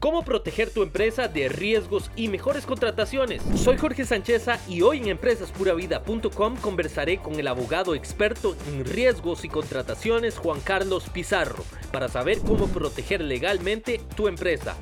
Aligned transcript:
cómo 0.00 0.24
proteger 0.24 0.70
tu 0.70 0.82
empresa 0.82 1.28
de 1.28 1.50
riesgos 1.50 2.10
y 2.16 2.28
mejores 2.28 2.64
contrataciones. 2.64 3.42
Soy 3.54 3.76
Jorge 3.76 4.06
Sancheza 4.06 4.58
y 4.66 4.80
hoy 4.80 4.98
en 4.98 5.08
empresaspuravida.com 5.08 6.56
conversaré 6.56 7.18
con 7.18 7.34
el 7.34 7.46
abogado 7.46 7.94
experto 7.94 8.56
en 8.68 8.86
riesgos 8.86 9.44
y 9.44 9.48
contrataciones 9.48 10.38
Juan 10.38 10.60
Carlos 10.62 11.08
Pizarro 11.10 11.62
para 11.92 12.08
saber 12.08 12.38
cómo 12.38 12.66
proteger 12.68 13.20
legalmente 13.20 14.00
tu 14.16 14.26
empresa. 14.26 14.74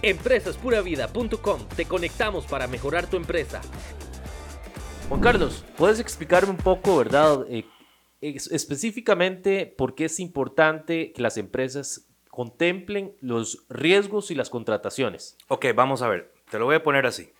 Empresaspuravida.com, 0.00 1.60
te 1.76 1.84
conectamos 1.84 2.46
para 2.46 2.66
mejorar 2.66 3.08
tu 3.08 3.18
empresa. 3.18 3.60
Juan 5.08 5.20
Carlos, 5.20 5.64
¿puedes 5.76 6.00
explicarme 6.00 6.50
un 6.50 6.56
poco, 6.56 6.96
verdad, 6.96 7.44
eh, 7.48 7.64
específicamente 8.20 9.66
por 9.66 9.94
qué 9.94 10.06
es 10.06 10.18
importante 10.18 11.12
que 11.12 11.22
las 11.22 11.36
empresas 11.36 12.05
contemplen 12.36 13.16
los 13.22 13.64
riesgos 13.70 14.30
y 14.30 14.34
las 14.34 14.50
contrataciones. 14.50 15.38
Ok, 15.48 15.64
vamos 15.74 16.02
a 16.02 16.08
ver, 16.08 16.34
te 16.50 16.58
lo 16.58 16.66
voy 16.66 16.74
a 16.74 16.82
poner 16.82 17.06
así. 17.06 17.32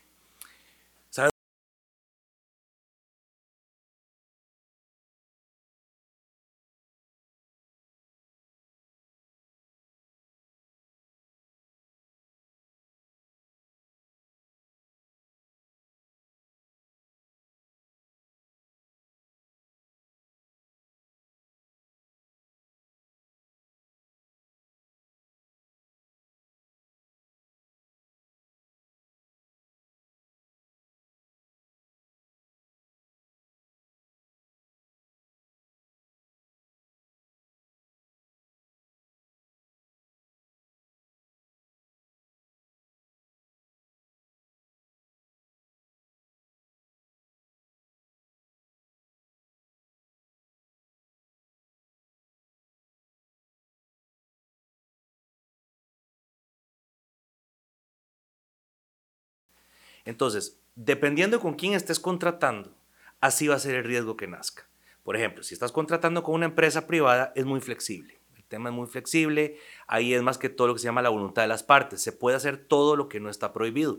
Entonces, 60.06 60.58
dependiendo 60.76 61.40
con 61.40 61.54
quién 61.54 61.74
estés 61.74 62.00
contratando, 62.00 62.74
así 63.20 63.48
va 63.48 63.56
a 63.56 63.60
ser 63.60 63.74
el 63.74 63.84
riesgo 63.84 64.16
que 64.16 64.28
nazca. 64.28 64.66
Por 65.02 65.16
ejemplo, 65.16 65.42
si 65.42 65.52
estás 65.52 65.72
contratando 65.72 66.22
con 66.22 66.36
una 66.36 66.46
empresa 66.46 66.86
privada, 66.86 67.32
es 67.36 67.44
muy 67.44 67.60
flexible. 67.60 68.18
El 68.36 68.44
tema 68.44 68.70
es 68.70 68.74
muy 68.74 68.86
flexible. 68.86 69.58
Ahí 69.86 70.14
es 70.14 70.22
más 70.22 70.38
que 70.38 70.48
todo 70.48 70.68
lo 70.68 70.74
que 70.74 70.80
se 70.80 70.86
llama 70.86 71.02
la 71.02 71.10
voluntad 71.10 71.42
de 71.42 71.48
las 71.48 71.62
partes. 71.62 72.00
Se 72.00 72.12
puede 72.12 72.36
hacer 72.36 72.56
todo 72.56 72.96
lo 72.96 73.08
que 73.08 73.20
no 73.20 73.28
está 73.28 73.52
prohibido. 73.52 73.98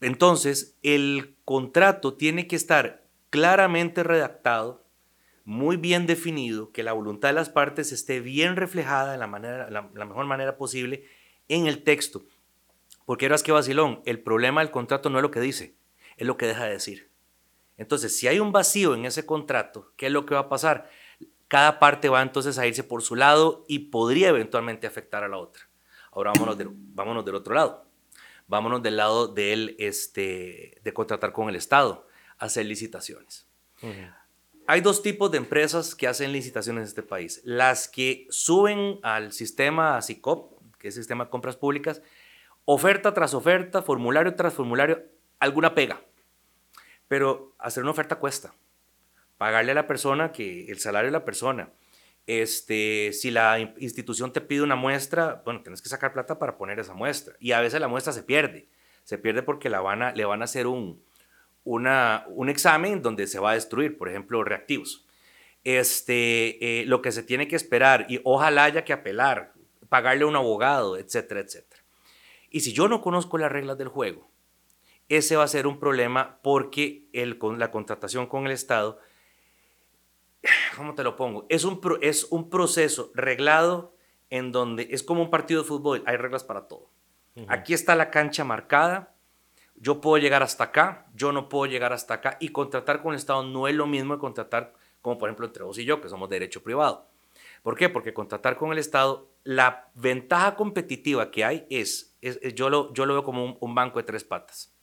Entonces, 0.00 0.78
el 0.82 1.36
contrato 1.44 2.14
tiene 2.14 2.46
que 2.46 2.56
estar 2.56 3.04
claramente 3.30 4.02
redactado, 4.02 4.84
muy 5.44 5.76
bien 5.76 6.06
definido, 6.06 6.70
que 6.70 6.82
la 6.82 6.92
voluntad 6.92 7.28
de 7.28 7.34
las 7.34 7.48
partes 7.48 7.92
esté 7.92 8.20
bien 8.20 8.56
reflejada 8.56 9.12
de 9.12 9.18
la, 9.18 9.26
manera, 9.26 9.70
la 9.70 10.04
mejor 10.04 10.26
manera 10.26 10.56
posible 10.56 11.04
en 11.48 11.66
el 11.66 11.82
texto. 11.82 12.22
Porque 13.10 13.26
eras 13.26 13.42
que 13.42 13.50
vacilón, 13.50 14.02
el 14.04 14.20
problema 14.20 14.60
del 14.60 14.70
contrato 14.70 15.10
no 15.10 15.18
es 15.18 15.22
lo 15.22 15.32
que 15.32 15.40
dice, 15.40 15.74
es 16.16 16.28
lo 16.28 16.36
que 16.36 16.46
deja 16.46 16.66
de 16.66 16.70
decir. 16.70 17.10
Entonces, 17.76 18.16
si 18.16 18.28
hay 18.28 18.38
un 18.38 18.52
vacío 18.52 18.94
en 18.94 19.04
ese 19.04 19.26
contrato, 19.26 19.90
¿qué 19.96 20.06
es 20.06 20.12
lo 20.12 20.26
que 20.26 20.34
va 20.34 20.42
a 20.42 20.48
pasar? 20.48 20.88
Cada 21.48 21.80
parte 21.80 22.08
va 22.08 22.22
entonces 22.22 22.56
a 22.56 22.68
irse 22.68 22.84
por 22.84 23.02
su 23.02 23.16
lado 23.16 23.64
y 23.66 23.80
podría 23.90 24.28
eventualmente 24.28 24.86
afectar 24.86 25.24
a 25.24 25.28
la 25.28 25.38
otra. 25.38 25.68
Ahora 26.12 26.30
vámonos, 26.36 26.56
vámonos 26.94 27.24
del 27.24 27.34
otro 27.34 27.52
lado. 27.52 27.84
Vámonos 28.46 28.80
del 28.80 28.96
lado 28.96 29.26
del, 29.26 29.74
este, 29.80 30.78
de 30.80 30.92
contratar 30.94 31.32
con 31.32 31.48
el 31.48 31.56
Estado, 31.56 32.06
hacer 32.38 32.66
licitaciones. 32.66 33.44
Hay 34.68 34.82
dos 34.82 35.02
tipos 35.02 35.32
de 35.32 35.38
empresas 35.38 35.96
que 35.96 36.06
hacen 36.06 36.30
licitaciones 36.30 36.82
en 36.82 36.86
este 36.86 37.02
país. 37.02 37.40
Las 37.42 37.88
que 37.88 38.28
suben 38.30 39.00
al 39.02 39.32
sistema 39.32 40.00
SICOP, 40.00 40.60
que 40.78 40.86
es 40.86 40.96
el 40.96 41.02
sistema 41.02 41.24
de 41.24 41.30
compras 41.30 41.56
públicas, 41.56 42.02
oferta 42.64 43.12
tras 43.14 43.34
oferta, 43.34 43.82
formulario 43.82 44.34
tras 44.34 44.54
formulario, 44.54 45.02
alguna 45.38 45.74
pega. 45.74 46.00
Pero 47.08 47.54
hacer 47.58 47.82
una 47.82 47.92
oferta 47.92 48.16
cuesta. 48.16 48.54
Pagarle 49.38 49.72
a 49.72 49.74
la 49.74 49.86
persona 49.86 50.32
que 50.32 50.70
el 50.70 50.78
salario 50.78 51.08
de 51.08 51.18
la 51.18 51.24
persona. 51.24 51.70
Este, 52.26 53.12
si 53.12 53.30
la 53.30 53.58
institución 53.78 54.32
te 54.32 54.40
pide 54.40 54.62
una 54.62 54.76
muestra, 54.76 55.42
bueno, 55.44 55.62
tienes 55.62 55.82
que 55.82 55.88
sacar 55.88 56.12
plata 56.12 56.38
para 56.38 56.56
poner 56.56 56.78
esa 56.78 56.94
muestra. 56.94 57.34
Y 57.40 57.52
a 57.52 57.60
veces 57.60 57.80
la 57.80 57.88
muestra 57.88 58.12
se 58.12 58.22
pierde. 58.22 58.68
Se 59.04 59.18
pierde 59.18 59.42
porque 59.42 59.70
la 59.70 59.80
van 59.80 60.02
a, 60.02 60.12
le 60.12 60.24
van 60.24 60.42
a 60.42 60.44
hacer 60.44 60.66
un, 60.66 61.02
una, 61.64 62.24
un 62.28 62.48
examen 62.48 63.02
donde 63.02 63.26
se 63.26 63.38
va 63.38 63.52
a 63.52 63.54
destruir, 63.54 63.98
por 63.98 64.08
ejemplo, 64.08 64.44
reactivos. 64.44 65.06
Este, 65.64 66.80
eh, 66.80 66.86
lo 66.86 67.02
que 67.02 67.12
se 67.12 67.22
tiene 67.22 67.48
que 67.48 67.56
esperar 67.56 68.06
y 68.08 68.20
ojalá 68.24 68.64
haya 68.64 68.84
que 68.84 68.92
apelar, 68.92 69.52
pagarle 69.88 70.24
a 70.24 70.26
un 70.26 70.36
abogado, 70.36 70.96
etcétera, 70.96 71.40
etcétera. 71.40 71.79
Y 72.50 72.60
si 72.60 72.72
yo 72.72 72.88
no 72.88 73.00
conozco 73.00 73.38
las 73.38 73.50
reglas 73.50 73.78
del 73.78 73.88
juego, 73.88 74.28
ese 75.08 75.36
va 75.36 75.44
a 75.44 75.48
ser 75.48 75.66
un 75.66 75.78
problema 75.78 76.38
porque 76.42 77.08
el, 77.12 77.38
con 77.38 77.58
la 77.58 77.70
contratación 77.70 78.26
con 78.26 78.46
el 78.46 78.52
Estado, 78.52 78.98
¿cómo 80.76 80.94
te 80.94 81.04
lo 81.04 81.16
pongo? 81.16 81.46
Es 81.48 81.64
un, 81.64 81.80
es 82.00 82.24
un 82.24 82.50
proceso 82.50 83.10
reglado 83.14 83.94
en 84.30 84.52
donde 84.52 84.88
es 84.90 85.02
como 85.02 85.22
un 85.22 85.30
partido 85.30 85.62
de 85.62 85.68
fútbol, 85.68 86.02
hay 86.06 86.16
reglas 86.16 86.44
para 86.44 86.68
todo. 86.68 86.90
Aquí 87.48 87.72
está 87.72 87.94
la 87.94 88.10
cancha 88.10 88.44
marcada, 88.44 89.14
yo 89.76 90.00
puedo 90.00 90.18
llegar 90.18 90.42
hasta 90.42 90.64
acá, 90.64 91.06
yo 91.14 91.32
no 91.32 91.48
puedo 91.48 91.64
llegar 91.64 91.92
hasta 91.92 92.14
acá 92.14 92.36
y 92.38 92.50
contratar 92.50 93.00
con 93.00 93.12
el 93.12 93.18
Estado 93.18 93.44
no 93.44 93.66
es 93.66 93.74
lo 93.74 93.86
mismo 93.86 94.14
que 94.14 94.20
contratar 94.20 94.74
como 95.00 95.18
por 95.18 95.28
ejemplo 95.28 95.46
entre 95.46 95.64
vos 95.64 95.78
y 95.78 95.84
yo, 95.84 96.00
que 96.00 96.08
somos 96.08 96.28
derecho 96.28 96.62
privado. 96.62 97.06
¿Por 97.62 97.76
qué? 97.76 97.88
Porque 97.88 98.14
contratar 98.14 98.56
con 98.56 98.72
el 98.72 98.78
Estado, 98.78 99.28
la 99.44 99.88
ventaja 99.94 100.54
competitiva 100.54 101.30
que 101.30 101.44
hay 101.44 101.66
es 101.70 102.09
yo, 102.20 102.70
lo, 102.70 102.92
yo 102.92 103.06
lo 103.06 103.14
veo 103.14 103.24
como 103.24 103.58
un, 103.60 103.74
banco 103.74 103.98
de 103.98 104.04
tres 104.04 104.24
patas. 104.24 104.74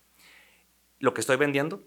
Lo 1.00 1.14
que 1.14 1.22
estoy 1.22 1.38
vendiendo, 1.38 1.84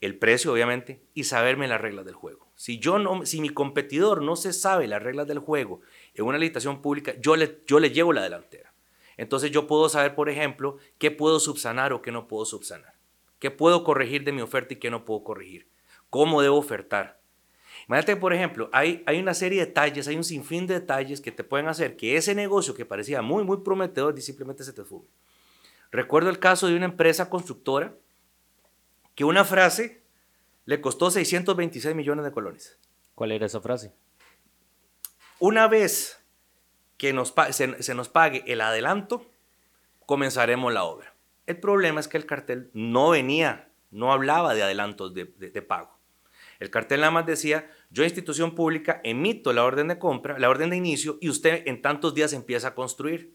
el 0.00 0.18
precio 0.18 0.52
obviamente, 0.52 1.04
y 1.14 1.24
saberme 1.24 1.68
las 1.68 1.80
reglas 1.80 2.04
del 2.04 2.14
juego. 2.14 2.52
Si, 2.54 2.78
yo 2.78 2.98
no, 2.98 3.24
si 3.26 3.40
mi 3.40 3.50
competidor 3.50 4.22
no 4.22 4.36
se 4.36 4.52
sabe 4.52 4.86
las 4.86 5.02
reglas 5.02 5.26
del 5.26 5.38
juego 5.38 5.80
en 6.14 6.24
una 6.24 6.38
licitación 6.38 6.82
pública, 6.82 7.14
yo 7.20 7.36
le, 7.36 7.62
yo 7.66 7.80
le 7.80 7.90
llevo 7.90 8.12
la 8.12 8.22
delantera. 8.22 8.72
Entonces 9.16 9.50
yo 9.50 9.66
puedo 9.66 9.88
saber, 9.88 10.14
por 10.14 10.28
ejemplo, 10.28 10.78
qué 10.98 11.10
puedo 11.10 11.40
subsanar 11.40 11.92
o 11.92 12.02
qué 12.02 12.12
no 12.12 12.28
puedo 12.28 12.44
subsanar. 12.44 12.94
¿Qué 13.38 13.50
puedo 13.50 13.84
corregir 13.84 14.24
de 14.24 14.32
mi 14.32 14.40
oferta 14.40 14.74
y 14.74 14.76
qué 14.78 14.90
no 14.90 15.04
puedo 15.04 15.24
corregir? 15.24 15.68
¿Cómo 16.10 16.42
debo 16.42 16.56
ofertar? 16.56 17.21
Imagínate, 17.92 18.16
por 18.16 18.32
ejemplo, 18.32 18.70
hay, 18.72 19.02
hay 19.04 19.20
una 19.20 19.34
serie 19.34 19.60
de 19.60 19.66
detalles, 19.66 20.08
hay 20.08 20.16
un 20.16 20.24
sinfín 20.24 20.66
de 20.66 20.80
detalles 20.80 21.20
que 21.20 21.30
te 21.30 21.44
pueden 21.44 21.68
hacer 21.68 21.94
que 21.94 22.16
ese 22.16 22.34
negocio 22.34 22.74
que 22.74 22.86
parecía 22.86 23.20
muy, 23.20 23.44
muy 23.44 23.58
prometedor 23.58 24.18
simplemente 24.18 24.64
se 24.64 24.72
te 24.72 24.82
fume. 24.82 25.04
Recuerdo 25.90 26.30
el 26.30 26.38
caso 26.38 26.68
de 26.68 26.74
una 26.74 26.86
empresa 26.86 27.28
constructora 27.28 27.94
que 29.14 29.26
una 29.26 29.44
frase 29.44 30.02
le 30.64 30.80
costó 30.80 31.10
626 31.10 31.94
millones 31.94 32.24
de 32.24 32.32
colones. 32.32 32.78
¿Cuál 33.14 33.32
era 33.32 33.44
esa 33.44 33.60
frase? 33.60 33.92
Una 35.38 35.68
vez 35.68 36.18
que 36.96 37.12
nos, 37.12 37.34
se, 37.50 37.94
nos 37.94 38.08
pague 38.08 38.42
el 38.46 38.62
adelanto, 38.62 39.30
comenzaremos 40.06 40.72
la 40.72 40.84
obra. 40.84 41.14
El 41.44 41.60
problema 41.60 42.00
es 42.00 42.08
que 42.08 42.16
el 42.16 42.24
cartel 42.24 42.70
no 42.72 43.10
venía, 43.10 43.68
no 43.90 44.14
hablaba 44.14 44.54
de 44.54 44.62
adelantos 44.62 45.12
de 45.12 45.62
pago. 45.62 46.01
El 46.62 46.70
cartel 46.70 47.00
nada 47.00 47.10
más 47.10 47.26
decía, 47.26 47.68
yo 47.90 48.04
institución 48.04 48.54
pública 48.54 49.00
emito 49.02 49.52
la 49.52 49.64
orden 49.64 49.88
de 49.88 49.98
compra, 49.98 50.38
la 50.38 50.48
orden 50.48 50.70
de 50.70 50.76
inicio 50.76 51.18
y 51.20 51.28
usted 51.28 51.64
en 51.66 51.82
tantos 51.82 52.14
días 52.14 52.32
empieza 52.32 52.68
a 52.68 52.74
construir. 52.76 53.34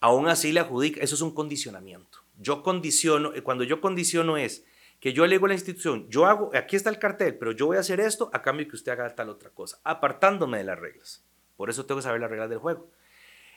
Aún 0.00 0.28
así 0.28 0.52
le 0.52 0.60
adjudica, 0.60 1.00
eso 1.00 1.14
es 1.14 1.22
un 1.22 1.34
condicionamiento. 1.34 2.18
Yo 2.36 2.62
condiciono, 2.62 3.32
eh, 3.34 3.40
cuando 3.40 3.64
yo 3.64 3.80
condiciono 3.80 4.36
es 4.36 4.66
que 5.00 5.14
yo 5.14 5.26
le 5.26 5.36
digo 5.36 5.46
a 5.46 5.48
la 5.48 5.54
institución, 5.54 6.06
yo 6.10 6.26
hago, 6.26 6.50
aquí 6.54 6.76
está 6.76 6.90
el 6.90 6.98
cartel, 6.98 7.38
pero 7.38 7.52
yo 7.52 7.64
voy 7.64 7.78
a 7.78 7.80
hacer 7.80 8.00
esto 8.00 8.28
a 8.34 8.42
cambio 8.42 8.68
que 8.68 8.76
usted 8.76 8.92
haga 8.92 9.14
tal 9.14 9.30
otra 9.30 9.48
cosa, 9.48 9.80
apartándome 9.82 10.58
de 10.58 10.64
las 10.64 10.78
reglas. 10.78 11.24
Por 11.56 11.70
eso 11.70 11.86
tengo 11.86 12.00
que 12.00 12.02
saber 12.02 12.20
las 12.20 12.28
reglas 12.28 12.50
del 12.50 12.58
juego. 12.58 12.90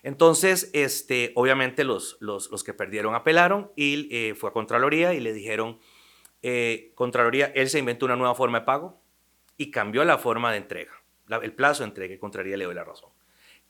Entonces, 0.03 0.69
este, 0.71 1.33
obviamente 1.35 1.83
los, 1.83 2.15
los, 2.21 2.63
que 2.63 2.73
perdieron 2.73 3.13
apelaron 3.13 3.71
y 3.75 4.07
eh, 4.15 4.35
fue 4.35 4.51
a 4.51 4.53
Contraloría 4.53 5.13
y 5.13 5.19
le 5.19 5.33
dijeron, 5.33 5.79
eh, 6.47 6.91
Contraloría, 6.93 7.47
él 7.55 7.69
se 7.71 7.79
inventó 7.79 8.05
una 8.05 8.15
nueva 8.15 8.35
forma 8.35 8.59
de 8.59 8.65
pago 8.65 9.01
y 9.57 9.71
cambió 9.71 10.05
la 10.05 10.19
forma 10.19 10.51
de 10.51 10.57
entrega, 10.57 10.91
el 11.41 11.53
plazo 11.53 11.81
de 11.81 11.89
entrega 11.89 12.13
y 12.13 12.19
Contraloría 12.19 12.55
le 12.55 12.65
doy 12.65 12.75
la 12.75 12.83
razón. 12.83 13.09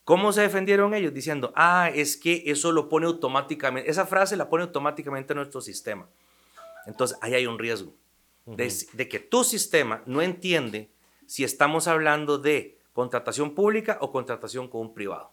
¿Cómo 0.03 0.33
se 0.33 0.41
defendieron 0.41 0.93
ellos? 0.93 1.13
Diciendo, 1.13 1.53
ah, 1.55 1.89
es 1.95 2.17
que 2.17 2.43
eso 2.47 2.73
lo 2.73 2.89
pone 2.89 3.05
automáticamente, 3.05 3.89
esa 3.89 4.05
frase 4.05 4.35
la 4.35 4.49
pone 4.49 4.65
automáticamente 4.65 5.31
en 5.31 5.37
nuestro 5.37 5.61
sistema. 5.61 6.09
Entonces, 6.85 7.17
ahí 7.21 7.33
hay 7.33 7.47
un 7.47 7.57
riesgo 7.57 7.93
de, 8.45 8.73
de 8.91 9.07
que 9.07 9.19
tu 9.19 9.45
sistema 9.45 10.03
no 10.05 10.21
entiende 10.21 10.89
si 11.27 11.45
estamos 11.45 11.87
hablando 11.87 12.37
de 12.37 12.77
contratación 12.91 13.55
pública 13.55 13.99
o 14.01 14.11
contratación 14.11 14.67
con 14.67 14.81
un 14.81 14.93
privado. 14.93 15.31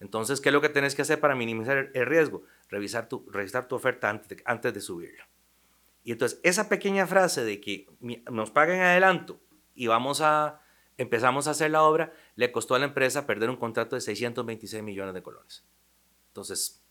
Entonces, 0.00 0.40
¿qué 0.40 0.48
es 0.48 0.52
lo 0.54 0.62
que 0.62 0.70
tienes 0.70 0.94
que 0.94 1.02
hacer 1.02 1.20
para 1.20 1.34
minimizar 1.34 1.90
el 1.92 2.06
riesgo? 2.06 2.42
Revisar 2.70 3.06
tu, 3.06 3.28
revisar 3.30 3.68
tu 3.68 3.74
oferta 3.74 4.08
antes 4.08 4.28
de, 4.28 4.42
antes 4.46 4.72
de 4.72 4.80
subirla. 4.80 5.28
Y 6.02 6.12
entonces, 6.12 6.40
esa 6.42 6.68
pequeña 6.68 7.06
frase 7.06 7.44
de 7.44 7.60
que 7.60 7.86
nos 8.30 8.50
paguen 8.50 8.80
adelanto 8.80 9.40
y 9.74 9.86
vamos 9.86 10.20
a, 10.20 10.60
empezamos 10.96 11.46
a 11.46 11.52
hacer 11.52 11.70
la 11.70 11.82
obra, 11.82 12.12
le 12.36 12.52
costó 12.52 12.74
a 12.74 12.78
la 12.78 12.86
empresa 12.86 13.26
perder 13.26 13.50
un 13.50 13.56
contrato 13.56 13.96
de 13.96 14.00
626 14.00 14.82
millones 14.82 15.14
de 15.14 15.22
colones. 15.22 15.64
Entonces, 16.28 16.82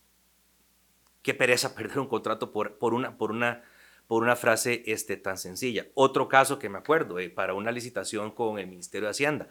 qué 1.21 1.33
pereza 1.33 1.75
perder 1.75 1.99
un 1.99 2.07
contrato 2.07 2.51
por, 2.51 2.77
por, 2.77 2.93
una, 2.93 3.17
por, 3.17 3.31
una, 3.31 3.63
por 4.07 4.23
una 4.23 4.35
frase 4.35 4.83
este, 4.85 5.17
tan 5.17 5.37
sencilla. 5.37 5.87
Otro 5.95 6.27
caso 6.27 6.59
que 6.59 6.69
me 6.69 6.77
acuerdo, 6.77 7.19
eh, 7.19 7.29
para 7.29 7.53
una 7.53 7.71
licitación 7.71 8.31
con 8.31 8.59
el 8.59 8.67
Ministerio 8.67 9.07
de 9.07 9.11
Hacienda 9.11 9.49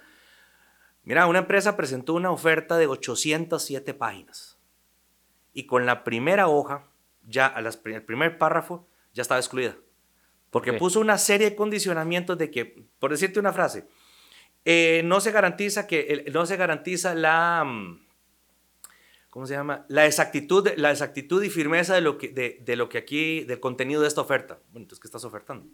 Mira, 1.08 1.26
una 1.26 1.38
empresa 1.38 1.74
presentó 1.74 2.12
una 2.12 2.30
oferta 2.30 2.76
de 2.76 2.86
807 2.86 3.94
páginas 3.94 4.58
y 5.54 5.64
con 5.64 5.86
la 5.86 6.04
primera 6.04 6.48
hoja, 6.48 6.84
ya 7.22 7.46
a 7.46 7.60
el 7.60 8.04
primer 8.04 8.36
párrafo, 8.36 8.86
ya 9.18 9.22
estaba 9.22 9.40
excluida. 9.40 9.76
Porque 10.50 10.72
puso 10.72 11.00
una 11.00 11.18
serie 11.18 11.50
de 11.50 11.56
condicionamientos 11.56 12.38
de 12.38 12.50
que, 12.50 12.86
por 12.98 13.10
decirte 13.10 13.38
una 13.38 13.52
frase, 13.52 13.86
eh, 14.64 15.02
no 15.04 15.20
se 15.20 15.30
garantiza 15.30 15.86
que 15.86 16.24
no 16.32 16.46
se 16.46 16.56
garantiza 16.56 17.14
la 17.14 17.64
mm, 17.64 18.06
¿cómo 19.30 19.46
se 19.46 19.54
llama? 19.54 19.84
La 19.88 20.06
exactitud, 20.06 20.68
la 20.76 20.90
exactitud 20.90 21.42
y 21.42 21.50
firmeza 21.50 21.94
de 21.94 22.00
lo 22.00 22.16
que, 22.16 22.28
de, 22.28 22.58
de, 22.64 22.76
lo 22.76 22.88
que 22.88 22.98
aquí, 22.98 23.44
del 23.44 23.60
contenido 23.60 24.00
de 24.02 24.08
esta 24.08 24.20
oferta. 24.20 24.60
Bueno, 24.70 24.84
entonces, 24.84 25.00
¿qué 25.00 25.08
estás 25.08 25.24
ofertando? 25.24 25.68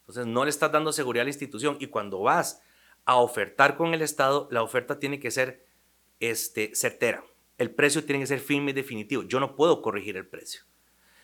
Entonces, 0.00 0.26
no 0.26 0.44
le 0.44 0.50
estás 0.50 0.72
dando 0.72 0.92
seguridad 0.92 1.22
a 1.22 1.24
la 1.24 1.30
institución. 1.30 1.76
Y 1.80 1.86
cuando 1.86 2.20
vas 2.20 2.60
a 3.04 3.16
ofertar 3.16 3.76
con 3.76 3.94
el 3.94 4.02
Estado, 4.02 4.48
la 4.50 4.62
oferta 4.62 4.98
tiene 4.98 5.20
que 5.20 5.30
ser 5.30 5.66
este, 6.20 6.74
certera. 6.74 7.24
El 7.58 7.70
precio 7.70 8.04
tiene 8.04 8.20
que 8.20 8.26
ser 8.26 8.40
firme 8.40 8.70
y 8.72 8.74
definitivo. 8.74 9.22
Yo 9.22 9.40
no 9.40 9.56
puedo 9.56 9.82
corregir 9.82 10.16
el 10.16 10.26
precio. 10.26 10.62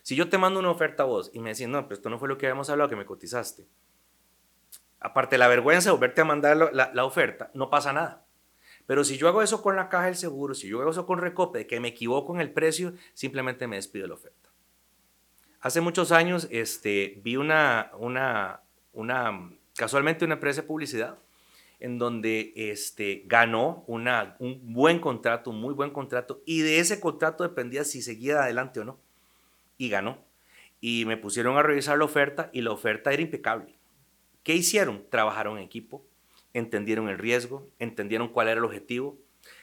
Si 0.08 0.16
yo 0.16 0.30
te 0.30 0.38
mando 0.38 0.58
una 0.58 0.70
oferta 0.70 1.02
a 1.02 1.06
vos 1.06 1.30
y 1.34 1.38
me 1.38 1.50
decís, 1.50 1.68
no, 1.68 1.82
pero 1.82 1.96
esto 1.96 2.08
no 2.08 2.18
fue 2.18 2.28
lo 2.28 2.38
que 2.38 2.46
habíamos 2.46 2.70
hablado, 2.70 2.88
que 2.88 2.96
me 2.96 3.04
cotizaste. 3.04 3.66
Aparte 5.00 5.34
de 5.34 5.38
la 5.38 5.48
vergüenza 5.48 5.90
de 5.90 5.92
volverte 5.92 6.22
a 6.22 6.24
mandar 6.24 6.56
la, 6.72 7.04
oferta, 7.04 7.50
no 7.52 7.68
pasa 7.68 7.92
nada. 7.92 8.24
Pero 8.86 9.04
si 9.04 9.18
yo 9.18 9.28
hago 9.28 9.42
eso 9.42 9.60
con 9.60 9.76
la 9.76 9.90
caja 9.90 10.06
del 10.06 10.16
seguro, 10.16 10.54
si 10.54 10.66
yo 10.66 10.80
hago 10.80 10.92
eso 10.92 11.04
con 11.04 11.18
Recope, 11.18 11.66
que 11.66 11.78
me 11.78 11.88
equivoco 11.88 12.34
en 12.34 12.40
el 12.40 12.50
precio, 12.50 12.94
simplemente 13.12 13.66
me 13.66 13.76
despido 13.76 14.04
de 14.04 14.08
la 14.08 14.14
oferta. 14.14 14.48
Hace 15.60 15.82
muchos 15.82 16.10
años 16.10 16.48
este, 16.50 17.20
vi 17.22 17.36
una, 17.36 17.90
una, 17.98 18.62
una, 18.94 19.50
casualmente 19.76 20.24
una 20.24 20.36
empresa 20.36 20.62
de 20.62 20.68
publicidad 20.68 21.18
en 21.80 21.98
donde 21.98 22.54
este, 22.56 23.24
ganó 23.26 23.84
una, 23.86 24.36
un 24.38 24.72
buen 24.72 25.00
contrato, 25.00 25.50
un 25.50 25.60
muy 25.60 25.74
buen 25.74 25.90
contrato, 25.90 26.40
y 26.46 26.62
de 26.62 26.78
ese 26.78 26.98
contrato 26.98 27.44
dependía 27.44 27.84
si 27.84 28.00
seguía 28.00 28.40
adelante 28.40 28.80
o 28.80 28.86
no. 28.86 29.07
Y 29.78 29.88
ganó. 29.88 30.18
Y 30.80 31.04
me 31.06 31.16
pusieron 31.16 31.56
a 31.56 31.62
revisar 31.62 31.96
la 31.96 32.04
oferta 32.04 32.50
y 32.52 32.60
la 32.60 32.72
oferta 32.72 33.12
era 33.12 33.22
impecable. 33.22 33.78
¿Qué 34.42 34.54
hicieron? 34.54 35.04
Trabajaron 35.10 35.58
en 35.58 35.64
equipo, 35.64 36.04
entendieron 36.52 37.08
el 37.08 37.18
riesgo, 37.18 37.66
entendieron 37.78 38.28
cuál 38.28 38.48
era 38.48 38.58
el 38.58 38.64
objetivo, 38.64 39.18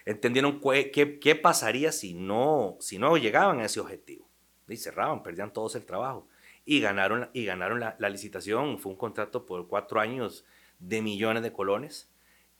entendieron 0.05 0.59
qué, 0.59 1.19
qué, 1.19 1.35
pasaría 1.35 1.91
si 1.91 2.13
no, 2.13 2.77
si 2.79 2.97
no 2.97 3.17
llegaban 3.17 3.59
a 3.59 3.65
ese 3.65 3.79
objetivo. 3.79 4.27
Y 4.67 4.77
cerraban, 4.77 5.23
perdían 5.23 5.53
todos 5.53 5.75
el 5.75 5.85
trabajo. 5.85 6.27
Y 6.65 6.81
ganaron, 6.81 7.29
y 7.33 7.45
ganaron 7.45 7.79
la, 7.79 7.95
la 7.99 8.09
licitación. 8.09 8.79
Fue 8.79 8.91
un 8.91 8.97
contrato 8.97 9.45
por 9.45 9.67
cuatro 9.67 9.99
años 9.99 10.45
de 10.79 11.01
millones 11.01 11.43
de 11.43 11.53
colones. 11.53 12.09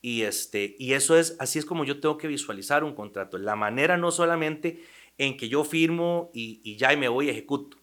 Y, 0.01 0.21
este, 0.21 0.75
y 0.77 0.93
eso 0.93 1.17
es, 1.17 1.35
así 1.39 1.57
es 1.57 1.65
como 1.65 1.83
yo 1.83 1.99
tengo 1.99 2.17
que 2.17 2.27
visualizar 2.27 2.83
un 2.83 2.93
contrato. 2.93 3.39
La 3.39 3.55
manera 3.55 3.97
no 3.97 4.11
solamente 4.11 4.83
en 5.17 5.37
que 5.37 5.49
yo 5.49 5.63
firmo 5.63 6.31
y, 6.33 6.61
y 6.63 6.77
ya 6.77 6.93
y 6.93 6.97
me 6.97 7.07
voy 7.07 7.27
y 7.27 7.29
ejecuto. 7.29 7.77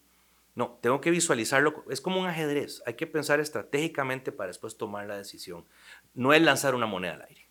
No, 0.55 0.77
tengo 0.81 1.01
que 1.01 1.09
visualizarlo. 1.09 1.83
Es 1.89 1.99
como 1.99 2.19
un 2.19 2.27
ajedrez. 2.27 2.83
Hay 2.85 2.93
que 2.93 3.07
pensar 3.07 3.39
estratégicamente 3.39 4.31
para 4.31 4.47
después 4.47 4.77
tomar 4.77 5.07
la 5.07 5.17
decisión. 5.17 5.65
No 6.13 6.33
es 6.33 6.41
lanzar 6.41 6.75
una 6.75 6.85
moneda 6.85 7.15
al 7.15 7.23
aire. 7.23 7.47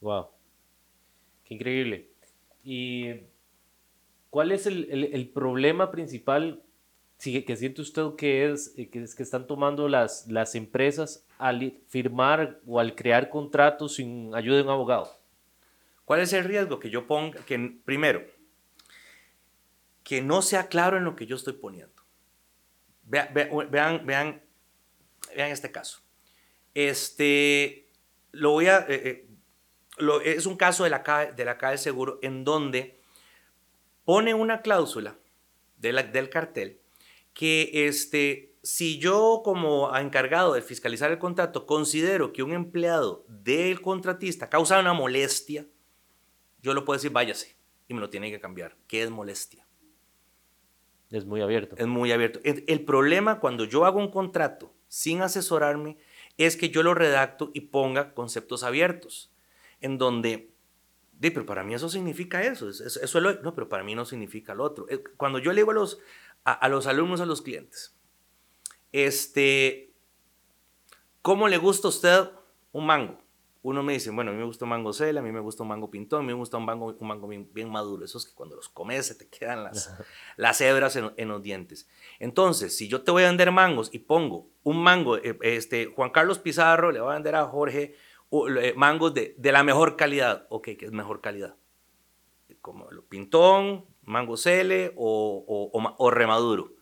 Wow. 0.00 0.28
Qué 1.44 1.54
increíble. 1.54 2.10
¿Y 2.62 3.14
cuál 4.28 4.52
es 4.52 4.66
el, 4.66 4.86
el, 4.90 5.04
el 5.04 5.28
problema 5.30 5.90
principal 5.90 6.62
que 7.22 7.56
siente 7.56 7.82
usted 7.82 8.14
que 8.16 8.50
es, 8.50 8.74
eh, 8.78 8.88
que 8.88 9.02
es 9.02 9.14
que 9.14 9.22
están 9.22 9.46
tomando 9.46 9.88
las, 9.88 10.26
las 10.26 10.54
empresas 10.54 11.26
al 11.38 11.78
firmar 11.88 12.60
o 12.66 12.80
al 12.80 12.94
crear 12.94 13.28
contratos 13.28 13.96
sin 13.96 14.34
ayuda 14.34 14.56
de 14.56 14.62
un 14.62 14.70
abogado? 14.70 15.10
¿Cuál 16.04 16.20
es 16.20 16.32
el 16.32 16.44
riesgo? 16.44 16.80
Que 16.80 16.90
yo 16.90 17.06
ponga, 17.06 17.44
que 17.44 17.78
primero, 17.84 18.22
que 20.10 20.22
no 20.22 20.42
sea 20.42 20.66
claro 20.66 20.96
en 20.96 21.04
lo 21.04 21.14
que 21.14 21.24
yo 21.24 21.36
estoy 21.36 21.52
poniendo. 21.52 22.02
Vean, 23.04 23.32
vean, 23.32 24.04
vean, 24.04 24.42
este 25.36 25.70
caso. 25.70 26.00
Este, 26.74 27.92
lo 28.32 28.50
voy 28.50 28.66
a, 28.66 28.84
eh, 28.88 29.28
eh, 29.98 30.22
es 30.24 30.46
un 30.46 30.56
caso 30.56 30.82
de 30.82 30.90
la, 30.90 31.32
de 31.32 31.44
la 31.44 31.58
Caja 31.58 31.70
de 31.70 31.78
Seguro 31.78 32.18
en 32.22 32.42
donde 32.42 33.00
pone 34.04 34.34
una 34.34 34.62
cláusula 34.62 35.16
de 35.76 35.92
la, 35.92 36.02
del 36.02 36.28
cartel 36.28 36.80
que 37.32 37.86
este, 37.86 38.56
si 38.64 38.98
yo 38.98 39.42
como 39.44 39.96
encargado 39.96 40.54
de 40.54 40.62
fiscalizar 40.62 41.12
el 41.12 41.20
contrato 41.20 41.66
considero 41.66 42.32
que 42.32 42.42
un 42.42 42.50
empleado 42.50 43.24
del 43.28 43.80
contratista 43.80 44.50
causa 44.50 44.80
una 44.80 44.92
molestia, 44.92 45.68
yo 46.62 46.74
lo 46.74 46.84
puedo 46.84 46.98
decir, 46.98 47.12
váyase, 47.12 47.54
y 47.86 47.94
me 47.94 48.00
lo 48.00 48.10
tiene 48.10 48.32
que 48.32 48.40
cambiar. 48.40 48.76
¿Qué 48.88 49.04
es 49.04 49.10
molestia? 49.10 49.69
Es 51.10 51.24
muy 51.24 51.40
abierto. 51.40 51.76
Es 51.76 51.86
muy 51.86 52.12
abierto. 52.12 52.40
El, 52.44 52.84
problema 52.84 53.40
cuando 53.40 53.64
yo 53.64 53.84
hago 53.84 53.98
un 53.98 54.10
contrato 54.10 54.72
sin 54.88 55.22
asesorarme 55.22 55.96
es 56.36 56.56
que 56.56 56.70
yo 56.70 56.82
lo 56.82 56.94
redacto 56.94 57.50
y 57.52 57.62
ponga 57.62 58.14
conceptos 58.14 58.62
abiertos, 58.62 59.32
en 59.80 59.98
donde, 59.98 60.52
pero 61.20 61.44
para 61.44 61.64
mí 61.64 61.74
eso 61.74 61.88
significa 61.88 62.42
eso, 62.42 62.68
eso, 62.68 63.00
eso 63.02 63.20
no, 63.20 63.54
pero 63.54 63.68
para 63.68 63.82
mí 63.82 63.94
no 63.94 64.04
significa 64.04 64.54
lo 64.54 64.64
otro. 64.64 64.86
Cuando 65.16 65.40
yo 65.40 65.52
le 65.52 65.62
digo 65.62 65.72
a 65.72 65.74
los, 65.74 65.98
a, 66.44 66.68
los 66.68 66.86
alumnos, 66.86 67.20
a 67.20 67.26
los 67.26 67.42
clientes. 67.42 67.96
Este, 68.92 69.92
¿cómo 71.22 71.48
le 71.48 71.58
gusta 71.58 71.88
a 71.88 71.90
usted 71.90 72.30
un 72.72 72.86
mango? 72.86 73.19
Uno 73.62 73.82
me 73.82 73.92
dice, 73.92 74.10
bueno, 74.10 74.30
a 74.30 74.34
mí 74.34 74.40
me 74.40 74.46
gusta 74.46 74.64
un 74.64 74.70
mango 74.70 74.92
cela, 74.92 75.20
a 75.20 75.22
mí 75.22 75.32
me 75.32 75.40
gusta 75.40 75.62
un 75.62 75.68
mango 75.68 75.90
pintón, 75.90 76.20
a 76.20 76.22
mí 76.22 76.28
me 76.28 76.38
gusta 76.38 76.56
un 76.56 76.64
mango, 76.64 76.96
un 76.98 77.06
mango 77.06 77.28
bien, 77.28 77.70
maduro. 77.70 78.04
Esos 78.04 78.24
que 78.24 78.32
cuando 78.32 78.56
los 78.56 78.70
comes 78.70 79.06
se 79.06 79.14
te 79.14 79.28
quedan 79.28 79.64
las, 79.64 79.94
las 80.36 80.60
hebras 80.62 80.96
en, 80.96 81.28
los 81.28 81.42
dientes. 81.42 81.86
Entonces, 82.18 82.74
si 82.74 82.88
yo 82.88 83.02
te 83.02 83.10
voy 83.10 83.24
a 83.24 83.26
vender 83.26 83.52
mangos 83.52 83.90
y 83.92 83.98
pongo 83.98 84.48
un 84.62 84.82
mango, 84.82 85.18
eh, 85.18 85.38
este, 85.42 85.86
Juan 85.86 86.10
Carlos 86.10 86.38
Pizarro 86.38 86.90
le 86.90 87.00
va 87.00 87.12
a 87.12 87.14
vender 87.14 87.34
a 87.34 87.44
Jorge 87.44 87.94
eh, 88.32 88.74
mangos 88.76 89.12
de, 89.12 89.34
de, 89.36 89.52
la 89.52 89.62
mejor 89.62 89.96
calidad. 89.96 90.46
Ok, 90.48 90.70
¿qué 90.78 90.86
es 90.86 90.92
mejor 90.92 91.20
calidad? 91.20 91.56
Como 92.62 92.90
el 92.90 93.02
pintón, 93.02 93.84
mango 94.10 94.36
cele 94.36 94.92
o, 94.96 95.70
o, 95.98 96.10
remaduro. 96.10 96.74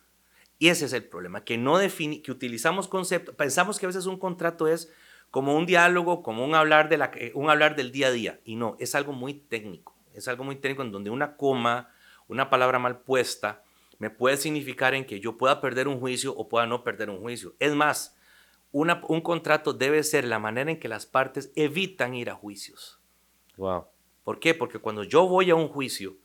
Y 0.59 0.69
ese 0.69 0.87
es 0.87 0.93
el 0.93 1.05
problema, 1.05 1.45
que 1.45 1.57
no 1.57 1.79
define, 1.79 2.21
que 2.21 2.33
utilizamos 2.33 2.89
conceptos, 2.89 3.35
pensamos 3.37 3.79
que 3.79 3.87
a 3.87 3.89
veces 3.89 4.07
un 4.07 4.19
contrato 4.19 4.67
es 4.67 4.93
como 5.31 5.57
un 5.57 5.67
diálogo, 5.67 6.23
como 6.23 6.45
un 6.45 6.55
hablar, 6.55 6.89
de 6.89 6.99
la, 6.99 7.11
un 7.35 7.51
hablar 7.51 7.77
del 7.77 7.93
día 7.93 8.09
a 8.09 8.13
día, 8.13 8.41
y 8.45 8.57
no, 8.57 8.77
es 8.79 8.95
algo 8.95 9.13
muy 9.13 9.35
técnico, 9.35 9.95
es 10.15 10.29
algo 10.29 10.45
muy 10.45 10.57
técnico 10.57 10.83
en 10.83 10.93
donde 10.93 11.11
una 11.11 11.37
coma, 11.37 11.91
una 12.29 12.51
palabra 12.51 12.79
mal 12.79 13.01
puesta, 13.01 13.63
me 13.99 14.11
puede 14.11 14.37
significar 14.37 14.95
en 14.95 15.05
que 15.05 15.21
yo 15.21 15.37
pueda 15.37 15.61
perder 15.61 15.89
un 15.89 15.99
juicio 16.01 16.35
o 16.37 16.49
pueda 16.49 16.67
no 16.67 16.85
perder 16.85 17.11
un 17.11 17.21
juicio. 17.21 17.55
Es 17.59 17.75
más, 17.75 18.17
una, 18.71 19.03
un 19.09 19.21
contrato 19.21 19.73
debe 19.73 20.03
ser 20.05 20.25
la 20.25 20.39
manera 20.39 20.71
en 20.71 20.79
que 20.79 20.89
las 20.89 21.05
partes 21.05 21.51
evitan 21.57 22.15
ir 22.15 22.31
a 22.31 22.35
juicios. 22.35 23.01
Wow. 23.57 23.87
¿Por 24.23 24.39
qué? 24.39 24.55
Porque 24.55 24.79
cuando 24.79 25.03
yo 25.05 25.27
voy 25.27 25.51
a 25.51 25.57
un 25.57 25.69
juicio, 25.69 26.17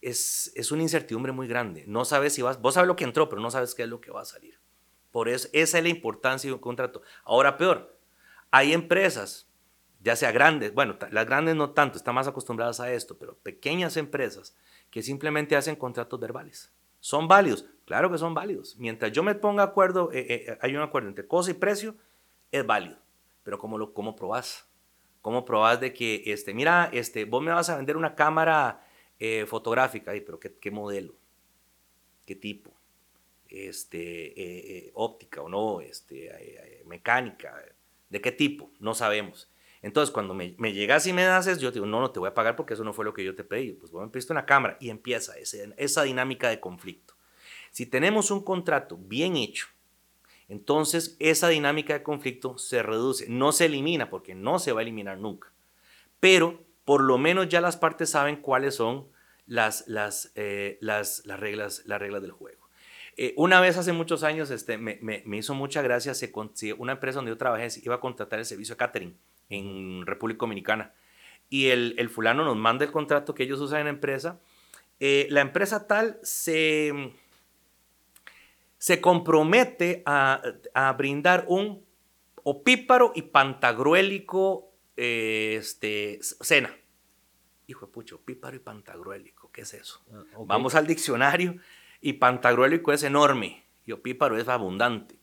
es, 0.00 0.52
es 0.54 0.70
una 0.70 0.82
incertidumbre 0.82 1.32
muy 1.32 1.48
grande. 1.48 1.84
No 1.86 2.04
sabes 2.04 2.34
si 2.34 2.42
vas, 2.42 2.60
vos 2.60 2.74
sabes 2.74 2.86
lo 2.86 2.96
que 2.96 3.04
entró, 3.04 3.28
pero 3.28 3.42
no 3.42 3.50
sabes 3.50 3.74
qué 3.74 3.82
es 3.82 3.88
lo 3.88 4.00
que 4.00 4.10
va 4.10 4.22
a 4.22 4.26
salir. 4.26 4.58
Por 5.10 5.28
eso, 5.28 5.48
esa 5.52 5.78
es 5.78 5.84
la 5.84 5.90
importancia 5.90 6.48
de 6.48 6.54
un 6.54 6.60
contrato. 6.60 7.02
Ahora, 7.24 7.56
peor, 7.56 7.98
hay 8.50 8.72
empresas, 8.72 9.48
ya 10.00 10.16
sea 10.16 10.32
grandes, 10.32 10.74
bueno, 10.74 10.96
las 11.10 11.26
grandes 11.26 11.56
no 11.56 11.70
tanto, 11.70 11.98
están 11.98 12.14
más 12.14 12.28
acostumbradas 12.28 12.80
a 12.80 12.92
esto, 12.92 13.18
pero 13.18 13.36
pequeñas 13.38 13.96
empresas 13.96 14.56
que 14.90 15.02
simplemente 15.02 15.56
hacen 15.56 15.76
contratos 15.76 16.20
verbales. 16.20 16.72
¿Son 17.00 17.28
válidos? 17.28 17.66
Claro 17.84 18.10
que 18.10 18.18
son 18.18 18.34
válidos. 18.34 18.76
Mientras 18.78 19.12
yo 19.12 19.22
me 19.22 19.34
ponga 19.34 19.62
acuerdo, 19.62 20.10
eh, 20.12 20.26
eh, 20.28 20.58
hay 20.60 20.74
un 20.76 20.82
acuerdo 20.82 21.08
entre 21.08 21.26
cosa 21.26 21.50
y 21.50 21.54
precio, 21.54 21.94
es 22.50 22.66
válido. 22.66 22.98
Pero 23.44 23.58
¿cómo 23.58 23.78
lo 23.78 23.94
cómo 23.94 24.16
probás? 24.16 24.68
¿Cómo 25.22 25.44
probás 25.44 25.80
de 25.80 25.92
que, 25.92 26.22
este, 26.26 26.54
mira, 26.54 26.90
este, 26.92 27.24
vos 27.24 27.42
me 27.42 27.52
vas 27.52 27.68
a 27.70 27.76
vender 27.76 27.96
una 27.96 28.14
cámara 28.14 28.84
eh, 29.18 29.46
fotográfica? 29.46 30.12
pero 30.12 30.38
¿qué, 30.38 30.54
¿qué, 30.54 30.70
modelo? 30.70 31.14
¿Qué 32.26 32.34
tipo? 32.34 32.77
Este, 33.48 34.28
eh, 34.28 34.76
eh, 34.76 34.90
óptica 34.94 35.40
o 35.40 35.48
no, 35.48 35.80
este, 35.80 36.82
mecánica, 36.84 37.54
¿de 38.10 38.20
qué 38.20 38.32
tipo? 38.32 38.70
No 38.78 38.94
sabemos. 38.94 39.50
Entonces, 39.80 40.12
cuando 40.12 40.34
me, 40.34 40.54
me, 40.58 40.72
llegas 40.72 41.06
y 41.06 41.12
me 41.12 41.22
das 41.22 41.46
eso, 41.46 41.60
yo 41.60 41.70
digo, 41.70 41.86
no, 41.86 42.00
no 42.00 42.10
te 42.10 42.18
voy 42.18 42.28
a 42.28 42.34
pagar 42.34 42.56
porque 42.56 42.74
eso 42.74 42.84
no 42.84 42.92
fue 42.92 43.04
lo 43.04 43.14
que 43.14 43.24
yo 43.24 43.34
te 43.34 43.44
pedí. 43.44 43.72
Pues 43.72 43.92
vos 43.92 44.02
me 44.02 44.10
pediste 44.10 44.32
una 44.32 44.44
cámara 44.44 44.76
y 44.80 44.90
empieza 44.90 45.34
esa 45.38 46.02
dinámica 46.02 46.48
de 46.48 46.60
conflicto. 46.60 47.14
Si 47.70 47.86
tenemos 47.86 48.30
un 48.30 48.42
contrato 48.42 48.96
bien 48.96 49.36
hecho, 49.36 49.68
entonces 50.48 51.16
esa 51.20 51.48
dinámica 51.48 51.92
de 51.92 52.02
conflicto 52.02 52.58
se 52.58 52.82
reduce, 52.82 53.28
no 53.28 53.52
se 53.52 53.66
elimina 53.66 54.10
porque 54.10 54.34
no 54.34 54.58
se 54.58 54.72
va 54.72 54.80
a 54.80 54.82
eliminar 54.82 55.18
nunca, 55.18 55.52
pero 56.20 56.64
por 56.84 57.02
lo 57.02 57.18
menos 57.18 57.48
ya 57.48 57.60
las 57.60 57.76
partes 57.76 58.10
saben 58.10 58.36
cuáles 58.36 58.76
son 58.76 59.08
las, 59.46 59.84
eh, 60.34 60.78
las 60.80 61.22
reglas 61.26 61.84
del 61.86 62.32
juego. 62.32 62.57
Eh, 63.20 63.34
una 63.36 63.60
vez 63.60 63.76
hace 63.76 63.92
muchos 63.92 64.22
años 64.22 64.48
este, 64.52 64.78
me, 64.78 65.00
me, 65.02 65.36
hizo 65.36 65.52
mucha 65.52 65.82
gracia, 65.82 66.14
se, 66.14 66.32
una 66.78 66.92
empresa 66.92 67.16
donde 67.16 67.32
yo 67.32 67.36
trabajé 67.36 67.66
iba 67.82 67.96
a 67.96 68.00
contratar 68.00 68.38
el 68.38 68.44
servicio 68.44 68.76
de 68.76 68.78
catering 68.78 69.18
en 69.48 70.06
República 70.06 70.38
Dominicana 70.38 70.94
y 71.50 71.66
el, 71.70 71.96
el 71.98 72.10
fulano 72.10 72.44
nos 72.44 72.56
manda 72.56 72.84
el 72.84 72.92
contrato 72.92 73.34
que 73.34 73.42
ellos 73.42 73.60
usan 73.60 73.80
en 73.80 73.84
la 73.86 73.90
empresa. 73.90 74.38
Eh, 75.00 75.26
la 75.30 75.40
empresa 75.40 75.88
tal 75.88 76.20
se 76.22 77.12
se 78.78 79.00
compromete 79.00 80.04
a, 80.06 80.40
brindar 80.96 81.44
un 81.48 81.84
opíparo 82.44 83.10
y 83.16 83.22
pantagruélico 83.22 84.72
este, 84.94 86.20
cena. 86.22 86.72
Hijo 87.66 87.86
de 87.86 87.92
pucho, 87.92 88.16
opíparo 88.16 88.54
y 88.54 88.60
pantagruélico, 88.60 89.50
¿qué 89.50 89.62
es 89.62 89.74
eso? 89.74 90.00
Ah, 90.12 90.22
Vamos 90.46 90.76
al 90.76 90.86
diccionario 90.86 91.56
y 92.00 92.14
pantagruélico 92.14 92.92
es 92.92 93.02
enorme 93.02 93.64
y 93.84 93.92
opíparo 93.92 94.38
es 94.38 94.48
abundante. 94.48 95.18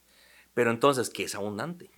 Pero 0.53 0.71
entonces, 0.71 1.09
¿qué 1.09 1.23
es 1.23 1.35
abundante? 1.35 1.91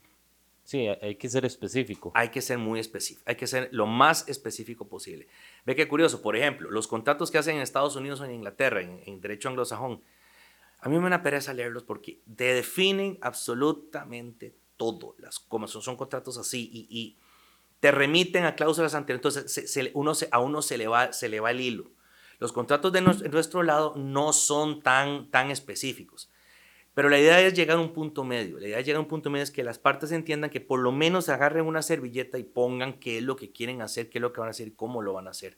Sí, 0.64 0.88
hay 0.88 1.16
que 1.16 1.30
ser 1.30 1.46
específico. 1.46 2.12
Hay 2.14 2.30
que 2.30 2.42
ser 2.42 2.58
muy 2.58 2.80
específico, 2.80 3.24
hay 3.26 3.36
que 3.36 3.48
ser 3.48 3.70
lo 3.72 3.86
más 3.86 4.28
específico 4.28 4.88
posible. 4.90 5.28
Ve 5.66 5.76
qué 5.76 5.88
curioso, 5.88 6.22
por 6.22 6.36
ejemplo, 6.36 6.70
los 6.70 6.88
contratos 6.88 7.32
que 7.32 7.38
hacen 7.38 7.56
en 7.56 7.62
Estados 7.62 7.96
Unidos 7.96 8.20
o 8.20 8.26
en 8.26 8.32
Inglaterra, 8.32 8.82
en, 8.82 9.02
en 9.06 9.22
derecho 9.22 9.48
anglosajón, 9.48 10.02
a 10.80 10.90
mí 10.90 11.00
me 11.00 11.10
da 11.10 11.24
pereza 11.24 11.54
leerlos 11.54 11.84
porque 11.84 12.22
te 12.36 12.54
definen 12.54 13.18
absolutamente 13.22 14.56
todo, 14.78 15.16
las 15.18 15.40
como 15.40 15.68
son, 15.68 15.82
son 15.82 15.96
contratos 15.96 16.38
así 16.38 16.70
y, 16.72 17.18
te 17.80 17.92
remiten 17.92 18.44
a 18.44 18.56
cláusulas 18.56 18.96
anteriores, 18.96 19.38
entonces 19.38 19.92
uno 19.94 20.14
a 20.32 20.40
uno 20.40 20.64
se 20.64 20.80
le, 20.80 20.88
va, 20.88 21.14
se 21.14 21.30
le 21.30 21.40
va 21.40 21.52
el 21.52 21.62
hilo. 21.62 21.92
Los 22.40 22.54
contratos 22.54 22.92
de 22.92 23.02
nuestro, 23.02 23.64
lado 23.64 23.94
no 23.96 24.32
son 24.32 24.82
tan, 24.82 25.30
tan 25.32 25.50
específicos. 25.50 26.30
Pero 26.94 27.10
la 27.10 27.20
idea 27.20 27.42
es 27.42 27.54
llegar 27.54 27.78
a 27.78 27.82
un 27.82 27.94
punto 27.94 28.24
medio. 28.24 28.60
La 28.60 28.68
idea 28.68 28.80
es 28.80 28.86
llegar 28.86 28.98
a 28.98 29.02
un 29.02 29.08
punto 29.08 29.30
medio 29.30 29.44
es 29.44 29.52
que 29.52 29.64
las 29.64 29.80
partes 29.80 30.12
entiendan 30.12 30.50
que 30.50 30.62
por 30.62 30.80
lo 30.80 30.92
menos 30.92 31.30
agarren 31.30 31.66
una 31.66 31.82
servilleta 31.82 32.38
y 32.38 32.44
pongan 32.44 33.00
qué 33.00 33.20
es 33.20 33.24
lo 33.24 33.36
que 33.36 33.52
quieren 33.52 33.82
hacer, 33.82 34.10
qué 34.10 34.18
es 34.18 34.22
lo 34.22 34.34
que 34.34 34.40
van 34.40 34.48
a 34.48 34.52
hacer 34.52 34.68
y 34.68 34.72
cómo 34.72 35.02
lo 35.02 35.14
van 35.14 35.28
a 35.28 35.32
hacer. 35.32 35.58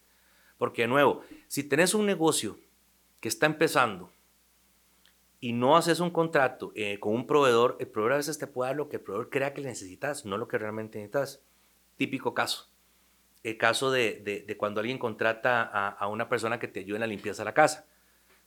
Porque 0.58 0.84
de 0.84 0.90
nuevo, 0.90 1.22
si 1.48 1.64
tenés 1.64 1.94
un 1.94 2.06
negocio 2.06 2.60
que 3.22 3.30
está 3.30 3.46
empezando 3.46 4.12
y 5.40 5.54
no 5.54 5.78
haces 5.78 6.02
un 6.02 6.12
contrato 6.12 6.72
eh, 6.76 7.00
con 7.00 7.14
un 7.14 7.26
proveedor, 7.26 7.78
el 7.80 7.88
proveedor 7.88 8.14
a 8.14 8.18
veces 8.18 8.38
te 8.38 8.48
puede 8.48 8.72
dar 8.72 8.78
lo 8.78 8.90
que 8.90 8.98
el 8.98 9.04
proveedor 9.04 9.30
crea 9.30 9.54
que 9.54 9.62
necesitas, 9.62 10.26
no 10.26 10.38
lo 10.38 10.48
que 10.48 10.58
realmente 10.58 10.98
necesitas. 10.98 11.42
Típico 11.96 12.34
caso. 12.34 12.70
El 13.44 13.58
caso 13.58 13.92
de, 13.92 14.44
de, 14.46 14.58
cuando 14.58 14.82
alguien 14.82 14.98
contrata 14.98 15.64
a, 15.64 15.90
a, 15.90 16.08
una 16.08 16.28
persona 16.28 16.60
que 16.60 16.68
te 16.68 16.82
ayude 16.82 16.98
en 16.98 17.02
la 17.02 17.08
limpieza 17.08 17.44
de 17.44 17.46
la 17.46 17.54
casa. 17.54 17.88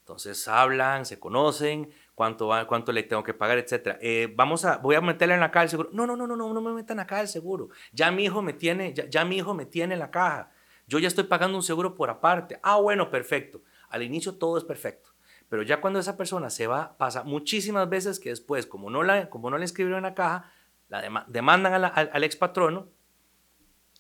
Entonces 0.01 0.49
hablan, 0.49 1.07
se 1.07 1.21
conocen, 1.21 1.91
cuánto, 2.15 2.49
va, 2.49 2.67
cuánto 2.67 2.93
le 2.93 3.03
tengo 3.03 3.23
que 3.23 3.35
pagar, 3.35 3.59
etc. 3.59 3.99
Eh, 4.01 4.33
vamos 4.35 4.65
a, 4.65 4.79
voy 4.79 4.97
a 4.97 5.01
meterle 5.01 5.35
en 5.35 5.41
la 5.41 5.51
caja 5.51 5.65
el 5.65 5.69
seguro. 5.71 5.91
No, 5.93 6.07
no, 6.07 6.17
no, 6.17 6.27
no, 6.27 6.37
no, 6.37 6.53
no 6.53 6.61
me 6.61 6.73
metan 6.73 6.99
acá 7.01 7.21
el 7.21 7.29
seguro. 7.29 7.69
Ya 7.93 8.11
mi 8.11 8.25
hijo 8.25 8.43
me 8.43 8.53
tiene, 8.53 8.95
ya, 8.95 9.25
mi 9.25 9.37
hijo 9.37 9.55
me 9.55 9.65
tiene 9.65 9.95
en 9.95 10.01
la 10.01 10.11
caja. 10.11 10.51
Yo 10.87 10.99
ya 10.99 11.09
estoy 11.09 11.25
pagando 11.25 11.57
un 11.57 11.63
seguro 11.63 11.95
por 11.95 12.11
aparte. 12.11 12.59
Ah, 12.63 12.77
bueno, 12.77 13.11
perfecto. 13.11 13.63
Al 13.89 14.03
inicio 14.03 14.35
todo 14.35 14.59
es 14.59 14.65
perfecto. 14.65 15.11
Pero 15.49 15.63
ya 15.63 15.81
cuando 15.81 15.99
esa 15.99 16.17
persona 16.17 16.51
se 16.51 16.67
va, 16.67 16.97
pasa 16.97 17.23
muchísimas 17.23 17.89
veces 17.89 18.19
que 18.19 18.31
después, 18.31 18.67
como 18.67 18.91
no 18.91 19.03
la, 19.03 19.31
como 19.31 19.51
no 19.51 19.59
le 19.59 19.65
escribieron 19.65 19.99
en 19.99 20.05
la 20.05 20.15
caja, 20.15 20.51
la 20.89 21.25
demandan 21.29 21.85
al, 21.85 22.25
ex 22.25 22.37
patrono. 22.37 22.89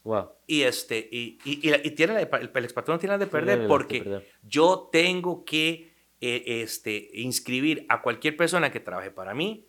Wow. 0.04 0.30
Y, 0.47 0.62
este, 0.62 0.99
y, 0.99 1.38
y, 1.44 1.61
y 1.62 1.90
tiene, 1.92 2.21
el, 2.21 2.64
ex 2.64 2.73
patrono 2.73 2.99
tiene 2.99 3.18
de 3.18 3.26
perder 3.26 3.66
porque 3.68 4.26
yo 4.42 4.88
tengo 4.90 5.44
que 5.44 5.92
eh, 6.21 6.62
este, 6.62 7.11
inscribir 7.14 7.87
a 7.88 8.02
cualquier 8.02 8.37
persona 8.37 8.71
que 8.71 8.80
trabaje 8.80 9.11
para 9.11 9.35
mí 9.35 9.68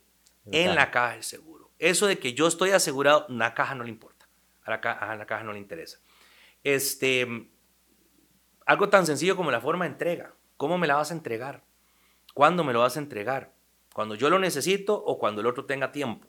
en 0.52 0.76
la 0.76 0.92
caja 0.92 1.14
del 1.14 1.24
seguro. 1.24 1.72
Eso 1.80 2.08
de 2.08 2.18
que 2.18 2.34
yo 2.34 2.48
estoy 2.48 2.72
asegurado, 2.72 3.26
la 3.30 3.54
caja 3.54 3.76
no 3.76 3.84
le 3.84 3.90
importa. 3.90 4.28
A 4.64 4.72
la, 4.72 4.82
caja, 4.82 5.12
a 5.12 5.16
la 5.16 5.26
caja 5.26 5.44
no 5.44 5.54
le 5.54 5.60
interesa. 5.60 6.00
Este, 6.64 7.28
algo 8.66 8.90
tan 8.90 9.06
sencillo 9.06 9.36
como 9.36 9.52
la 9.52 9.62
forma 9.62 9.86
de 9.86 9.92
entrega. 9.92 10.34
¿Cómo 10.58 10.78
me 10.78 10.88
la 10.88 10.96
vas 10.96 11.12
a 11.12 11.14
entregar? 11.14 11.64
¿Cuándo 12.34 12.64
me 12.64 12.74
lo 12.74 12.80
vas 12.80 12.98
a 12.98 13.00
entregar? 13.00 13.54
¿Cuando 13.94 14.16
yo 14.16 14.30
lo 14.30 14.40
necesito 14.40 14.96
o 14.96 15.20
cuando 15.20 15.42
el 15.42 15.48
otro 15.48 15.66
tenga 15.66 15.92
tiempo? 15.92 16.28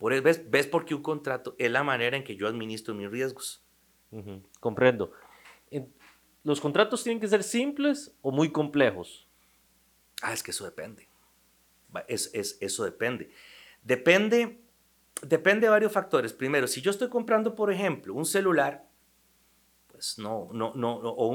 Por 0.00 0.14
eso, 0.14 0.22
¿ves, 0.22 0.50
¿Ves 0.50 0.66
por 0.66 0.86
qué 0.86 0.94
un 0.94 1.02
contrato 1.02 1.54
es 1.58 1.70
la 1.70 1.84
manera 1.84 2.16
en 2.16 2.24
que 2.24 2.34
yo 2.34 2.48
administro 2.48 2.94
mis 2.94 3.10
riesgos? 3.10 3.62
Comprendo. 4.58 5.12
¿Los 6.42 6.58
contratos 6.58 7.04
tienen 7.04 7.20
que 7.20 7.28
ser 7.28 7.42
simples 7.42 8.16
o 8.22 8.32
muy 8.32 8.50
complejos? 8.50 9.28
Ah, 10.22 10.32
es 10.32 10.42
que 10.42 10.52
eso 10.52 10.64
depende. 10.64 11.06
Es, 12.08 12.30
es, 12.32 12.56
eso 12.62 12.84
depende. 12.84 13.30
Depende, 13.82 14.62
depende 15.20 15.66
de 15.66 15.70
varios 15.70 15.92
factores. 15.92 16.32
Primero, 16.32 16.66
si 16.66 16.80
yo 16.80 16.90
estoy 16.90 17.10
comprando, 17.10 17.54
por 17.54 17.70
ejemplo, 17.70 18.14
un 18.14 18.24
celular, 18.24 18.88
pues, 19.86 20.18
no, 20.18 20.48
no, 20.54 20.72
no, 20.76 20.94
o 20.94 21.26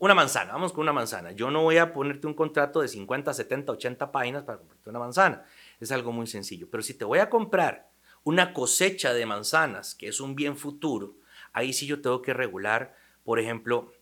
una 0.00 0.14
manzana, 0.14 0.52
vamos 0.52 0.74
con 0.74 0.82
una 0.82 0.92
manzana. 0.92 1.32
Yo 1.32 1.50
no 1.50 1.62
voy 1.62 1.78
a 1.78 1.94
ponerte 1.94 2.26
un 2.26 2.34
contrato 2.34 2.82
de 2.82 2.88
50, 2.88 3.32
70, 3.32 3.72
80 3.72 4.12
páginas 4.12 4.42
para 4.42 4.58
comprarte 4.58 4.90
una 4.90 4.98
manzana. 4.98 5.46
Es 5.80 5.90
algo 5.92 6.12
muy 6.12 6.26
sencillo. 6.26 6.68
Pero 6.70 6.82
si 6.82 6.92
te 6.92 7.06
voy 7.06 7.18
a 7.18 7.30
comprar 7.30 7.91
una 8.24 8.52
cosecha 8.52 9.12
de 9.12 9.26
manzanas, 9.26 9.94
que 9.94 10.08
es 10.08 10.20
un 10.20 10.34
bien 10.34 10.56
futuro, 10.56 11.16
ahí 11.52 11.72
sí 11.72 11.86
yo 11.86 12.00
tengo 12.00 12.22
que 12.22 12.32
regular, 12.32 12.96
por 13.24 13.38
ejemplo, 13.38 13.92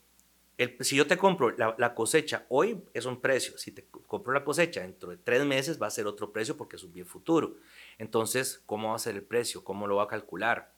el, 0.58 0.76
si 0.80 0.96
yo 0.96 1.06
te 1.06 1.16
compro 1.16 1.56
la, 1.56 1.94
cosecha 1.94 2.44
hoy 2.50 2.82
es 2.92 3.06
un 3.06 3.20
precio, 3.20 3.56
si 3.56 3.72
te 3.72 3.86
compro 4.06 4.34
la 4.34 4.44
cosecha 4.44 4.82
dentro 4.82 5.10
de 5.10 5.16
tres 5.16 5.46
meses 5.46 5.80
va 5.80 5.86
a 5.86 5.90
ser 5.90 6.06
otro 6.06 6.32
precio 6.32 6.56
porque 6.56 6.76
es 6.76 6.82
un 6.82 6.92
bien 6.92 7.06
futuro. 7.06 7.56
Entonces, 7.96 8.62
¿cómo 8.66 8.90
va 8.90 8.96
a 8.96 8.98
ser 8.98 9.14
el 9.14 9.22
precio? 9.22 9.64
¿Cómo 9.64 9.86
lo 9.86 9.96
va 9.96 10.02
a 10.02 10.08
calcular? 10.08 10.74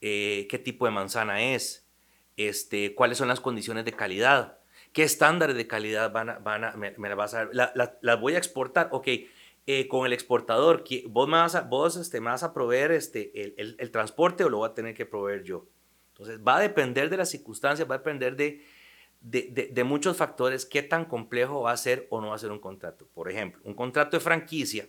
Eh, 0.00 0.46
¿Qué 0.48 0.58
tipo 0.58 0.86
de 0.86 0.92
manzana 0.92 1.42
es? 1.42 1.82
este, 2.36 2.94
cuáles 2.94 3.18
son 3.18 3.28
las 3.28 3.40
condiciones 3.40 3.84
de 3.84 3.92
calidad, 3.92 4.58
qué 4.92 5.02
estándares 5.02 5.56
de 5.56 5.66
calidad 5.66 6.12
van 6.12 6.30
a, 6.30 6.38
van 6.38 6.78
me, 6.78 6.94
me 6.96 7.14
vas 7.14 7.34
a 7.34 7.48
la, 7.52 7.72
las 8.00 8.20
voy 8.20 8.34
a 8.34 8.38
exportar, 8.38 8.88
ok, 8.92 9.08
eh, 9.66 9.88
con 9.88 10.06
el 10.06 10.12
exportador, 10.12 10.84
vos, 11.08 11.28
me 11.28 11.36
vas, 11.36 11.54
a, 11.54 11.62
vos 11.62 11.96
este, 11.96 12.20
me 12.20 12.30
vas 12.30 12.42
a 12.42 12.52
proveer 12.52 12.92
este, 12.92 13.40
el, 13.40 13.54
el, 13.56 13.76
el, 13.78 13.90
transporte 13.90 14.44
o 14.44 14.48
lo 14.48 14.58
voy 14.58 14.68
a 14.68 14.74
tener 14.74 14.94
que 14.94 15.06
proveer 15.06 15.44
yo. 15.44 15.66
Entonces 16.12 16.40
va 16.46 16.56
a 16.56 16.60
depender 16.60 17.10
de 17.10 17.16
las 17.16 17.30
circunstancias, 17.30 17.88
va 17.88 17.96
a 17.96 17.98
depender 17.98 18.36
de, 18.36 18.64
de, 19.20 19.48
de, 19.50 19.68
de 19.68 19.84
muchos 19.84 20.16
factores 20.16 20.66
qué 20.66 20.82
tan 20.82 21.04
complejo 21.04 21.62
va 21.62 21.72
a 21.72 21.76
ser 21.76 22.06
o 22.10 22.20
no 22.20 22.28
va 22.28 22.34
a 22.34 22.38
ser 22.38 22.50
un 22.50 22.60
contrato. 22.60 23.08
Por 23.14 23.30
ejemplo, 23.30 23.62
un 23.64 23.74
contrato 23.74 24.16
de 24.16 24.20
franquicia 24.20 24.88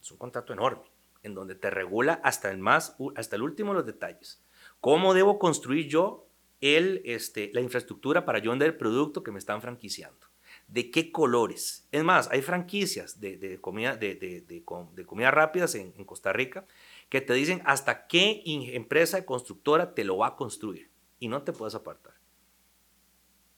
es 0.00 0.10
un 0.10 0.18
contrato 0.18 0.52
enorme, 0.52 0.90
en 1.22 1.34
donde 1.34 1.54
te 1.54 1.70
regula 1.70 2.20
hasta 2.22 2.50
el, 2.50 2.58
más, 2.58 2.96
hasta 3.16 3.36
el 3.36 3.42
último 3.42 3.72
los 3.72 3.86
detalles. 3.86 4.42
¿Cómo 4.80 5.14
debo 5.14 5.38
construir 5.38 5.88
yo 5.88 6.24
el, 6.64 7.02
este, 7.04 7.50
la 7.52 7.60
infraestructura 7.60 8.24
para 8.24 8.38
yo 8.38 8.50
vender 8.50 8.68
el 8.68 8.76
producto 8.76 9.22
que 9.22 9.30
me 9.30 9.38
están 9.38 9.60
franquiciando. 9.60 10.26
¿De 10.74 10.90
qué 10.90 11.12
colores? 11.12 11.86
Es 11.92 12.02
más, 12.02 12.28
hay 12.32 12.42
franquicias 12.42 13.20
de, 13.20 13.36
de 13.36 13.60
comida, 13.60 13.96
de, 13.96 14.16
de, 14.16 14.40
de, 14.40 14.64
comida 15.06 15.30
rápidas 15.30 15.76
en, 15.76 15.94
en, 15.96 16.04
Costa 16.04 16.32
Rica 16.32 16.66
que 17.08 17.20
te 17.20 17.32
dicen 17.32 17.62
hasta 17.64 18.08
qué 18.08 18.42
empresa 18.44 19.24
constructora 19.24 19.94
te 19.94 20.02
lo 20.02 20.16
va 20.16 20.26
a 20.26 20.34
construir 20.34 20.90
y 21.20 21.28
no 21.28 21.44
te 21.44 21.52
puedes 21.52 21.76
apartar. 21.76 22.14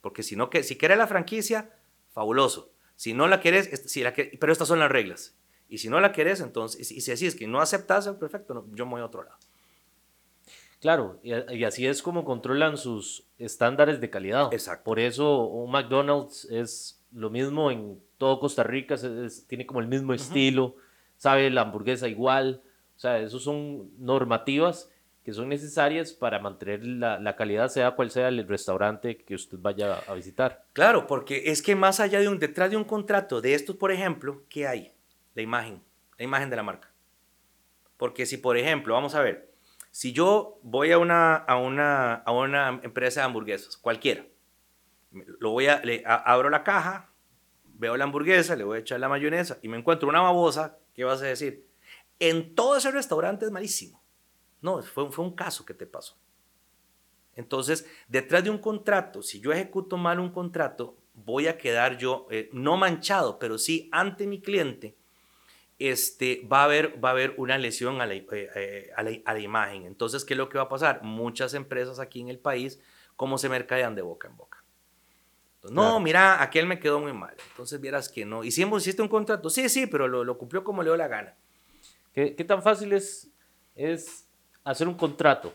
Porque 0.02 0.23
si, 0.23 0.37
no, 0.37 0.50
que, 0.50 0.62
si 0.62 0.76
quieres 0.76 0.99
la 0.99 1.06
franquicia, 1.06 1.75
fabuloso. 2.11 2.70
Si 2.96 3.14
no 3.14 3.28
la 3.28 3.40
quieres, 3.40 3.70
si 3.90 4.02
la 4.02 4.12
pero 4.12 4.52
estas 4.52 4.68
son 4.68 4.78
las 4.78 4.90
reglas. 4.90 5.38
Y 5.70 5.78
si 5.78 5.88
no 5.88 6.00
la 6.00 6.12
quieres, 6.12 6.42
entonces, 6.42 6.92
y 6.92 7.00
si 7.00 7.12
así 7.12 7.26
es 7.26 7.35
que 7.35 7.46
no 7.46 7.62
aceptas, 7.62 8.06
perfecto, 8.08 8.66
yo 8.73 8.85
me 8.85 8.92
voy 8.92 9.00
a 9.00 9.06
otro 9.06 9.23
lado. 9.23 9.38
Claro, 10.80 11.18
y, 11.23 11.64
así 11.64 11.87
es 11.87 12.02
como 12.02 12.26
controlan 12.26 12.76
sus 12.76 13.26
estándares 13.38 14.02
de 14.02 14.11
calidad. 14.11 14.52
Exacto. 14.52 14.85
Por 14.85 15.00
eso 15.00 15.46
un 15.46 15.70
McDonald's 15.70 16.44
es 16.50 16.96
lo 17.12 17.30
mismo 17.30 17.70
en 17.70 18.00
todo 18.18 18.40
Costa 18.40 18.62
Rica, 18.62 18.96
tiene 19.48 19.66
como 19.66 19.80
el 19.80 19.88
mismo 19.88 20.14
estilo, 20.14 20.76
sabe 21.16 21.50
la 21.50 21.62
hamburguesa 21.62 22.08
igual. 22.08 22.62
O 22.96 22.98
sea, 22.98 23.18
esos 23.18 23.44
son 23.44 23.90
normativas 23.98 24.90
que 25.26 25.32
son 25.32 25.48
necesarias 25.48 26.12
para 26.12 26.38
mantener 26.38 26.86
la, 26.86 27.18
la, 27.18 27.34
calidad, 27.34 27.66
sea 27.66 27.90
cual 27.96 28.12
sea 28.12 28.28
el 28.28 28.46
restaurante 28.46 29.16
que 29.16 29.34
usted 29.34 29.58
vaya 29.60 29.98
a 30.06 30.14
visitar. 30.14 30.64
Claro, 30.72 31.08
porque 31.08 31.50
es 31.50 31.62
que 31.62 31.75
más 31.75 31.98
allá 31.98 32.20
de 32.20 32.28
un, 32.28 32.38
detrás 32.38 32.70
de 32.70 32.76
un 32.76 32.84
contrato 32.84 33.40
de 33.40 33.54
estos, 33.54 33.75
por 33.75 33.90
ejemplo, 33.90 34.44
¿qué 34.48 34.68
hay? 34.68 34.92
La 35.34 35.42
imagen, 35.42 35.82
la 36.16 36.25
imagen 36.25 36.48
de 36.48 36.54
la 36.54 36.62
marca. 36.62 36.92
Porque 37.96 38.25
si, 38.25 38.36
por 38.36 38.56
ejemplo, 38.56 38.94
vamos 38.94 39.16
a 39.16 39.20
ver, 39.20 39.50
si 39.90 40.12
yo 40.12 40.60
voy 40.62 40.92
a 40.92 40.98
una, 40.98 41.34
a 41.34 41.56
una, 41.56 42.14
a 42.14 42.30
una 42.30 42.80
empresa 42.84 43.20
de 43.20 43.26
hamburguesas, 43.26 43.76
cualquiera, 43.76 44.26
lo 45.38 45.50
voy 45.50 45.66
a, 45.66 45.80
le, 45.82 46.02
abro 46.06 46.50
la 46.50 46.64
caja, 46.64 47.11
veo 47.78 47.96
la 47.96 48.04
hamburguesa, 48.04 48.56
le 48.56 48.64
voy 48.64 48.78
a 48.78 48.80
echar 48.80 49.00
la 49.00 49.08
mayonesa 49.08 49.58
y 49.62 49.68
me 49.68 49.76
encuentro 49.76 50.08
una 50.08 50.20
babosa, 50.20 50.78
¿qué 50.94 51.04
vas 51.04 51.23
a 51.23 51.26
decir? 51.26 51.66
En 52.18 52.54
todo 52.54 52.76
ese 52.76 52.90
restaurante 52.90 53.44
es 53.44 53.50
malísimo. 53.50 54.02
No, 54.62 54.82
fue, 54.82 55.11
fue 55.12 55.25
un 55.25 55.35
caso 55.35 55.64
que 55.64 55.75
te 55.75 55.87
pasó. 55.87 56.16
Entonces, 57.35 57.87
detrás 58.08 58.42
de 58.42 58.50
un 58.50 58.58
contrato, 58.58 59.23
si 59.23 59.40
yo 59.40 59.52
ejecuto 59.52 59.99
mal 59.99 60.18
un 60.18 60.30
contrato, 60.30 60.96
voy 61.14 61.46
a 61.49 61.58
quedar 61.58 61.99
yo, 61.99 62.26
eh, 62.30 62.49
no 62.52 62.76
manchado, 62.76 63.38
pero 63.38 63.58
sí 63.58 63.88
ante 63.92 64.26
mi 64.26 64.40
cliente, 64.40 64.96
este, 65.78 66.46
va, 66.50 66.61
a 66.61 66.64
haber, 66.64 67.04
va 67.04 67.11
a 67.11 67.12
haber 67.12 67.35
una 67.37 67.58
lesión 67.58 68.00
a 68.00 68.06
la, 68.06 68.14
eh, 68.14 68.26
eh, 68.32 68.90
a, 68.96 69.02
la, 69.02 69.11
a 69.25 69.35
la, 69.35 69.40
imagen. 69.40 69.85
Entonces, 69.85 70.25
¿qué 70.25 70.35
es 70.35 70.38
lo 70.38 70.49
que 70.49 70.56
va 70.56 70.64
a 70.64 70.68
pasar? 70.68 71.02
Muchas 71.02 71.52
empresas 71.52 71.99
aquí 71.99 72.20
en 72.20 72.28
el 72.28 72.38
país, 72.38 72.80
¿cómo 73.16 73.37
se 73.37 73.50
mercadean 73.50 73.94
de 73.94 74.02
boca 74.02 74.28
en 74.28 74.37
boca? 74.37 74.55
No, 75.70 76.00
mira, 76.00 76.42
aquel 76.42 76.66
me 76.66 76.78
quedó 76.78 77.00
muy 77.00 77.12
mal. 77.12 77.35
Entonces, 77.50 77.80
vieras 77.80 78.08
que 78.08 78.25
no. 78.25 78.44
¿Hicimos, 78.44 78.82
hiciste 78.82 79.02
un 79.02 79.08
contrato? 79.08 79.50
Sí, 79.50 79.68
sí, 79.68 79.87
pero 79.87 80.08
lo, 80.08 80.25
lo 80.25 80.38
cumplió 80.38 80.64
como 80.64 80.82
le 80.82 80.90
dio 80.90 80.96
la 80.96 81.08
gana. 81.08 81.35
¿Qué, 82.12 82.35
qué 82.35 82.44
tan 82.44 82.62
fácil 82.62 82.92
es, 82.92 83.30
es 83.75 84.28
hacer 84.64 84.88
un 84.88 84.94
contrato? 84.94 85.54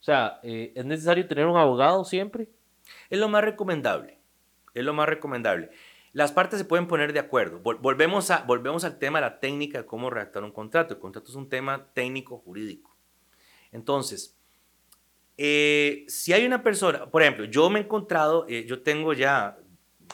O 0.00 0.02
sea, 0.02 0.40
eh, 0.42 0.72
¿es 0.74 0.84
necesario 0.84 1.26
tener 1.26 1.46
un 1.46 1.56
abogado 1.56 2.04
siempre? 2.04 2.48
Es 3.10 3.18
lo 3.18 3.28
más 3.28 3.42
recomendable. 3.42 4.20
Es 4.74 4.84
lo 4.84 4.92
más 4.92 5.08
recomendable. 5.08 5.70
Las 6.12 6.32
partes 6.32 6.58
se 6.58 6.64
pueden 6.64 6.86
poner 6.86 7.12
de 7.12 7.18
acuerdo. 7.18 7.58
volvemos, 7.58 8.30
a, 8.30 8.42
volvemos 8.44 8.84
al 8.84 8.98
tema 8.98 9.18
de 9.18 9.26
la 9.26 9.40
técnica 9.40 9.78
de 9.78 9.86
cómo 9.86 10.08
redactar 10.08 10.44
un 10.44 10.52
contrato. 10.52 10.94
El 10.94 11.00
contrato 11.00 11.30
es 11.30 11.36
un 11.36 11.48
tema 11.48 11.88
técnico 11.92 12.38
jurídico. 12.38 12.96
Entonces, 13.72 14.38
eh, 15.38 16.04
si 16.08 16.32
hay 16.32 16.46
una 16.46 16.62
persona, 16.62 17.06
por 17.10 17.22
ejemplo, 17.22 17.44
yo 17.44 17.68
me 17.70 17.80
he 17.80 17.82
encontrado, 17.82 18.46
eh, 18.48 18.64
yo 18.66 18.82
tengo 18.82 19.12
ya 19.12 19.58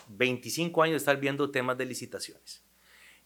25 0.09 0.83
años 0.83 0.93
de 0.95 0.99
estar 0.99 1.19
viendo 1.19 1.51
temas 1.51 1.79
de 1.79 1.87
licitaciones. 1.87 2.65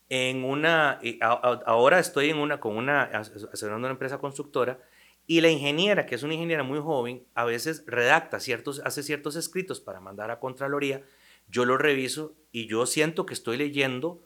En 0.09 0.45
una, 0.45 0.99
eh, 1.03 1.19
ahora 1.21 1.99
estoy 1.99 2.31
en 2.31 2.39
una, 2.39 2.61
con 2.61 2.77
una, 2.77 3.03
asesorando 3.03 3.87
una 3.87 3.91
empresa 3.91 4.19
constructora 4.19 4.79
y 5.27 5.41
la 5.41 5.51
ingeniera, 5.51 6.07
que 6.07 6.15
es 6.15 6.23
una 6.23 6.35
ingeniera 6.35 6.63
muy 6.63 6.79
joven, 6.79 7.25
a 7.35 7.45
veces 7.45 7.83
redacta 7.87 8.39
ciertos, 8.39 8.81
hace 8.85 9.03
ciertos 9.03 9.35
escritos 9.35 9.81
para 9.81 10.01
mandar 10.01 10.31
a 10.31 10.39
Contraloría. 10.39 11.03
Yo 11.49 11.65
lo 11.65 11.79
reviso 11.79 12.35
y 12.53 12.67
yo 12.67 12.87
siento 12.87 13.27
que 13.27 13.35
estoy 13.35 13.57
leyendo 13.57 14.23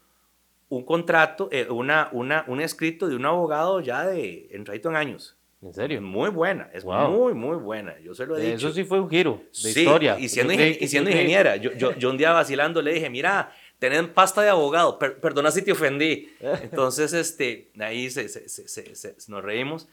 un 0.69 0.85
contrato, 0.85 1.49
eh, 1.51 1.69
una, 1.71 2.09
una, 2.13 2.45
un 2.47 2.61
escrito 2.61 3.09
de 3.09 3.17
un 3.17 3.25
abogado 3.25 3.81
ya 3.81 4.07
de 4.07 4.49
entradito 4.51 4.91
en 4.91 4.97
años. 4.97 5.37
¿En 5.63 5.75
serio? 5.75 6.01
Muy 6.01 6.31
buena, 6.31 6.71
es 6.73 6.87
muy, 6.87 7.35
muy 7.35 7.57
buena. 7.59 7.99
Yo 8.01 8.15
se 8.15 8.25
lo 8.25 8.37
he 8.37 8.41
dicho. 8.41 8.69
Eso 8.69 8.73
sí 8.73 8.85
fue 8.85 8.99
un 8.99 9.11
giro 9.11 9.43
de 9.63 9.69
historia. 9.69 10.19
Y 10.19 10.31
siendo, 10.31 10.55
y 10.55 10.89
siendo 10.89 11.11
ingeniera, 11.11 11.57
yo, 11.57 11.73
yo, 11.73 11.95
yo, 11.97 12.09
un 12.09 12.17
día 12.17 12.33
vacilando 12.33 12.81
le 12.81 12.95
dije, 12.95 13.11
mira, 13.11 13.53
tenés 13.79 14.09
pasta 14.09 14.41
de 14.41 14.49
abogado, 14.49 14.99
perdona 14.99 15.51
si 15.51 15.61
te 15.61 15.73
ofendí. 15.73 16.33
Entonces, 16.63 17.13
este, 17.13 17.73
ahí 17.79 18.09
se, 18.09 18.31
se, 18.31 18.69
se, 18.69 19.17
nos 19.29 19.45
reímos. 19.45 19.87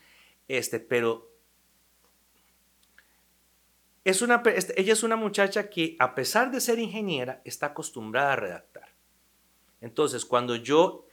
Este, 0.47 0.79
pero 0.79 1.29
es 4.05 4.21
una, 4.21 4.41
este, 4.55 4.79
ella 4.79 4.93
es 4.93 5.03
una 5.03 5.17
muchacha 5.17 5.69
que 5.69 5.97
a 5.99 6.15
pesar 6.15 6.49
de 6.49 6.61
ser 6.61 6.79
ingeniera 6.79 7.41
está 7.43 7.67
acostumbrada 7.67 8.33
a 8.33 8.35
redactar. 8.37 8.87
Entonces, 9.81 10.23
cuando 10.23 10.55
yo 10.55 11.05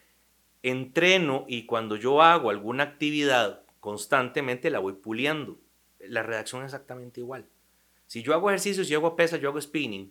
entreno 0.63 1.45
y 1.49 1.67
cuando 1.67 1.97
yo 1.97 2.23
hago 2.23 2.51
alguna 2.51 2.85
actividad 2.85 3.64
constantemente 3.85 4.71
la 4.71 4.79
voy 4.79 4.95
puliendo. 4.95 5.59
La 5.99 6.23
redacción 6.23 6.63
es 6.63 6.69
exactamente 6.73 7.21
igual. 7.21 7.47
Si 8.07 8.23
yo 8.23 8.33
hago 8.33 8.49
ejercicios, 8.49 8.89
yo 8.89 8.97
hago 8.97 9.15
pesas, 9.15 9.43
yo 9.43 9.51
hago 9.51 9.61
spinning, 9.61 10.11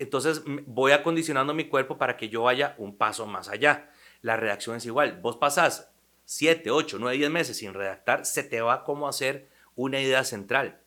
entonces 0.00 0.42
voy 0.66 0.90
acondicionando 0.90 1.54
mi 1.54 1.68
cuerpo 1.68 1.98
para 1.98 2.16
que 2.16 2.28
yo 2.28 2.42
vaya 2.42 2.74
un 2.78 2.96
paso 2.96 3.26
más 3.26 3.48
allá. 3.48 3.92
La 4.22 4.36
redacción 4.36 4.74
es 4.74 4.84
igual. 4.86 5.20
Vos 5.20 5.36
pasás 5.36 5.92
7, 6.24 6.72
8, 6.72 6.96
9, 6.98 7.18
10 7.18 7.30
meses 7.30 7.56
sin 7.58 7.74
redactar, 7.74 8.26
se 8.26 8.42
te 8.42 8.60
va 8.60 8.82
como 8.82 9.06
hacer 9.06 9.48
una 9.76 10.00
idea 10.00 10.24
central. 10.24 10.80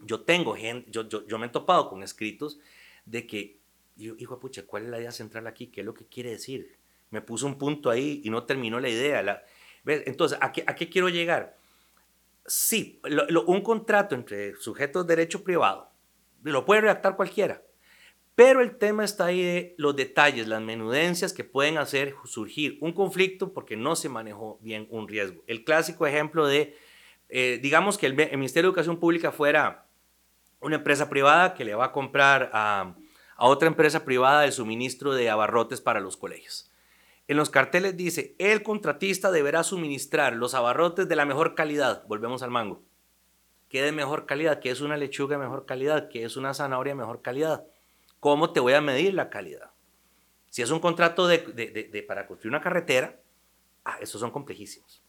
Yo 0.00 0.22
tengo 0.22 0.56
gente, 0.56 0.90
yo, 0.90 1.06
yo, 1.06 1.38
me 1.38 1.44
he 1.44 1.50
topado 1.50 1.90
con 1.90 2.02
escritos 2.02 2.58
de 3.04 3.26
que, 3.26 3.60
hijo 3.98 4.36
de 4.36 4.40
pucha, 4.40 4.62
¿cuál 4.64 4.84
es 4.84 4.88
la 4.88 4.98
idea 4.98 5.12
central 5.12 5.46
aquí? 5.46 5.66
¿Qué 5.66 5.82
es 5.82 5.86
lo 5.86 5.92
que 5.92 6.06
quiere 6.06 6.30
decir? 6.30 6.78
Me 7.10 7.20
puso 7.20 7.44
un 7.44 7.58
punto 7.58 7.90
ahí 7.90 8.22
y 8.24 8.30
no 8.30 8.44
terminó 8.44 8.80
la 8.80 8.88
idea. 8.88 9.22
La, 9.22 9.42
Entonces, 9.86 10.38
¿a 10.40 10.52
qué, 10.52 10.64
¿a 10.66 10.74
qué, 10.74 10.88
quiero 10.88 11.08
llegar? 11.08 11.56
Sí, 12.46 13.00
un 13.46 13.60
contrato 13.62 14.14
entre 14.14 14.56
sujetos 14.56 15.06
de 15.06 15.16
derecho 15.16 15.42
privado 15.42 15.90
lo 16.42 16.64
puede 16.64 16.82
redactar 16.82 17.16
cualquiera, 17.16 17.62
pero 18.34 18.60
el 18.60 18.76
tema 18.76 19.04
está 19.04 19.26
ahí 19.26 19.42
de 19.42 19.74
los 19.78 19.96
detalles, 19.96 20.46
las 20.46 20.60
menudencias 20.60 21.32
que 21.32 21.44
pueden 21.44 21.78
hacer 21.78 22.14
surgir 22.24 22.78
un 22.80 22.92
conflicto 22.92 23.52
porque 23.52 23.76
no 23.76 23.96
se 23.96 24.08
manejó 24.08 24.58
bien 24.60 24.86
un 24.90 25.08
riesgo. 25.08 25.42
El 25.46 25.64
clásico 25.64 26.06
ejemplo 26.06 26.46
de, 26.46 26.76
eh, 27.28 27.58
digamos 27.62 27.98
que 27.98 28.06
el, 28.06 28.14
Ministerio 28.14 28.68
de 28.68 28.68
Educación 28.68 28.98
Pública 28.98 29.32
fuera 29.32 29.86
una 30.60 30.76
empresa 30.76 31.08
privada 31.08 31.54
que 31.54 31.64
le 31.64 31.74
va 31.74 31.86
a 31.86 31.92
comprar 31.92 32.50
a, 32.52 32.94
a 33.36 33.46
otra 33.46 33.68
empresa 33.68 34.04
privada 34.04 34.44
el 34.44 34.52
suministro 34.52 35.14
de 35.14 35.30
abarrotes 35.30 35.80
para 35.80 36.00
los 36.00 36.16
colegios. 36.16 36.65
En 37.28 37.36
los 37.36 37.50
carteles 37.50 37.96
dice, 37.96 38.36
el 38.38 38.62
contratista 38.62 39.32
deberá 39.32 39.64
suministrar 39.64 40.34
los 40.34 40.54
abarrotes 40.54 41.08
de 41.08 41.16
la 41.16 41.26
mejor 41.26 41.54
calidad. 41.54 42.06
Volvemos 42.06 42.42
al 42.42 42.50
mango. 42.50 42.84
¿Qué 43.68 43.82
de 43.82 43.90
mejor 43.90 44.26
calidad? 44.26 44.60
¿Qué 44.60 44.70
es 44.70 44.80
una 44.80 44.96
lechuga 44.96 45.36
de 45.36 45.42
mejor 45.42 45.66
calidad? 45.66 46.08
¿Qué 46.08 46.24
es 46.24 46.36
una 46.36 46.54
zanahoria 46.54 46.92
de 46.92 47.00
mejor 47.00 47.22
calidad? 47.22 47.66
¿Cómo 48.20 48.52
te 48.52 48.60
voy 48.60 48.74
a 48.74 48.80
medir 48.80 49.14
la 49.14 49.28
calidad? 49.28 49.70
Si 50.50 50.62
es 50.62 50.70
un 50.70 50.78
contrato 50.78 51.26
de, 51.26 52.04
para 52.06 52.26
construir 52.26 52.50
una 52.50 52.62
carretera, 52.62 53.20
ah, 53.84 53.98
esos 54.00 54.20
son 54.20 54.30
complejísimos. 54.30 55.02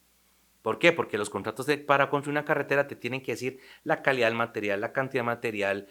¿Por 0.63 0.80
qué? 0.80 0.91
Porque 0.91 1.17
los 1.17 1.30
contratos 1.30 1.67
para 1.86 2.10
construir 2.10 2.34
una 2.34 2.45
carretera 2.45 2.88
te 2.88 2.95
tienen 2.95 3.21
que 3.21 3.34
decir 3.34 3.60
la 3.84 4.01
calidad 4.01 4.27
del 4.27 4.36
material, 4.36 4.82
la 4.82 4.91
cantidad 4.91 5.21
de 5.21 5.27
material, 5.27 5.88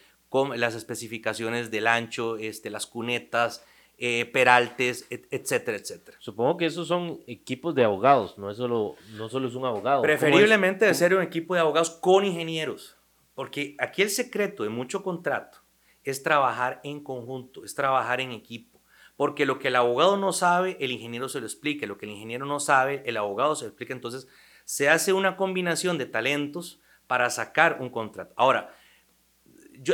las 0.56 0.74
especificaciones 0.74 1.70
del 1.70 1.86
ancho, 1.86 2.36
este, 2.36 2.68
las 2.68 2.86
cunetas, 2.86 3.64
eh, 3.98 4.26
peraltes, 4.32 5.06
etcétera, 5.11 5.78
etcétera. 5.78 6.18
Supongo 6.20 6.56
que 6.56 6.66
esos 6.66 6.88
son 6.88 7.20
equipos 7.26 7.74
de 7.74 7.85
abogados, 7.85 8.37
no 8.37 8.50
es 8.50 8.56
solo, 8.56 8.96
no 9.16 9.28
solo 9.28 9.48
es 9.48 9.54
un 9.54 9.64
abogado. 9.64 10.02
Preferiblemente 10.02 10.85
de 10.85 10.94
ser 10.94 11.14
un 11.14 11.22
equipo 11.22 11.54
de 11.54 11.61
abogados 11.61 11.90
con 11.90 12.24
ingenieros, 12.24 12.96
porque 13.35 13.74
aquí 13.78 14.02
el 14.02 14.11
secreto 14.11 14.62
de 14.64 14.68
mucho 14.68 15.02
contrato 15.02 15.59
es 16.04 16.22
trabajar 16.22 16.80
en 16.85 17.02
conjunto, 17.02 17.64
es 17.64 17.74
trabajar 17.74 18.20
en 18.20 18.32
equipo. 18.32 18.76
Porque 19.16 19.46
lo 19.46 19.59
que 19.59 19.68
el 19.68 19.76
abogado 19.76 20.18
no 20.18 20.32
sabe, 20.32 20.76
el 20.78 20.92
ingeniero 20.92 21.28
se 21.28 21.40
lo 21.40 21.46
explica. 21.46 21.87
Lo 21.87 21.96
que 21.96 22.04
el 22.04 22.12
ingeniero 22.12 22.44
no 22.44 22.61
sabe, 22.61 23.02
el 23.06 23.16
abogado 23.16 23.56
se 23.56 23.64
lo 23.64 23.68
explica. 23.70 23.94
Entonces, 23.94 24.28
se 24.66 24.90
hace 24.90 25.14
una 25.14 25.37
combinación 25.37 25.96
de 25.96 26.04
talentos 26.04 26.80
para 27.06 27.30
sacar 27.30 27.78
un 27.80 27.88
contrato. 27.88 28.35
Ahora, 28.37 28.74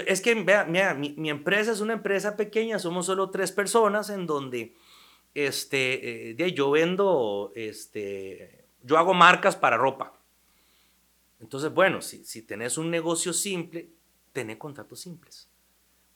es 0.07 0.21
que, 0.21 0.35
vea, 0.35 0.95
mi, 0.95 1.31
empresa 1.31 1.73
es 1.73 1.81
una 1.81 1.95
empresa 1.95 2.37
pequeña, 2.37 2.79
somos 2.79 3.07
solo 3.07 3.31
tres 3.31 3.53
personas 3.53 4.11
en 4.11 4.27
donde 4.27 4.75
este, 5.35 6.31
eh, 6.31 6.53
yo 6.53 6.71
vendo, 6.71 7.53
este, 7.55 8.65
yo 8.83 8.99
hago 8.99 9.15
marcas 9.15 9.57
para 9.57 9.77
ropa. 9.77 10.19
Entonces, 11.41 11.73
bueno, 11.73 12.01
si, 12.01 12.25
si 12.25 12.43
tenés 12.43 12.79
un 12.79 12.91
negocio 12.91 13.33
simple, 13.33 13.89
tenés 14.33 14.59
contratos 14.59 15.01
simples. 15.01 15.49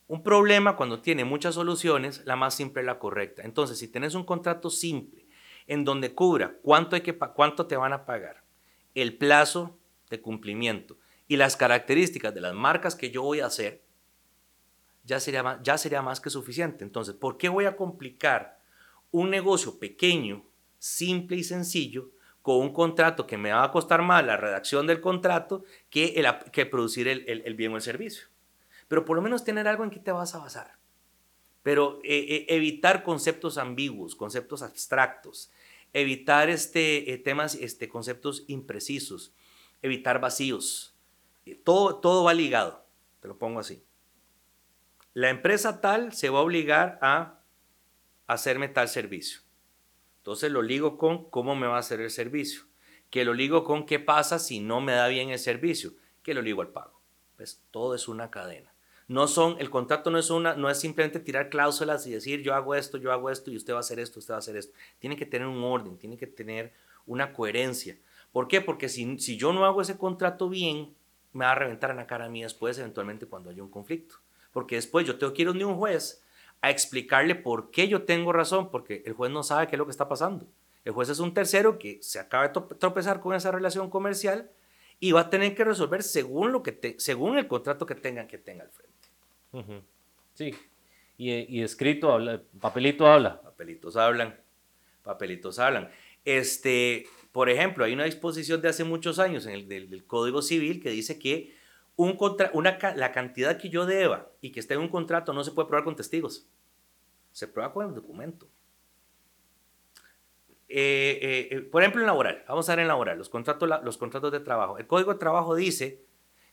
Un 0.09 0.23
problema 0.23 0.77
cuando 0.77 1.01
tiene 1.01 1.25
muchas 1.25 1.57
soluciones, 1.57 2.23
la 2.25 2.37
más 2.37 2.55
simple 2.55 2.83
es 2.83 2.87
la 2.87 2.99
correcta. 2.99 3.43
Entonces, 3.43 3.79
si 3.79 3.89
tienes 3.89 4.15
un 4.15 4.25
contrato 4.25 4.71
simple 4.71 5.27
en 5.67 5.85
donde 5.85 6.15
cubra 6.15 6.57
cuánto, 6.63 6.95
hay 6.95 7.03
que, 7.03 7.17
cuánto 7.17 7.67
te 7.67 7.77
van 7.77 7.93
a 7.93 8.07
pagar, 8.07 8.45
el 8.95 9.17
plazo 9.17 9.77
de 10.11 10.21
cumplimiento 10.21 10.97
y 11.29 11.37
las 11.37 11.57
características 11.57 12.35
de 12.35 12.41
las 12.41 12.55
marcas 12.55 12.95
que 12.95 13.11
yo 13.11 13.23
voy 13.23 13.41
a 13.41 13.47
hacer, 13.47 13.83
ya 15.05 15.21
sería 15.21 15.43
más, 15.43 15.59
ya 15.63 15.79
sería 15.79 16.03
más 16.03 16.21
que 16.21 16.31
suficiente. 16.31 16.85
Entonces, 16.85 17.15
¿por 17.15 17.37
qué 17.37 17.49
voy 17.49 17.65
a 17.65 17.77
complicar 17.77 18.61
un 19.11 19.31
negocio 19.31 19.79
pequeño, 19.79 20.45
simple 20.79 21.37
y 21.37 21.45
sencillo 21.45 22.11
con 22.43 22.57
un 22.57 22.73
contrato 22.73 23.27
que 23.27 23.39
me 23.39 23.53
va 23.53 23.65
a 23.65 23.71
costar 23.71 24.03
más 24.03 24.25
la 24.25 24.37
redacción 24.37 24.87
del 24.87 25.01
contrato 25.01 25.65
que, 25.91 26.15
el, 26.17 26.27
que 26.53 26.67
producir 26.67 27.09
el, 27.09 27.25
el 27.27 27.55
bien 27.55 27.73
o 27.73 27.77
el 27.77 27.83
servicio? 27.83 28.29
pero 28.89 29.05
por 29.05 29.17
lo 29.17 29.23
menos 29.23 29.45
tener 29.45 29.67
algo 29.69 29.85
en 29.85 29.91
que 29.91 30.01
te 30.01 30.13
vas 30.13 30.35
a 30.35 30.39
basar. 30.39 30.79
Pero 31.63 32.01
eh, 32.05 32.27
eh, 32.29 32.47
evitar 32.49 33.03
conceptos 33.03 33.59
ambiguos, 33.59 34.15
conceptos 34.15 34.63
abstractos, 34.63 35.51
evitar 35.93 36.49
este, 36.49 37.13
eh, 37.13 37.19
temas, 37.19 37.57
este, 37.57 37.89
conceptos 37.89 38.45
imprecisos, 38.47 39.35
evitar 39.83 40.21
vacíos. 40.21 40.96
Todo, 41.55 41.97
todo 41.97 42.25
va 42.25 42.35
ligado, 42.35 42.87
te 43.21 43.29
lo 43.29 43.39
pongo 43.39 43.61
así. 43.61 43.85
La 45.15 45.31
empresa 45.31 45.81
tal 45.81 46.13
se 46.13 46.29
va 46.29 46.41
a 46.41 46.43
obligar 46.43 46.99
a 47.01 47.41
hacerme 48.27 48.69
tal 48.69 48.89
servicio. 48.89 49.41
Entonces 50.19 50.51
lo 50.51 50.61
ligo 50.61 50.99
con 50.99 51.31
cómo 51.31 51.55
me 51.55 51.67
va 51.67 51.77
a 51.77 51.81
hacer 51.81 52.01
el 52.01 52.11
servicio. 52.11 52.63
Que 53.11 53.25
lo 53.25 53.33
ligo 53.33 53.65
con 53.65 53.87
qué 53.87 54.01
pasa 54.01 54.39
si 54.39 54.61
no 54.61 54.81
me 54.81 54.93
da 54.93 55.09
bien 55.09 55.31
el 55.31 55.39
servicio. 55.39 55.93
Que 56.23 56.35
lo 56.35 56.43
ligo 56.43 56.63
al 56.63 56.69
pago. 56.69 57.01
Pues 57.37 57.63
todo 57.71 57.95
es 57.95 58.09
una 58.09 58.31
cadena. 58.31 58.75
No 59.09 59.29
son, 59.29 59.57
el 59.61 59.71
contrato 59.71 60.11
no 60.11 60.19
es 60.19 60.31
una, 60.31 60.55
no 60.55 60.69
es 60.69 60.81
simplemente 60.81 61.21
tirar 61.21 61.49
cláusulas 61.49 62.07
y 62.09 62.11
decir 62.11 62.43
yo 62.43 62.55
hago 62.55 62.75
esto, 62.75 62.99
yo 62.99 63.13
hago 63.13 63.31
esto 63.31 63.53
y 63.53 63.57
usted 63.57 63.73
va 63.73 63.77
a 63.77 63.81
hacer 63.81 64.01
esto, 64.01 64.19
usted 64.19 64.33
va 64.33 64.39
a 64.39 64.41
hacer 64.41 64.57
esto. 64.57 64.75
Tiene 64.99 65.17
que 65.17 65.27
tener 65.27 65.47
un 65.47 65.63
orden, 65.63 65.97
tiene 65.97 66.17
que 66.17 66.27
tener 66.27 66.73
una 67.07 67.33
coherencia. 67.33 67.97
¿Por 68.33 68.49
qué? 68.49 68.61
Porque 68.61 68.89
si, 68.89 69.19
si 69.21 69.37
yo 69.37 69.53
no 69.53 69.65
hago 69.65 69.81
ese 69.81 69.97
contrato 69.97 70.49
bien, 70.49 70.97
me 71.37 71.45
va 71.45 71.53
a 71.53 71.55
reventar 71.55 71.91
en 71.91 71.97
la 71.97 72.07
cara 72.07 72.25
a 72.25 72.29
mí 72.29 72.43
después, 72.43 72.79
eventualmente 72.79 73.27
cuando 73.27 73.51
haya 73.51 73.63
un 73.63 73.71
conflicto. 73.71 74.17
Porque 74.53 74.77
después 74.77 75.07
yo 75.07 75.19
tengo 75.19 75.33
que 75.33 75.43
ir 75.43 75.49
donde 75.49 75.65
un 75.65 75.77
juez 75.77 76.23
a 76.63 76.71
explicarle 76.71 77.35
por 77.35 77.71
qué 77.71 77.89
yo 77.89 78.03
tengo 78.03 78.33
razón, 78.33 78.71
porque 78.71 79.03
el 79.07 79.13
juez 79.13 79.31
no 79.31 79.43
sabe 79.43 79.67
qué 79.67 79.77
es 79.77 79.79
lo 79.79 79.85
que 79.85 79.91
está 79.91 80.09
pasando. 80.09 80.47
El 80.85 80.93
juez 80.93 81.09
es 81.09 81.19
un 81.19 81.35
tercero 81.35 81.79
que 81.79 81.99
se 82.03 82.19
acaba 82.19 82.49
de 82.49 82.61
tropezar 82.79 83.21
con 83.21 83.35
esa 83.35 83.51
relación 83.51 83.91
comercial 83.91 84.51
y 84.99 85.13
va 85.13 85.23
a 85.23 85.31
tener 85.31 85.55
que 85.55 85.65
resolver 85.65 86.03
según, 86.03 86.53
lo 86.53 86.63
que 86.63 86.97
según 86.99 87.37
el 87.39 87.49
contrato 87.49 87.87
que 87.87 87.95
tengan 87.95 88.29
que 88.29 88.39
tenga 88.39 88.65
al 88.65 88.71
frente. 88.71 89.85
Sí, 90.35 90.55
y, 91.19 91.33
y, 91.33 91.63
escrito, 91.63 92.13
habla, 92.13 92.43
papelito 92.61 93.07
habla. 93.07 93.41
Papelitos 93.57 93.97
hablan, 93.97 94.39
papelitos 95.03 95.59
hablan. 95.59 95.91
Este, 96.27 97.07
por 97.37 97.51
ejemplo, 97.51 97.85
hay 97.85 97.93
una 97.93 98.05
disposición 98.05 98.63
de 98.63 98.71
hace 98.71 98.83
muchos 98.83 99.19
años 99.19 99.45
en 99.45 99.71
el 99.71 100.07
Código 100.07 100.41
Civil 100.41 100.83
que 100.83 100.89
dice 100.89 101.19
que 101.19 101.55
un 101.95 102.17
una, 102.55 102.79
la 102.97 103.13
cantidad 103.13 103.59
que 103.59 103.69
yo 103.69 103.85
deba 103.85 104.31
y 104.41 104.53
que 104.53 104.61
esté 104.61 104.73
en 104.73 104.81
un 104.81 104.89
contrato 104.89 105.35
no 105.35 105.45
se 105.45 105.53
puede 105.53 105.69
probar 105.69 105.85
con 105.85 105.97
testigos. 105.97 106.49
Se 107.33 107.47
prueba 107.47 107.75
con 107.75 107.89
el 107.89 107.95
documento. 107.95 108.49
Eh, 110.71 111.19
eh, 111.21 111.49
eh, 111.51 111.61
por 111.61 111.83
ejemplo, 111.83 112.01
en 112.01 112.07
laboral, 112.07 112.43
vamos 112.49 112.71
a 112.71 112.73
ver 112.73 112.81
en 112.81 112.89
laboral, 112.89 113.19
los 113.19 113.29
contratos, 113.29 113.69
los 113.85 113.99
contratos 113.99 114.33
de 114.33 114.41
trabajo. 114.41 114.79
El 114.79 114.87
Código 114.87 115.13
de 115.13 115.19
Trabajo 115.19 115.55
dice 115.55 116.07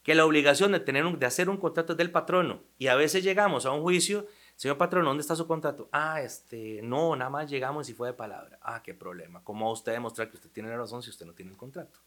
que 0.03 0.15
la 0.15 0.25
obligación 0.25 0.73
de, 0.73 0.81
tener 0.81 1.05
de 1.17 1.25
hacer 1.25 1.49
un 1.49 1.55
contrato 1.55 1.93
es 1.93 1.97
del 1.97 2.11
patrono 2.11 2.61
y 2.77 2.87
a 2.87 2.95
veces 2.95 3.23
llegamos 3.23 3.65
a 3.65 3.71
un 3.71 3.83
juicio, 3.83 4.27
señor 4.55 4.77
patrono, 4.77 5.07
¿dónde 5.07 5.21
está 5.21 5.35
su 5.35 5.47
contrato? 5.47 5.89
Ah, 5.91 6.21
este, 6.21 6.81
no, 6.81 7.15
nada 7.15 7.29
más 7.29 7.49
llegamos 7.49 7.89
y 7.89 7.93
fue 7.93 8.09
de 8.09 8.13
palabra. 8.13 8.59
Ah, 8.61 8.81
qué 8.83 8.93
problema. 8.93 9.43
¿Cómo 9.43 9.65
va 9.65 9.71
usted 9.71 9.91
demostrar 9.91 10.29
que 10.29 10.37
usted 10.37 10.49
tiene 10.49 10.69
la 10.69 10.77
razón 10.77 11.01
si 11.01 11.09
usted 11.09 11.25
no 11.25 11.33
tiene 11.33 11.51
el 11.51 11.57
contrato? 11.57 11.99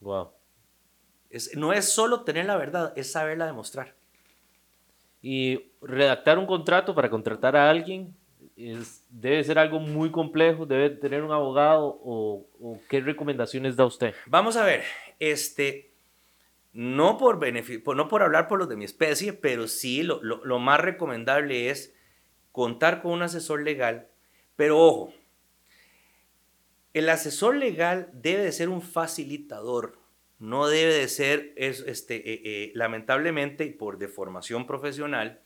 Wow. 0.00 0.30
Es, 1.30 1.56
no 1.56 1.72
es 1.72 1.92
solo 1.92 2.22
tener 2.22 2.46
la 2.46 2.56
verdad, 2.56 2.92
es 2.96 3.12
saberla 3.12 3.46
demostrar. 3.46 3.94
Y 5.22 5.72
redactar 5.82 6.38
un 6.38 6.46
contrato 6.46 6.94
para 6.94 7.10
contratar 7.10 7.56
a 7.56 7.68
alguien 7.68 8.14
debe 9.10 9.44
ser 9.44 9.58
algo 9.58 9.78
muy 9.78 10.10
complejo, 10.10 10.64
debe 10.64 10.90
tener 10.90 11.22
un 11.22 11.32
abogado 11.32 12.00
o, 12.02 12.46
qué 12.88 13.00
recomendaciones 13.00 13.76
da 13.76 13.84
usted. 13.84 14.14
Vamos 14.26 14.56
a 14.56 14.64
ver, 14.64 14.82
este, 15.18 15.92
no 16.76 17.16
por, 17.16 17.38
no 17.96 18.08
por 18.08 18.22
hablar 18.22 18.48
por 18.48 18.58
los 18.58 18.68
de 18.68 18.76
mi 18.76 18.84
especie, 18.84 19.32
pero 19.32 19.66
sí 19.66 20.02
lo, 20.02 20.22
lo 20.22 20.58
más 20.58 20.78
recomendable 20.78 21.70
es 21.70 21.94
contar 22.52 23.00
con 23.00 23.12
un 23.12 23.22
asesor 23.22 23.62
legal, 23.62 24.08
pero 24.56 24.78
ojo, 24.78 25.14
el 26.92 27.08
asesor 27.08 27.56
legal 27.56 28.10
debe 28.12 28.42
de 28.42 28.52
ser 28.52 28.68
un 28.68 28.82
facilitador, 28.82 29.98
no 30.38 30.68
debe 30.68 30.92
de 30.92 31.08
ser, 31.08 31.54
es, 31.56 31.80
este, 31.80 32.16
eh, 32.16 32.42
eh, 32.44 32.72
lamentablemente, 32.74 33.66
por 33.68 33.96
deformación 33.96 34.66
profesional, 34.66 35.40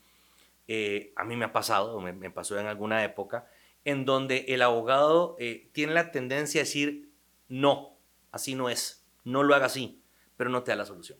eh, 0.67 1.13
a 1.15 1.23
mí 1.23 1.37
me 1.37 1.45
ha 1.45 1.53
pasado, 1.53 2.01
me, 2.01 2.11
me, 2.11 2.29
pasó 2.29 2.59
en 2.59 2.65
alguna 2.65 3.05
época, 3.05 3.47
en 3.85 4.03
donde 4.03 4.47
el 4.49 4.61
abogado 4.61 5.37
tiene 5.71 5.93
la 5.93 6.11
tendencia 6.11 6.59
a 6.59 6.65
decir, 6.65 7.09
no, 7.47 7.97
así 8.33 8.53
no 8.53 8.69
es, 8.69 9.05
no 9.23 9.43
lo 9.43 9.55
haga 9.55 9.67
así, 9.67 10.00
pero 10.41 10.49
no 10.49 10.63
te 10.63 10.71
da 10.71 10.77
la 10.77 10.87
solución. 10.87 11.19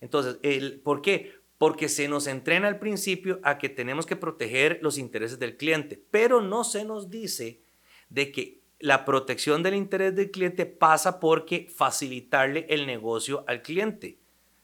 Entonces, 0.00 0.40
el, 0.42 0.80
¿por 0.80 1.02
qué? 1.02 1.34
Porque 1.56 1.88
se 1.88 2.08
nos 2.08 2.26
entrena 2.26 2.66
al 2.66 2.80
principio 2.80 3.38
a 3.44 3.58
que 3.58 3.68
tenemos 3.68 4.06
que 4.06 4.16
proteger 4.16 4.80
los 4.82 4.98
intereses 4.98 5.38
del 5.38 5.56
cliente, 5.56 6.02
pero 6.10 6.42
no 6.42 6.64
se 6.64 6.84
nos 6.84 7.10
dice 7.10 7.60
de 8.08 8.32
que 8.32 8.58
la 8.80 9.04
protección 9.04 9.62
del 9.62 9.76
interés 9.76 10.16
del 10.16 10.32
cliente 10.32 10.66
pasa 10.66 11.20
porque 11.20 11.68
facilitarle 11.72 12.66
el 12.68 12.88
negocio 12.88 13.44
al 13.46 13.62
cliente. 13.62 14.18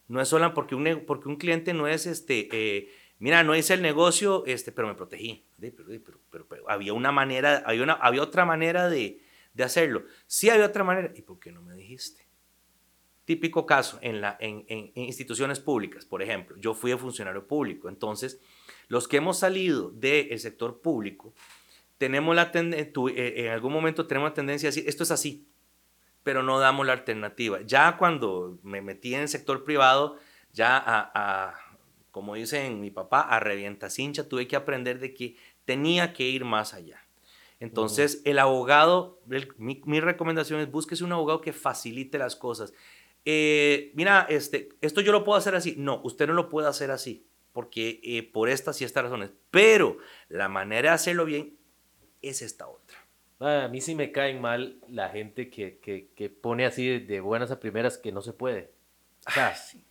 No 0.09 0.21
es 0.21 0.27
solo 0.27 0.53
porque 0.53 0.75
un, 0.75 1.05
porque 1.07 1.29
un 1.29 1.37
cliente 1.37 1.75
no 1.75 1.87
es 1.87 2.07
este, 2.07 2.49
eh, 2.51 2.89
mira, 3.21 3.45
no 3.45 3.55
hice 3.55 3.75
el 3.75 3.83
negocio, 3.83 4.43
este, 4.47 4.73
pero 4.73 4.89
me 4.89 4.97
protegí. 4.97 5.45
Pero, 5.61 6.45
había 6.67 6.93
una 6.93 7.13
manera, 7.13 7.63
había, 7.65 7.85
una, 7.85 7.93
había 7.93 8.21
otra 8.21 8.45
manera 8.45 8.89
de, 8.89 9.21
de, 9.53 9.63
hacerlo. 9.63 10.03
Sí 10.27 10.51
había 10.51 10.67
otra 10.67 10.83
manera. 10.83 11.13
¿Y 11.15 11.23
por 11.23 11.39
qué 11.39 11.53
no 11.53 11.63
me 11.63 11.77
dijiste? 11.77 12.24
Típico 13.25 13.65
caso 13.65 13.99
en, 14.03 14.21
la, 14.21 14.37
en, 14.41 14.65
en 14.69 14.91
instituciones 14.95 15.59
públicas, 15.61 16.05
por 16.05 16.23
ejemplo. 16.23 16.57
Yo 16.59 16.75
fui 16.75 16.93
funcionario 16.99 17.47
público. 17.47 17.89
Entonces, 17.89 18.41
los 18.89 19.09
que 19.09 19.17
hemos 19.17 19.39
salido 19.39 19.91
del 19.91 20.39
sector 20.39 20.81
público, 20.81 21.33
tenemos 21.99 22.35
la 22.35 22.51
eh, 22.55 22.93
eh, 22.95 23.35
en 23.47 23.53
algún 23.53 23.73
momento 23.73 24.07
tenemos 24.07 24.31
la 24.31 24.35
tendencia 24.35 24.69
a 24.69 24.71
decir, 24.71 24.85
esto 24.87 25.05
es 25.05 25.11
así, 25.11 25.49
pero 26.23 26.43
no 26.43 26.59
damos 26.59 26.87
la 26.87 26.93
alternativa. 26.93 27.61
Ya 27.63 27.97
cuando 27.97 28.59
me 28.63 28.83
metí 28.83 29.15
en 29.15 29.23
el 29.23 29.29
sector 29.29 29.65
privado, 29.65 30.19
ya 30.53 30.83
a, 30.87 31.55
como 32.11 32.35
dicen 32.35 32.81
mi 32.81 32.91
papá, 32.91 33.23
a 33.23 33.41
revienta 33.41 33.91
cincha, 33.91 34.29
tuve 34.29 34.47
que 34.47 34.57
aprender 34.57 34.99
de 34.99 35.15
que 35.15 35.37
tenía 35.65 36.13
que 36.13 36.25
ir 36.25 36.45
más 36.45 36.75
allá. 36.75 37.01
Entonces, 37.61 38.21
el 38.25 38.39
abogado, 38.39 39.23
mi, 39.57 40.01
recomendación 40.01 40.61
es 40.61 40.71
búsquese 40.71 41.05
un 41.05 41.13
abogado 41.13 41.41
que 41.41 41.53
facilite 41.53 42.19
las 42.19 42.37
cosas. 42.37 42.75
Eh, 43.25 43.93
mira, 43.95 44.27
este, 44.29 44.71
esto 44.81 45.01
yo 45.01 45.13
lo 45.13 45.25
puedo 45.25 45.39
hacer 45.39 45.55
así. 45.55 45.75
No, 45.79 46.01
usted 46.05 46.27
no 46.27 46.35
lo 46.35 46.49
puede 46.49 46.69
hacer 46.69 46.91
así, 46.91 47.27
porque 47.53 48.31
por 48.33 48.49
estas 48.49 48.81
y 48.81 48.85
estas 48.85 49.05
razones. 49.05 49.33
Pero 49.51 49.99
la 50.29 50.49
manera 50.49 50.91
de 50.91 50.95
hacerlo 50.95 51.25
bien 51.25 51.57
es 52.23 52.43
esta 52.43 52.67
otra. 52.69 53.05
A 53.41 53.69
mí 53.69 53.81
sí 53.81 53.95
me 53.95 54.13
caen 54.13 54.41
mal 54.41 54.79
la 54.89 55.11
gente 55.11 55.51
que, 55.51 55.79
que, 55.79 56.31
pone 56.31 56.65
así 56.65 57.01
de, 57.01 57.21
buenas 57.21 57.51
a 57.51 57.61
primeras 57.61 57.99
que 57.99 58.13
no 58.13 58.23
se 58.23 58.33
puede. 58.33 58.73
O 59.27 59.31
sea, 59.31 59.55
sí. 59.55 59.85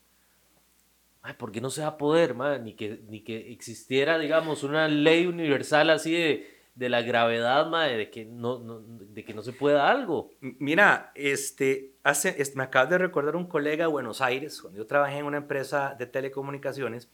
Ay, 1.22 1.36
¿por 1.36 1.52
qué 1.52 1.62
no 1.62 1.70
se 1.70 1.82
va 1.82 1.88
a 1.88 1.98
poder, 1.98 2.34
man? 2.34 2.64
Ni 2.64 2.74
que, 2.74 3.02
ni 3.08 3.22
que 3.22 3.52
existiera, 3.52 4.18
digamos, 4.18 4.64
una 4.64 4.88
ley 4.88 5.26
universal 5.26 5.90
así 5.90 6.14
de, 6.14 6.53
de 6.76 6.90
la 6.90 7.02
gravedad, 7.02 7.68
madre, 7.68 7.98
de 7.98 8.10
que 8.10 8.26
no, 8.26 8.60
no, 8.60 8.80
de 8.82 9.24
que 9.24 9.34
no 9.34 9.44
se 9.44 9.54
pueda 9.54 9.90
algo. 9.90 10.32
Mira, 10.42 11.12
este, 11.16 11.94
hace, 12.04 12.36
me 12.56 12.64
acabas 12.64 12.90
de 12.90 12.98
recordar 12.98 13.36
un 13.36 13.48
colega 13.48 13.86
de 13.86 13.92
Buenos 13.92 14.22
Aires, 14.22 14.62
cuando 14.62 14.80
yo 14.80 14.88
trabajé 14.88 15.18
en 15.18 15.26
una 15.26 15.38
empresa 15.38 15.96
de 15.98 16.08
telecomunicaciones 16.08 17.10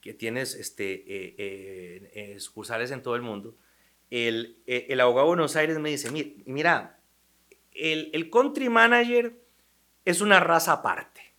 que 0.00 0.14
tienes 0.14 0.54
este, 0.54 0.92
eh, 0.94 2.10
eh, 2.14 2.40
sucursales 2.40 2.90
en 2.92 3.02
todo 3.02 3.16
el 3.16 3.22
mundo 3.22 3.56
el, 4.10 4.62
eh, 4.66 4.86
el 4.90 5.00
abogado 5.00 5.26
de 5.26 5.30
Buenos 5.30 5.56
Aires 5.56 5.78
me 5.78 5.90
dice, 5.90 6.10
mira, 6.46 7.00
el, 7.72 8.10
el 8.12 8.30
country 8.30 8.68
manager 8.68 9.38
es 10.04 10.20
una 10.20 10.40
raza 10.40 10.72
aparte. 10.72 11.34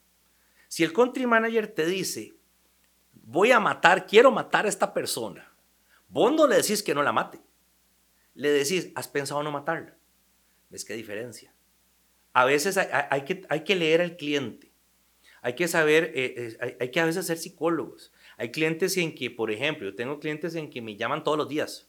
Si 0.68 0.84
el 0.84 0.94
country 0.94 1.26
manager 1.26 1.68
te 1.68 1.86
dice, 1.86 2.34
voy 3.14 3.52
a 3.52 3.60
matar, 3.60 4.06
quiero 4.06 4.32
matar 4.32 4.66
a 4.66 4.70
esta 4.70 4.94
persona, 4.94 5.47
vos 6.08 6.50
le 6.50 6.56
decís 6.56 6.84
que 6.84 6.94
no 6.94 7.04
la 7.04 7.12
mate. 7.12 7.40
Le 8.34 8.50
decís, 8.50 8.92
¿has 8.96 9.08
pensado 9.08 9.42
no 9.44 9.52
matarla? 9.52 9.98
¿Ves 10.70 10.86
qué 10.86 10.94
diferencia? 10.94 11.54
A 12.34 12.46
veces 12.46 12.78
hay, 12.78 13.22
que, 13.24 13.46
hay 13.50 13.64
que 13.64 13.76
leer 13.76 14.02
al 14.02 14.16
cliente. 14.16 14.72
Hay 15.42 15.54
que 15.54 15.68
saber, 15.68 16.12
eh, 16.14 16.58
hay, 16.60 16.78
hay, 16.80 16.92
que 16.92 17.00
a 17.00 17.06
veces 17.06 17.26
ser 17.26 17.38
psicólogos. 17.38 18.12
Hay 18.38 18.52
clientes 18.52 18.96
en 18.98 19.16
que, 19.16 19.32
por 19.32 19.50
ejemplo, 19.50 19.96
tengo 19.96 20.20
clientes 20.20 20.56
en 20.56 20.70
que 20.70 20.82
me 20.82 20.96
llaman 20.96 21.24
todos 21.24 21.38
los 21.38 21.50
días 21.50 21.88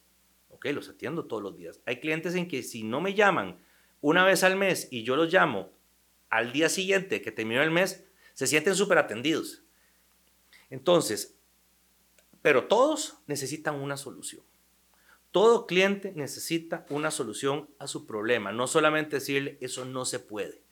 ok, 0.58 0.66
los 0.72 0.88
atiendo 0.88 1.24
todos 1.26 1.42
los 1.42 1.56
días. 1.56 1.80
Hay 1.86 2.00
clientes 2.00 2.34
en 2.34 2.48
que 2.48 2.62
si 2.62 2.82
no 2.82 3.00
me 3.00 3.14
llaman 3.14 3.58
una 4.00 4.24
vez 4.24 4.42
al 4.42 4.56
mes 4.56 4.88
y 4.90 5.04
yo 5.04 5.16
los 5.16 5.32
llamo 5.32 5.70
al 6.30 6.52
día 6.52 6.68
siguiente 6.68 7.22
que 7.22 7.32
terminó 7.32 7.62
el 7.62 7.70
mes, 7.70 8.04
se 8.34 8.46
sienten 8.46 8.74
súper 8.74 8.98
atendidos. 8.98 9.62
Entonces, 10.70 11.37
pero 12.42 12.64
todos 12.64 13.18
necesitan 13.26 13.76
una 13.76 13.96
solución. 13.96 14.42
Todo 15.30 15.66
cliente 15.66 16.12
necesita 16.14 16.86
una 16.88 17.10
solución 17.10 17.68
a 17.78 17.86
su 17.86 18.06
problema, 18.06 18.50
no 18.52 18.66
solamente 18.66 19.16
decirle 19.16 19.58
eso 19.60 19.84
no 19.84 20.04
se 20.04 20.18
puede. 20.18 20.62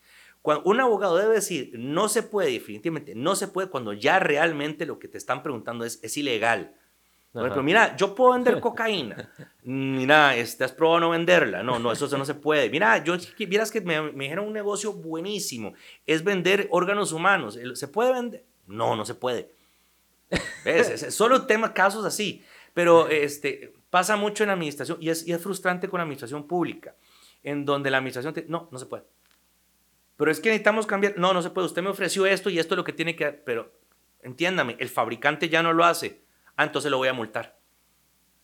Cuando 0.41 0.65
un 0.65 0.81
abogado 0.81 1.17
debe 1.17 1.35
decir 1.35 1.73
no 1.75 2.09
se 2.09 2.23
puede, 2.23 2.53
definitivamente 2.53 3.15
no 3.15 3.37
se 3.37 3.49
puede, 3.49 3.69
cuando 3.69 3.93
ya 3.93 4.19
realmente 4.19 4.87
lo 4.87 4.99
que 4.99 5.09
te 5.09 5.19
están 5.19 5.43
preguntando 5.43 5.85
es, 5.85 5.99
es 6.03 6.17
ilegal 6.17 6.75
Por 7.33 7.43
ejemplo, 7.43 7.63
mira, 7.65 7.97
yo 7.97 8.15
puedo 8.15 8.33
vender 8.33 8.61
cocaína. 8.61 9.31
Mira, 9.65 10.37
este, 10.37 10.65
has 10.65 10.73
probado 10.73 11.01
no 11.01 11.11
venderla. 11.11 11.63
No, 11.63 11.79
no, 11.79 11.93
eso 11.93 12.17
no 12.17 12.25
se 12.25 12.35
puede. 12.35 12.71
Mira, 12.71 13.03
yo 13.05 13.17
vieras 13.39 13.71
que 13.71 13.81
me, 13.81 14.01
me 14.13 14.25
dijeron 14.25 14.47
un 14.47 14.53
negocio 14.55 14.93
buenísimo. 14.93 15.75
Es 16.07 16.25
vender 16.25 16.69
órganos 16.71 17.13
humanos. 17.13 17.59
¿Se 17.75 17.89
puede 17.89 18.13
vender? 18.13 18.45
No, 18.67 18.97
no 18.97 19.05
se 19.05 19.15
puede. 19.15 19.56
¿Ves? 20.65 21.15
solo 21.15 21.47
tema, 21.47 21.73
casos 21.75 22.05
así. 22.05 22.45
Pero 22.75 23.09
este, 23.09 23.73
pasa 23.89 24.17
mucho 24.17 24.45
en 24.45 24.49
la 24.49 24.53
administración 24.53 24.99
y 25.01 25.09
es, 25.09 25.27
y 25.27 25.33
es 25.33 25.43
frustrante 25.43 25.89
con 25.89 25.99
la 25.99 26.03
administración 26.03 26.47
pública, 26.47 26.95
en 27.43 27.65
donde 27.65 27.91
la 27.91 27.99
administración 27.99 28.35
te, 28.35 28.45
no, 28.49 28.69
no 28.71 28.79
se 28.79 28.87
puede. 28.87 29.05
Pero 30.17 30.31
es 30.31 30.41
que 30.41 30.49
necesitamos 30.49 30.87
cambiar. 30.87 31.17
No, 31.19 31.33
no 31.33 31.43
se 31.43 31.51
puede. 31.51 31.67
Usted 31.67 31.83
me 31.83 31.91
ofreció 31.91 32.27
esto 32.27 32.51
y 32.51 32.59
esto 32.59 32.75
es 32.75 32.77
lo 32.77 32.85
que 32.85 32.93
tiene 32.93 33.17
que. 33.17 33.27
Pero 33.33 33.73
entiéndame, 34.23 34.77
el 34.79 34.89
fabricante 34.89 35.49
ya 35.49 35.63
no 35.63 35.73
lo 35.73 35.85
hace. 35.85 36.23
Ah, 36.57 36.65
entonces 36.65 36.91
lo 36.91 36.99
voy 36.99 37.09
a 37.09 37.13
multar. 37.13 37.59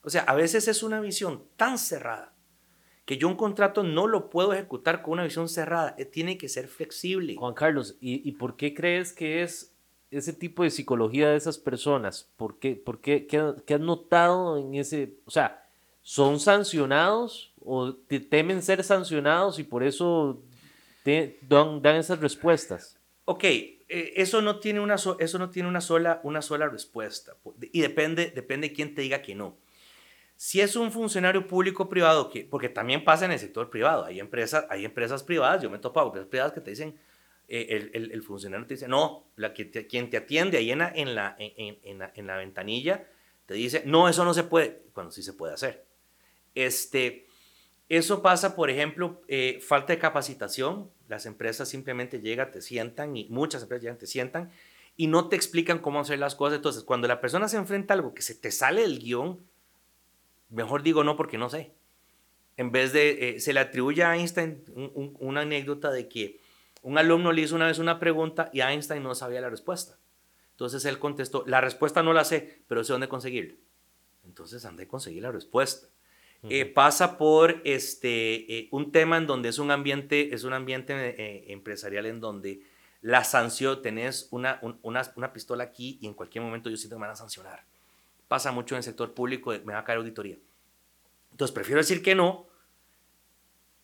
O 0.03 0.11
sea, 0.11 0.23
a 0.23 0.35
veces 0.35 0.69
es 0.69 0.83
una 0.83 1.01
visión 1.01 1.45
tan 1.57 1.79
cerrada 1.79 2.35
que 3.05 3.17
yo 3.17 3.29
un 3.29 3.37
contrato 3.37 3.83
no 3.83 4.07
lo 4.07 4.31
puedo 4.31 4.53
ejecutar 4.53 5.03
con 5.03 5.15
una 5.15 5.25
visión 5.25 5.49
cerrada. 5.49 5.95
Eh, 5.99 6.05
tiene 6.05 6.39
que 6.39 6.49
ser 6.49 6.69
flexible. 6.69 7.37
Juan 7.37 7.55
Carlos, 7.55 7.97
¿y, 8.01 8.29
y 8.29 8.33
por 8.33 8.57
qué 8.57 8.75
crees 8.75 9.13
que 9.13 9.43
es 9.43 9.72
ese 10.13 10.33
tipo 10.33 10.63
de 10.63 10.71
psicología 10.71 11.31
de 11.31 11.37
esas 11.37 11.59
personas? 11.59 12.29
¿Por 12.37 12.59
qué, 12.59 12.77
por 12.77 13.01
qué, 13.01 13.27
qué, 13.27 13.75
has 13.75 13.81
notado 13.81 14.59
en 14.59 14.75
ese, 14.75 15.15
o 15.25 15.31
sea, 15.31 15.67
son 16.03 16.39
sancionados 16.39 17.53
o 17.65 17.95
temen 18.29 18.63
ser 18.63 18.85
sancionados 18.85 19.59
y 19.59 19.65
por 19.65 19.83
eso 19.83 20.43
te, 21.03 21.39
dan, 21.49 21.81
dan, 21.81 21.97
esas 21.97 22.21
respuestas? 22.21 22.99
Ok, 23.25 23.45
eh, 23.45 23.79
eso 23.89 24.43
no 24.43 24.61
tiene, 24.61 24.81
una, 24.81 24.97
eso 24.97 25.39
no 25.39 25.51
tiene 25.51 25.69
una, 25.69 25.81
sola, 25.81 26.21
una 26.23 26.43
sola 26.43 26.69
respuesta 26.69 27.35
y 27.73 27.81
depende, 27.81 28.31
depende 28.35 28.69
de 28.69 28.75
quién 28.75 28.95
te 28.95 29.03
diga 29.03 29.23
que 29.23 29.35
no. 29.35 29.57
Si 30.37 30.61
es 30.61 30.77
un 30.77 30.91
funcionario 30.93 31.47
público 31.47 31.89
privado, 31.89 32.29
que, 32.29 32.45
porque 32.45 32.69
también 32.69 33.05
pasa 33.05 33.25
en 33.25 33.33
el 33.33 33.39
sector 33.39 33.71
privado, 33.71 34.05
hay 34.05 34.19
empresas, 34.21 34.67
hay 34.69 34.85
empresas 34.85 35.23
privadas, 35.23 35.63
yo 35.63 35.71
me 35.71 35.77
he 35.77 35.81
topado 35.81 36.09
empresas 36.09 36.29
privadas 36.29 36.53
que 36.53 36.61
te 36.61 36.71
dicen, 36.71 36.99
eh, 37.55 37.91
el, 37.93 38.23
funcionario 38.23 38.67
te 38.67 38.73
dice, 38.73 38.89
no, 38.89 39.27
la 39.37 39.53
que 39.53 39.71
quien 39.87 40.09
te 40.09 40.17
atiende 40.17 40.57
ahí 40.57 40.71
en 40.71 40.79
la, 40.79 40.91
en, 40.95 41.15
la, 41.15 41.37
en, 41.39 42.27
la, 42.27 42.37
ventanilla 42.39 43.07
te 43.45 43.53
dice, 43.53 43.83
no, 43.85 44.09
eso 44.09 44.25
no 44.25 44.33
se 44.33 44.45
puede, 44.45 44.85
cuando 44.95 45.13
sí 45.13 45.23
se 45.23 45.35
puede 45.35 45.53
hacer. 45.53 45.85
Este, 46.55 47.27
eso 47.91 48.23
pasa, 48.23 48.57
por 48.57 48.71
ejemplo, 48.71 49.21
eh, 49.29 49.61
falta 49.61 49.93
de 49.93 49.99
capacitación. 49.99 50.91
Las 51.09 51.27
empresas 51.27 51.69
simplemente 51.69 52.23
llegan, 52.23 52.51
te 52.51 52.63
sientan 52.63 53.15
y 53.19 53.29
muchas 53.29 53.63
empresas 53.63 53.83
llegan, 53.83 53.99
te 53.99 54.07
sientan 54.07 54.51
y 54.97 55.09
no 55.09 55.29
te 55.29 55.37
explican 55.37 55.79
cómo 55.79 56.01
hacer 56.01 56.19
las 56.19 56.35
cosas. 56.35 56.57
Entonces, 56.57 56.85
cuando 56.85 57.07
la 57.07 57.21
persona 57.21 57.49
se 57.49 57.59
enfrenta 57.59 57.93
a 57.93 57.99
algo 57.99 58.15
que 58.15 58.23
se 58.23 58.35
te 58.35 58.51
sale 58.51 58.81
del 58.81 58.99
guion, 58.99 59.45
mejor 60.49 60.83
digo 60.83 61.05
no 61.05 61.19
porque 61.19 61.37
no 61.37 61.51
sé. 61.51 61.75
En 62.57 62.73
vez 62.73 62.95
de, 62.95 63.29
eh, 63.29 63.41
se 63.41 63.53
le 63.53 63.61
atribuye 63.61 64.05
a 64.05 64.17
Einstein 64.17 64.65
una 65.19 65.43
anécdota 65.43 65.91
de 65.91 66.09
que 66.09 66.41
un 66.83 66.99
alumno 66.99 67.33
le 67.33 67.43
hizo 67.43 67.55
una 67.55 67.67
vez 67.67 67.79
una 67.79 67.99
pregunta 67.99 68.51
y 68.53 68.61
Einstein 68.61 69.03
no 69.03 69.15
sabía 69.15 69.41
la 69.41 69.51
respuesta. 69.51 69.99
Entonces 70.51 70.85
él 70.85 70.99
contestó, 70.99 71.45
la 71.47 71.61
respuesta 71.61 72.03
no 72.03 72.13
la 72.13 72.25
sé, 72.25 72.63
pero 72.69 72.85
sé 72.85 72.93
dónde 72.93 73.09
conseguirla. 73.09 73.55
Entonces 74.25 74.65
andé 74.65 74.85
a 74.85 74.89
conseguir 74.89 75.23
la 75.23 75.33
respuesta. 75.33 75.89
Eh, 76.49 76.67
pasa 76.67 77.19
por 77.19 77.63
este, 77.65 78.59
eh, 78.59 78.69
un 78.73 78.91
tema 78.91 79.17
en 79.17 79.29
donde 79.29 79.49
es 79.49 79.61
un 79.61 79.71
ambiente, 79.71 80.35
es 80.35 80.43
un 80.43 80.53
ambiente 80.53 80.93
eh, 80.93 81.53
empresarial 81.53 82.07
en 82.07 82.19
donde 82.21 82.63
la 83.01 83.23
sanción, 83.23 83.81
tenés 83.81 84.27
una, 84.33 84.61
una, 84.83 85.33
pistola 85.33 85.65
aquí 85.65 85.99
y 86.01 86.07
en 86.07 86.15
cualquier 86.15 86.43
momento 86.43 86.69
yo 86.69 86.77
siento 86.77 86.97
que 86.97 87.01
me 87.01 87.07
van 87.07 87.13
a 87.13 87.17
sancionar. 87.17 87.65
Pasa 88.27 88.51
mucho 88.51 88.75
en 88.75 88.79
el 88.79 88.83
sector 88.83 89.15
público, 89.15 89.53
me 89.65 89.73
va 89.73 89.81
a 89.81 89.85
caer 89.85 89.99
auditoría. 89.99 90.37
Entonces 91.31 91.55
prefiero 91.55 91.79
decir 91.81 92.03
que 92.03 92.17
no 92.17 92.47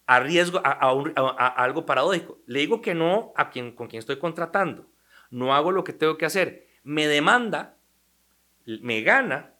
a 0.09 0.21
riesgo, 0.21 0.63
a, 0.65 1.49
algo 1.63 1.85
paradójico. 1.85 2.39
Le 2.47 2.61
digo 2.61 2.81
que 2.81 2.95
no 2.95 3.33
a 3.37 3.51
quien, 3.51 3.73
con 3.73 3.89
quien 3.89 3.99
estoy 3.99 4.19
contratando. 4.19 4.87
No 5.31 5.55
hago 5.55 5.71
lo 5.71 5.85
que 5.85 5.93
tengo 5.93 6.17
que 6.17 6.25
hacer. 6.25 6.67
Me 6.83 7.07
demanda, 7.07 7.77
me 8.65 9.03
gana, 9.03 9.53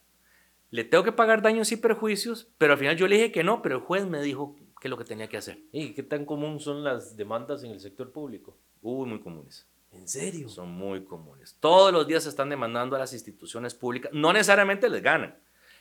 le 0.71 0.83
tengo 0.83 1.03
que 1.03 1.11
pagar 1.11 1.43
daños 1.43 1.71
y 1.71 1.77
perjuicios, 1.77 2.47
pero 2.57 2.73
al 2.73 2.79
final 2.79 2.97
yo 2.97 3.07
le 3.07 3.17
dije 3.17 3.31
que 3.31 3.43
no, 3.43 3.61
pero 3.61 3.75
el 3.75 3.81
juez 3.81 4.07
me 4.07 4.23
dijo 4.23 4.55
que 4.81 4.87
es 4.87 4.89
lo 4.89 4.97
que 4.97 5.03
tenía 5.05 5.29
que 5.29 5.37
hacer. 5.37 5.59
¿Y 5.71 5.93
qué 5.93 6.01
tan 6.01 6.25
común 6.25 6.59
son 6.59 6.83
las 6.83 7.15
demandas 7.15 7.63
en 7.63 7.69
el 7.69 7.79
sector 7.79 8.11
público? 8.11 8.57
Uy, 8.81 9.07
muy 9.07 9.19
comunes. 9.19 9.67
¿En 9.91 10.07
serio? 10.07 10.49
Son 10.49 10.71
muy 10.71 11.03
comunes. 11.03 11.57
Todos 11.59 11.93
los 11.93 12.07
días 12.07 12.23
se 12.23 12.29
están 12.29 12.49
demandando 12.49 12.95
a 12.95 12.99
las 12.99 13.13
instituciones 13.13 13.75
públicas. 13.75 14.11
No 14.15 14.33
necesariamente 14.33 14.89
les 14.89 15.03
ganan, 15.03 15.37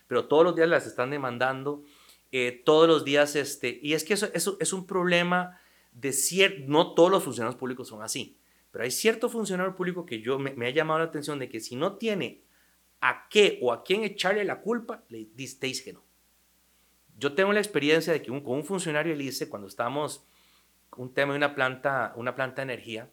pero 0.07 0.26
todos 0.26 0.44
los 0.44 0.54
días 0.54 0.68
las 0.68 0.87
están 0.87 1.09
demandando 1.09 1.85
eh, 2.32 2.62
todos 2.64 2.86
los 2.86 3.04
días, 3.04 3.36
este, 3.36 3.78
y 3.82 3.94
es 3.94 4.04
que 4.04 4.14
eso, 4.14 4.28
eso 4.34 4.56
es 4.60 4.72
un 4.72 4.86
problema 4.86 5.60
de 5.92 6.12
cierto, 6.12 6.64
no 6.66 6.94
todos 6.94 7.10
los 7.10 7.24
funcionarios 7.24 7.58
públicos 7.58 7.88
son 7.88 8.02
así, 8.02 8.38
pero 8.70 8.84
hay 8.84 8.90
cierto 8.90 9.28
funcionario 9.28 9.74
público 9.74 10.04
que 10.04 10.20
yo 10.20 10.38
me, 10.38 10.66
ha 10.66 10.70
llamado 10.70 11.00
la 11.00 11.06
atención 11.06 11.38
de 11.38 11.48
que 11.48 11.60
si 11.60 11.74
no 11.74 11.96
tiene 11.96 12.42
a 13.00 13.28
qué 13.28 13.58
o 13.62 13.72
a 13.72 13.82
quién 13.82 14.04
echarle 14.04 14.44
la 14.44 14.60
culpa, 14.60 15.02
le 15.08 15.28
dice 15.34 15.84
que 15.84 15.92
no. 15.92 16.04
Yo 17.18 17.34
tengo 17.34 17.52
la 17.52 17.60
experiencia 17.60 18.12
de 18.12 18.22
que 18.22 18.30
un, 18.30 18.42
con 18.42 18.54
un 18.54 18.64
funcionario 18.64 19.14
le 19.14 19.24
hice 19.24 19.48
cuando 19.48 19.68
estábamos 19.68 20.24
un 20.96 21.12
tema 21.12 21.32
de 21.32 21.38
una 21.38 21.54
planta, 21.54 22.12
una 22.16 22.34
planta 22.34 22.56
de 22.56 22.72
energía, 22.72 23.10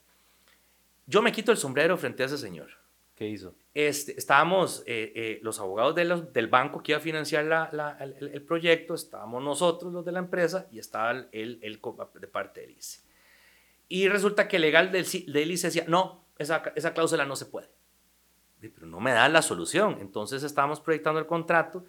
yo 1.07 1.21
me 1.21 1.31
quito 1.31 1.51
el 1.51 1.57
sombrero 1.57 1.97
frente 1.97 2.23
a 2.23 2.25
ese 2.25 2.37
señor. 2.37 2.84
¿Qué 3.15 3.29
hizo? 3.29 3.55
Este, 3.73 4.17
estábamos 4.17 4.83
eh, 4.85 5.11
eh, 5.15 5.39
los 5.41 5.59
abogados 5.59 5.95
de 5.95 6.03
los, 6.03 6.33
del 6.33 6.47
banco 6.47 6.83
que 6.83 6.91
iba 6.91 6.99
a 6.99 7.01
financiar 7.01 7.45
la, 7.45 7.97
el, 8.01 8.41
proyecto, 8.41 8.93
estábamos 8.93 9.41
nosotros 9.41 9.93
los 9.93 10.03
de 10.03 10.11
la 10.11 10.19
empresa 10.19 10.67
y 10.69 10.79
estaba 10.79 11.25
él, 11.31 11.59
de 11.61 12.27
parte 12.27 12.61
del 12.61 12.71
ICE. 12.71 13.01
Y 13.87 14.09
resulta 14.09 14.49
que 14.49 14.57
el 14.57 14.63
legal 14.63 14.91
del, 14.91 15.05
del 15.27 15.51
ICE 15.51 15.67
decía, 15.67 15.85
no, 15.87 16.25
esa, 16.37 16.61
esa 16.75 16.93
cláusula 16.93 17.25
no 17.25 17.37
se 17.37 17.45
puede. 17.45 17.69
Pero 18.59 18.87
no 18.87 18.99
me 18.99 19.11
da 19.11 19.29
la 19.29 19.41
solución. 19.41 19.97
Entonces 20.01 20.43
estábamos 20.43 20.81
proyectando 20.81 21.19
el 21.19 21.25
contrato. 21.25 21.85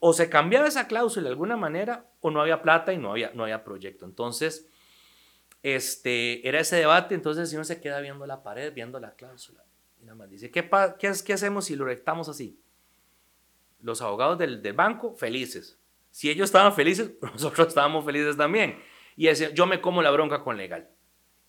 O 0.00 0.12
se 0.12 0.28
cambiaba 0.28 0.68
esa 0.68 0.86
cláusula 0.86 1.24
de 1.24 1.30
alguna 1.30 1.56
manera 1.56 2.10
o 2.20 2.30
no 2.30 2.40
había 2.40 2.60
plata 2.60 2.92
y 2.92 2.98
no 2.98 3.12
había, 3.12 3.30
no 3.34 3.44
había 3.44 3.64
proyecto. 3.64 4.04
Entonces, 4.04 4.68
este, 5.62 6.46
era 6.46 6.60
ese 6.60 6.76
debate. 6.76 7.14
Entonces, 7.14 7.48
si 7.48 7.56
uno 7.56 7.64
se 7.64 7.80
queda 7.80 8.00
viendo 8.00 8.26
la 8.26 8.42
pared, 8.42 8.72
viendo 8.74 8.98
la 8.98 9.14
cláusula 9.14 9.62
nada 10.02 10.14
más 10.16 10.30
dice, 10.30 10.50
¿qué, 10.50 10.68
qué, 10.98 11.12
qué 11.24 11.32
hacemos 11.32 11.64
si 11.64 11.76
lo 11.76 11.84
rectamos 11.84 12.28
así? 12.28 12.60
Los 13.80 14.02
abogados 14.02 14.38
del, 14.38 14.62
del, 14.62 14.74
banco, 14.74 15.14
felices. 15.14 15.78
Si 16.10 16.30
ellos 16.30 16.46
estaban 16.46 16.74
felices, 16.74 17.12
nosotros 17.22 17.68
estábamos 17.68 18.04
felices 18.04 18.36
también. 18.36 18.78
Y 19.16 19.28
ese, 19.28 19.52
yo 19.54 19.66
me 19.66 19.80
como 19.80 20.02
la 20.02 20.10
bronca 20.10 20.42
con 20.42 20.56
legal. 20.56 20.90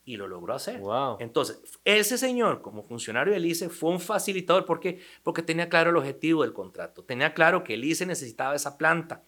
Y 0.06 0.16
lo 0.16 0.28
logró 0.28 0.54
hacer. 0.54 0.80
Wow. 0.80 1.16
Entonces, 1.18 1.62
ese 1.84 2.18
señor, 2.18 2.60
como 2.60 2.82
funcionario 2.82 3.32
del 3.32 3.46
ICE, 3.46 3.70
fue 3.70 3.90
un 3.90 4.00
facilitador. 4.00 4.66
¿Por 4.66 4.78
qué? 4.78 5.00
Porque 5.22 5.42
tenía 5.42 5.70
claro 5.70 5.90
el 5.90 5.96
objetivo 5.96 6.42
del 6.42 6.52
contrato. 6.52 7.04
Tenía 7.04 7.32
claro 7.32 7.64
que 7.64 7.74
el 7.74 7.84
ICE 7.84 8.04
necesitaba 8.04 8.54
esa 8.54 8.76
planta. 8.76 9.22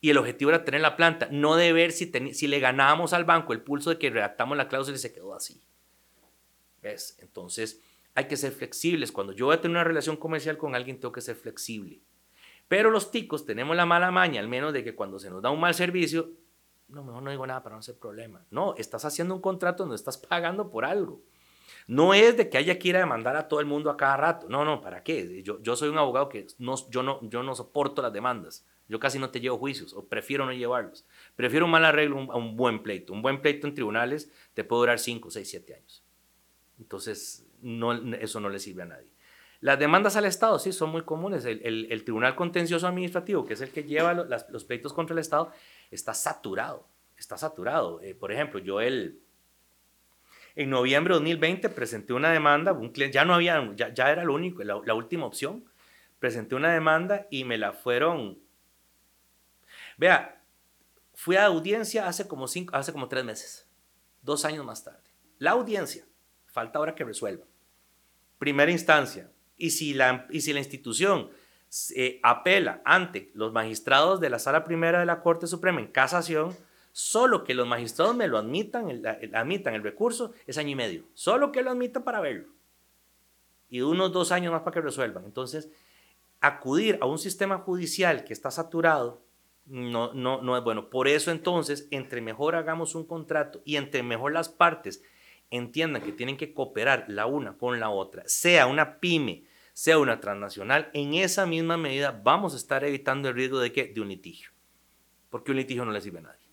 Y 0.00 0.10
el 0.10 0.18
objetivo 0.18 0.50
era 0.50 0.64
tener 0.64 0.80
la 0.80 0.96
planta, 0.96 1.28
no 1.30 1.54
de 1.54 1.72
ver 1.72 1.92
si, 1.92 2.10
si 2.34 2.48
le 2.48 2.58
ganábamos 2.58 3.12
al 3.12 3.24
banco 3.24 3.52
el 3.52 3.62
pulso 3.62 3.90
de 3.90 3.98
que 3.98 4.10
redactamos 4.10 4.56
la 4.56 4.66
cláusula 4.66 4.96
y 4.96 5.00
se 5.00 5.12
quedó 5.12 5.32
así. 5.32 5.62
¿Ves? 6.82 7.16
Entonces, 7.20 7.80
hay 8.14 8.26
que 8.26 8.36
ser 8.36 8.52
flexibles. 8.52 9.12
Cuando 9.12 9.32
yo 9.32 9.46
voy 9.46 9.54
a 9.54 9.60
tener 9.60 9.76
una 9.76 9.84
relación 9.84 10.16
comercial 10.16 10.58
con 10.58 10.74
alguien, 10.74 11.00
tengo 11.00 11.12
que 11.12 11.20
ser 11.20 11.36
flexible. 11.36 12.00
Pero 12.68 12.90
los 12.90 13.10
ticos 13.10 13.44
tenemos 13.44 13.76
la 13.76 13.86
mala 13.86 14.10
maña, 14.10 14.40
al 14.40 14.48
menos 14.48 14.72
de 14.72 14.84
que 14.84 14.94
cuando 14.94 15.18
se 15.18 15.30
nos 15.30 15.42
da 15.42 15.50
un 15.50 15.60
mal 15.60 15.74
servicio, 15.74 16.30
no, 16.88 17.04
mejor 17.04 17.22
no 17.22 17.30
digo 17.30 17.46
nada 17.46 17.62
para 17.62 17.76
no 17.76 17.82
ser 17.82 17.98
problema. 17.98 18.44
No, 18.50 18.74
estás 18.76 19.04
haciendo 19.04 19.34
un 19.34 19.40
contrato 19.40 19.82
donde 19.82 19.96
estás 19.96 20.18
pagando 20.18 20.70
por 20.70 20.84
algo. 20.84 21.22
No 21.86 22.14
es 22.14 22.36
de 22.36 22.48
que 22.48 22.58
haya 22.58 22.78
que 22.78 22.88
ir 22.88 22.96
a 22.96 23.00
demandar 23.00 23.36
a 23.36 23.48
todo 23.48 23.60
el 23.60 23.66
mundo 23.66 23.90
a 23.90 23.96
cada 23.96 24.16
rato. 24.16 24.48
No, 24.48 24.64
no, 24.64 24.80
¿para 24.80 25.02
qué? 25.02 25.42
Yo, 25.42 25.60
yo 25.62 25.74
soy 25.74 25.88
un 25.88 25.98
abogado 25.98 26.28
que 26.28 26.46
no, 26.58 26.74
yo, 26.90 27.02
no, 27.02 27.18
yo 27.22 27.42
no 27.42 27.54
soporto 27.54 28.02
las 28.02 28.12
demandas. 28.12 28.66
Yo 28.88 29.00
casi 29.00 29.18
no 29.18 29.30
te 29.30 29.40
llevo 29.40 29.58
juicios 29.58 29.94
o 29.94 30.06
prefiero 30.06 30.44
no 30.44 30.52
llevarlos. 30.52 31.06
Prefiero 31.34 31.64
un 31.64 31.70
mal 31.70 31.84
arreglo 31.84 32.30
a 32.30 32.36
un 32.36 32.56
buen 32.56 32.82
pleito. 32.82 33.12
Un 33.12 33.22
buen 33.22 33.40
pleito 33.40 33.66
en 33.66 33.74
tribunales 33.74 34.30
te 34.54 34.64
puede 34.64 34.80
durar 34.80 34.98
5, 34.98 35.30
6, 35.30 35.48
7 35.48 35.74
años. 35.74 36.04
Entonces, 36.78 37.46
eso 38.20 38.40
no 38.40 38.48
le 38.48 38.58
sirve 38.58 38.82
a 38.82 38.86
nadie. 38.86 39.08
Las 39.62 39.78
demandas 39.78 40.16
al 40.16 40.24
Estado, 40.24 40.58
sí, 40.58 40.72
son 40.72 40.90
muy 40.90 41.02
comunes. 41.02 41.44
El, 41.44 42.02
Tribunal 42.02 42.34
Contencioso 42.34 42.88
Administrativo, 42.88 43.44
que 43.44 43.54
es 43.54 43.60
el 43.60 43.70
que 43.70 43.84
lleva 43.84 44.12
los, 44.12 44.64
pleitos 44.64 44.92
contra 44.92 45.14
el 45.14 45.20
Estado, 45.20 45.52
está 45.92 46.14
saturado. 46.14 46.88
Está 47.16 47.38
saturado. 47.38 48.00
Eh, 48.00 48.16
por 48.16 48.32
ejemplo, 48.32 48.58
yo 48.58 48.80
el, 48.80 49.20
en 50.56 50.68
noviembre 50.68 51.14
de 51.14 51.20
2020 51.20 51.68
presenté 51.68 52.12
una 52.12 52.32
demanda, 52.32 52.76
ya 53.12 53.24
no 53.24 53.34
había, 53.34 53.72
ya, 53.76 54.10
era 54.10 54.24
lo 54.24 54.34
único, 54.34 54.64
la, 54.64 54.80
la, 54.84 54.94
última 54.94 55.26
opción. 55.26 55.64
Presenté 56.18 56.56
una 56.56 56.72
demanda 56.72 57.28
y 57.30 57.44
me 57.44 57.56
la 57.56 57.72
fueron. 57.72 58.40
Vea, 59.96 60.42
fui 61.14 61.36
a 61.36 61.44
audiencia 61.44 62.08
hace 62.08 62.26
como, 62.26 62.48
cinco, 62.48 62.74
hace 62.74 62.92
como 62.92 63.06
tres 63.06 63.24
meses, 63.24 63.68
dos 64.22 64.44
años 64.44 64.66
más 64.66 64.82
tarde. 64.82 65.08
La 65.38 65.52
audiencia, 65.52 66.04
falta 66.46 66.80
ahora 66.80 66.96
que 66.96 67.04
resuelva 67.04 67.44
primera 68.42 68.72
instancia. 68.72 69.30
Y 69.56 69.70
si 69.70 69.94
la, 69.94 70.26
y 70.28 70.40
si 70.40 70.52
la 70.52 70.58
institución 70.58 71.30
apela 72.24 72.82
ante 72.84 73.30
los 73.34 73.52
magistrados 73.52 74.18
de 74.18 74.30
la 74.30 74.40
Sala 74.40 74.64
Primera 74.64 74.98
de 74.98 75.06
la 75.06 75.22
Corte 75.22 75.46
Suprema 75.46 75.78
en 75.78 75.86
casación, 75.86 76.56
solo 76.90 77.44
que 77.44 77.54
los 77.54 77.68
magistrados 77.68 78.16
me 78.16 78.26
lo 78.26 78.38
admitan, 78.38 78.90
el, 78.90 79.06
admitan 79.32 79.74
el 79.74 79.84
recurso, 79.84 80.32
es 80.48 80.58
año 80.58 80.70
y 80.70 80.74
medio. 80.74 81.04
Solo 81.14 81.52
que 81.52 81.62
lo 81.62 81.70
admitan 81.70 82.02
para 82.02 82.20
verlo. 82.20 82.48
Y 83.68 83.82
unos 83.82 84.12
dos 84.12 84.32
años 84.32 84.50
más 84.50 84.62
para 84.62 84.74
que 84.74 84.80
resuelvan. 84.80 85.24
Entonces, 85.24 85.70
acudir 86.40 86.98
a 87.00 87.06
un 87.06 87.20
sistema 87.20 87.58
judicial 87.58 88.24
que 88.24 88.32
está 88.32 88.50
saturado 88.50 89.22
no, 89.66 90.12
no, 90.14 90.42
no 90.42 90.56
es 90.56 90.64
bueno. 90.64 90.90
Por 90.90 91.06
eso 91.06 91.30
entonces, 91.30 91.86
entre 91.92 92.20
mejor 92.20 92.56
hagamos 92.56 92.96
un 92.96 93.06
contrato 93.06 93.62
y 93.64 93.76
entre 93.76 94.02
mejor 94.02 94.32
las 94.32 94.48
partes 94.48 95.00
entiendan 95.52 96.02
que 96.02 96.12
tienen 96.12 96.36
que 96.36 96.52
cooperar 96.52 97.04
la 97.08 97.26
una 97.26 97.56
con 97.56 97.78
la 97.78 97.90
otra, 97.90 98.24
sea 98.26 98.66
una 98.66 98.98
pyme, 98.98 99.44
sea 99.74 99.98
una 99.98 100.18
transnacional, 100.18 100.90
en 100.94 101.14
esa 101.14 101.46
misma 101.46 101.76
medida 101.76 102.20
vamos 102.24 102.54
a 102.54 102.56
estar 102.56 102.82
evitando 102.84 103.28
el 103.28 103.34
riesgo 103.34 103.60
de 103.60 103.70
que 103.70 103.86
de 103.86 104.00
un 104.00 104.08
litigio. 104.08 104.50
Porque 105.30 105.52
un 105.52 105.58
litigio 105.58 105.84
no 105.84 105.92
le 105.92 106.00
sirve 106.00 106.18
a 106.18 106.22
nadie. 106.22 106.46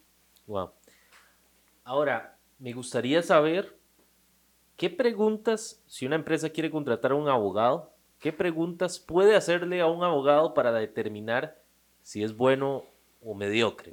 Wow. 0.45 0.73
Ahora, 1.83 2.37
me 2.59 2.73
gustaría 2.73 3.21
saber 3.23 3.77
qué 4.75 4.89
preguntas, 4.89 5.81
si 5.87 6.05
una 6.05 6.15
empresa 6.15 6.49
quiere 6.49 6.69
contratar 6.69 7.11
a 7.11 7.15
un 7.15 7.29
abogado, 7.29 7.93
qué 8.19 8.33
preguntas 8.33 8.99
puede 8.99 9.35
hacerle 9.35 9.79
a 9.81 9.87
un 9.87 10.03
abogado 10.03 10.53
para 10.53 10.73
determinar 10.73 11.61
si 12.01 12.21
es 12.23 12.35
bueno 12.35 12.83
o 13.21 13.33
mediocre. 13.33 13.91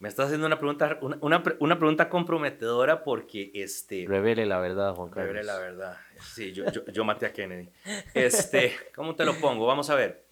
Me 0.00 0.08
estás 0.08 0.26
haciendo 0.26 0.46
una 0.46 0.58
pregunta, 0.58 0.98
una, 1.20 1.42
una, 1.60 1.78
pregunta 1.78 2.08
comprometedora 2.08 3.04
porque 3.04 3.50
este... 3.52 4.06
Revele 4.08 4.46
la 4.46 4.58
verdad, 4.58 4.94
Juan 4.94 5.10
Carlos. 5.10 5.34
Revele 5.34 5.44
la 5.44 5.58
verdad. 5.58 5.98
Sí, 6.34 6.52
yo, 6.52 6.64
yo, 6.72 6.86
yo 6.86 7.04
maté 7.04 7.26
a 7.26 7.32
Kennedy. 7.34 7.68
Este, 8.14 8.72
¿cómo 8.94 9.14
te 9.14 9.26
lo 9.26 9.34
pongo? 9.34 9.66
Vamos 9.66 9.90
a 9.90 9.94
ver. 9.94 10.24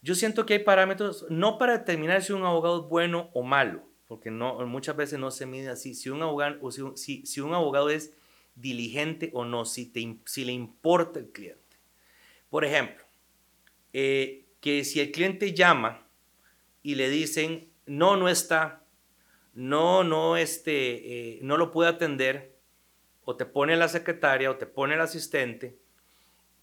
Yo 0.00 0.14
siento 0.14 0.46
que 0.46 0.54
hay 0.54 0.58
parámetros, 0.60 1.26
no 1.28 1.58
para 1.58 1.78
determinar 1.78 2.22
si 2.22 2.32
un 2.32 2.44
abogado 2.44 2.84
es 2.84 2.88
bueno 2.88 3.28
o 3.34 3.42
malo, 3.42 3.82
porque 4.06 4.30
no, 4.30 4.64
muchas 4.66 4.94
veces 4.94 5.18
no 5.18 5.32
se 5.32 5.44
mide 5.44 5.70
así. 5.70 5.94
Si 5.94 6.08
un 6.08 6.22
abogado, 6.22 6.56
o 6.62 6.70
si, 6.70 6.82
si, 6.94 7.26
si 7.26 7.40
un 7.40 7.52
abogado 7.52 7.90
es 7.90 8.16
diligente 8.54 9.30
o 9.34 9.44
no, 9.44 9.64
si, 9.64 9.86
te, 9.86 10.18
si 10.24 10.44
le 10.44 10.52
importa 10.52 11.18
el 11.18 11.30
cliente. 11.32 11.78
Por 12.48 12.64
ejemplo, 12.64 13.04
eh, 13.92 14.46
que 14.60 14.84
si 14.84 15.00
el 15.00 15.10
cliente 15.10 15.54
llama 15.54 16.06
y 16.82 16.94
le 16.94 17.08
dicen, 17.08 17.70
no, 17.86 18.16
no 18.16 18.28
está, 18.28 18.84
no, 19.54 20.04
no, 20.04 20.36
este, 20.36 21.36
eh, 21.36 21.38
no 21.42 21.56
lo 21.56 21.70
puede 21.70 21.90
atender, 21.90 22.58
o 23.24 23.36
te 23.36 23.46
pone 23.46 23.76
la 23.76 23.88
secretaria 23.88 24.50
o 24.50 24.56
te 24.56 24.66
pone 24.66 24.94
el 24.94 25.00
asistente, 25.00 25.78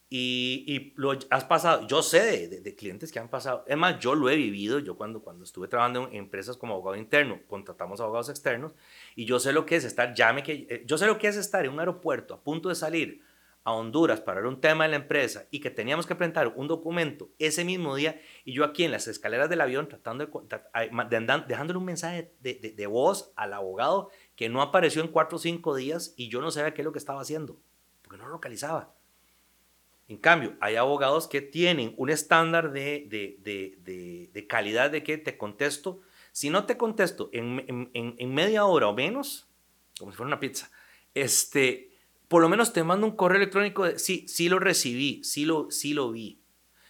y, 0.09 0.93
lo 0.95 1.19
has 1.29 1.43
pasado, 1.43 1.85
yo 1.85 2.01
sé 2.01 2.47
de, 2.47 2.75
clientes 2.75 3.11
que 3.11 3.19
han 3.19 3.27
pasado, 3.27 3.65
es 3.67 3.75
más, 3.75 3.99
yo 3.99 4.15
lo 4.15 4.29
he 4.29 4.37
vivido, 4.37 4.79
yo 4.79 4.95
cuando, 4.95 5.21
cuando 5.21 5.43
estuve 5.43 5.67
trabajando 5.67 6.07
en 6.07 6.15
empresas 6.15 6.55
como 6.55 6.75
abogado 6.75 6.95
interno, 6.95 7.41
contratamos 7.47 7.99
abogados 7.99 8.29
externos, 8.29 8.73
y 9.15 9.25
yo 9.25 9.37
sé 9.39 9.51
lo 9.51 9.65
que 9.65 9.75
es 9.75 9.83
estar, 9.83 10.13
llame 10.13 10.43
que, 10.43 10.65
eh, 10.69 10.83
yo 10.85 10.97
sé 10.97 11.07
lo 11.07 11.17
que 11.17 11.27
es 11.27 11.35
estar 11.35 11.65
en 11.65 11.73
un 11.73 11.79
aeropuerto 11.79 12.33
a 12.33 12.41
punto 12.41 12.69
de 12.69 12.75
salir 12.75 13.21
a 13.67 13.73
Honduras 13.73 14.21
para 14.21 14.39
ver 14.39 14.47
un 14.47 14.61
tema 14.61 14.85
de 14.85 14.91
la 14.91 14.95
empresa 14.95 15.45
y 15.51 15.59
que 15.59 15.69
teníamos 15.69 16.07
que 16.07 16.15
presentar 16.15 16.53
un 16.55 16.69
documento 16.69 17.31
ese 17.37 17.65
mismo 17.65 17.97
día 17.97 18.17
y 18.45 18.53
yo 18.53 18.63
aquí 18.63 18.85
en 18.85 18.91
las 18.91 19.09
escaleras 19.09 19.49
del 19.49 19.59
avión 19.59 19.89
tratando 19.89 20.25
de, 20.25 21.43
dejándole 21.49 21.77
un 21.77 21.83
mensaje 21.83 22.31
de, 22.39 22.73
de, 22.73 22.87
voz 22.87 23.33
al 23.35 23.51
abogado 23.51 24.09
que 24.37 24.47
no 24.47 24.61
apareció 24.61 25.01
en 25.01 25.09
cuatro 25.09 25.35
o 25.35 25.39
cinco 25.39 25.75
días 25.75 26.13
y 26.15 26.29
yo 26.29 26.39
no 26.39 26.49
sabía 26.49 26.73
qué 26.73 26.81
es 26.81 26.85
lo 26.85 26.93
que 26.93 26.99
estaba 26.99 27.19
haciendo 27.19 27.59
porque 28.03 28.15
no 28.15 28.27
lo 28.27 28.35
localizaba. 28.35 28.93
En 30.07 30.15
cambio, 30.15 30.55
hay 30.61 30.77
abogados 30.77 31.27
que 31.27 31.41
tienen 31.41 31.93
un 31.97 32.09
estándar 32.09 32.71
de, 32.71 34.45
calidad 34.47 34.91
de 34.91 35.03
que 35.03 35.17
te 35.17 35.37
contesto. 35.37 35.99
Si 36.31 36.49
no 36.49 36.65
te 36.65 36.77
contesto 36.77 37.29
en, 37.33 37.65
en, 37.67 38.15
en 38.17 38.33
media 38.33 38.63
hora 38.63 38.87
o 38.87 38.93
menos, 38.93 39.49
como 39.99 40.11
si 40.11 40.15
fuera 40.15 40.27
una 40.27 40.39
pizza, 40.39 40.71
este, 41.13 41.86
por 42.27 42.41
lo 42.41 42.49
menos 42.49 42.73
te 42.73 42.83
mando 42.83 43.07
un 43.07 43.15
correo 43.15 43.37
electrónico 43.37 43.85
de, 43.85 43.99
sí, 43.99 44.27
sí 44.27 44.49
lo 44.49 44.59
recibí, 44.59 45.23
sí 45.23 45.45
lo, 45.45 45.71
sí 45.71 45.93
lo 45.93 46.11
vi. 46.11 46.41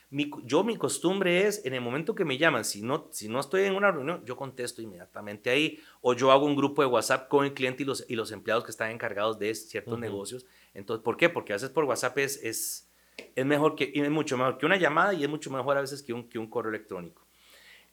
Mi, 0.10 0.32
yo 0.46 0.64
mi 0.64 0.78
costumbre 0.78 1.46
es, 1.48 1.66
en 1.66 1.74
el 1.74 1.82
momento 1.82 2.16
que 2.16 2.24
me 2.24 2.38
llaman, 2.38 2.64
si 2.64 2.82
no, 2.82 3.10
si 3.12 3.28
no 3.28 3.42
estoy 3.42 3.64
en 3.64 3.76
una 3.76 3.92
reunión, 3.92 4.24
yo 4.26 4.38
contesto 4.38 4.82
inmediatamente 4.82 5.50
ahí, 5.50 5.80
o 6.02 6.14
yo 6.14 6.32
hago 6.32 6.46
un 6.46 6.56
grupo 6.56 6.82
de 6.82 6.88
WhatsApp 6.88 7.28
con 7.28 7.46
el 7.46 7.54
cliente 7.54 7.84
y 7.84 7.86
los, 7.86 8.06
y 8.08 8.16
los 8.16 8.32
empleados 8.32 8.64
que 8.64 8.72
están 8.72 8.92
encargados 8.92 9.38
de 9.38 9.54
ciertos 9.54 10.00
negocios. 10.00 10.46
Entonces, 10.74 11.04
¿por 11.04 11.18
qué? 11.18 11.28
Porque 11.30 11.52
a 11.52 11.58
veces 11.58 11.72
por 11.72 11.84
WhatsApp 11.84 12.18
es, 12.20 12.42
es, 12.42 12.90
es 13.36 13.46
mejor 13.46 13.76
que, 13.76 13.92
es 13.94 14.10
mucho 14.10 14.38
mejor 14.38 14.58
que 14.58 14.66
una 14.66 14.78
llamada 14.78 15.14
y 15.14 15.24
es 15.24 15.30
mucho 15.30 15.52
mejor 15.52 15.78
a 15.78 15.82
veces 15.82 16.02
que 16.02 16.14
un, 16.14 16.30
que 16.30 16.40
un 16.40 16.50
correo 16.50 16.70
electrónico. 16.70 17.28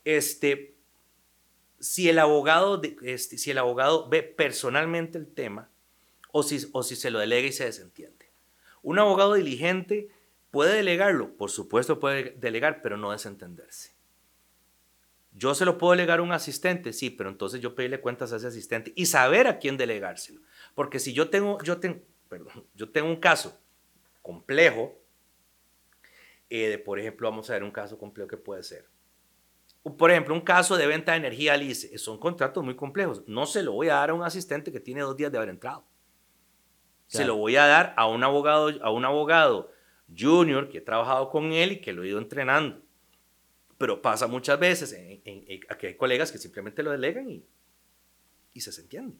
Este, 0.05 0.77
si 1.81 2.09
el 2.09 2.21
abogado, 2.21 2.81
este, 3.03 3.39
si 3.39 3.51
el 3.51 3.59
abogado 3.59 4.09
ve 4.09 4.23
personalmente 4.23 5.19
el 5.19 5.27
tema, 5.27 5.69
o 6.37 6.43
si, 6.43 6.69
o 6.73 6.83
si 6.83 6.97
se 6.97 7.13
lo 7.13 7.21
delega 7.21 7.47
y 7.47 7.53
se 7.53 7.65
desentiende. 7.65 8.33
Un 8.83 8.99
abogado 8.99 9.35
diligente 9.35 10.09
puede 10.51 10.75
delegarlo, 10.75 11.37
por 11.37 11.49
supuesto 11.49 12.01
puede 12.01 12.33
delegar, 12.33 12.83
pero 12.83 12.97
no 12.97 13.13
desentenderse. 13.13 13.95
Yo 15.31 15.55
se 15.55 15.65
lo 15.65 15.79
puedo 15.79 15.93
delegar 15.93 16.19
a 16.19 16.23
un 16.23 16.33
asistente, 16.33 16.93
sí, 16.93 17.09
pero 17.09 17.31
entonces 17.31 17.61
yo 17.61 17.77
pedirle 17.77 18.01
cuentas 18.01 18.33
a 18.33 18.37
ese 18.37 18.49
asistente 18.49 18.93
y 18.97 19.07
saber 19.07 19.47
a 19.47 19.61
quién 19.61 19.77
delegárselo. 19.77 20.41
Porque 20.75 20.99
si 20.99 21.13
yo 21.13 21.31
tengo, 21.31 21.63
yo 21.63 21.79
tengo, 21.79 22.01
perdón, 22.29 22.67
yo 22.75 22.91
tengo 22.91 23.09
un 23.09 23.21
caso 23.21 23.57
complejo, 24.21 24.99
eh, 26.51 26.69
de, 26.69 26.79
por 26.79 26.99
ejemplo, 26.99 27.31
vamos 27.31 27.49
a 27.49 27.53
ver 27.53 27.63
un 27.63 27.71
caso 27.71 27.97
complejo 27.97 28.27
que 28.27 28.39
puede 28.39 28.65
ser. 28.65 28.89
Por 29.97 30.11
ejemplo, 30.11 30.35
un 30.35 30.41
caso 30.41 30.77
de 30.77 30.89
venta 30.89 31.13
de 31.13 31.19
energía 31.19 31.57
lice. 31.57 31.97
Son 31.97 32.19
contratos 32.19 32.65
muy 32.65 32.75
complejos. 32.75 33.23
No 33.29 33.47
se 33.47 33.63
lo 33.63 33.71
voy 33.71 33.89
a 33.89 33.95
dar 33.95 34.11
a 34.11 34.15
un 34.15 34.25
asistente 34.25 34.73
que 34.73 34.81
tiene 34.81 35.03
dos 35.03 35.17
días 35.17 35.31
de 35.31 35.39
haber 35.39 35.51
entrado. 35.51 35.87
Se 37.07 37.25
lo 37.25 37.37
voy 37.37 37.57
a 37.57 37.67
dar 37.67 37.95
a 37.97 38.09
un 38.09 38.25
abogado, 38.25 38.73
a 38.83 38.91
un 38.91 39.05
abogado 39.05 39.71
junior 40.17 40.69
que 40.69 40.79
he 40.79 40.81
trabajado 40.81 41.31
con 41.31 41.53
él 41.53 41.73
y 41.73 41.81
que 41.81 41.93
lo 41.93 42.03
he 42.03 42.09
ido 42.09 42.19
entrenando. 42.19 42.81
Pero 43.79 44.03
pasa 44.03 44.27
muchas 44.27 44.59
veces 44.59 44.93
en, 44.93 45.21
que 45.79 45.87
hay 45.87 45.95
colegas 45.97 46.33
que 46.33 46.39
simplemente 46.39 46.83
lo 46.83 46.91
delegan 46.91 47.31
y, 47.31 47.45
y 48.53 48.61
se, 48.61 48.81
entiende. 48.81 49.17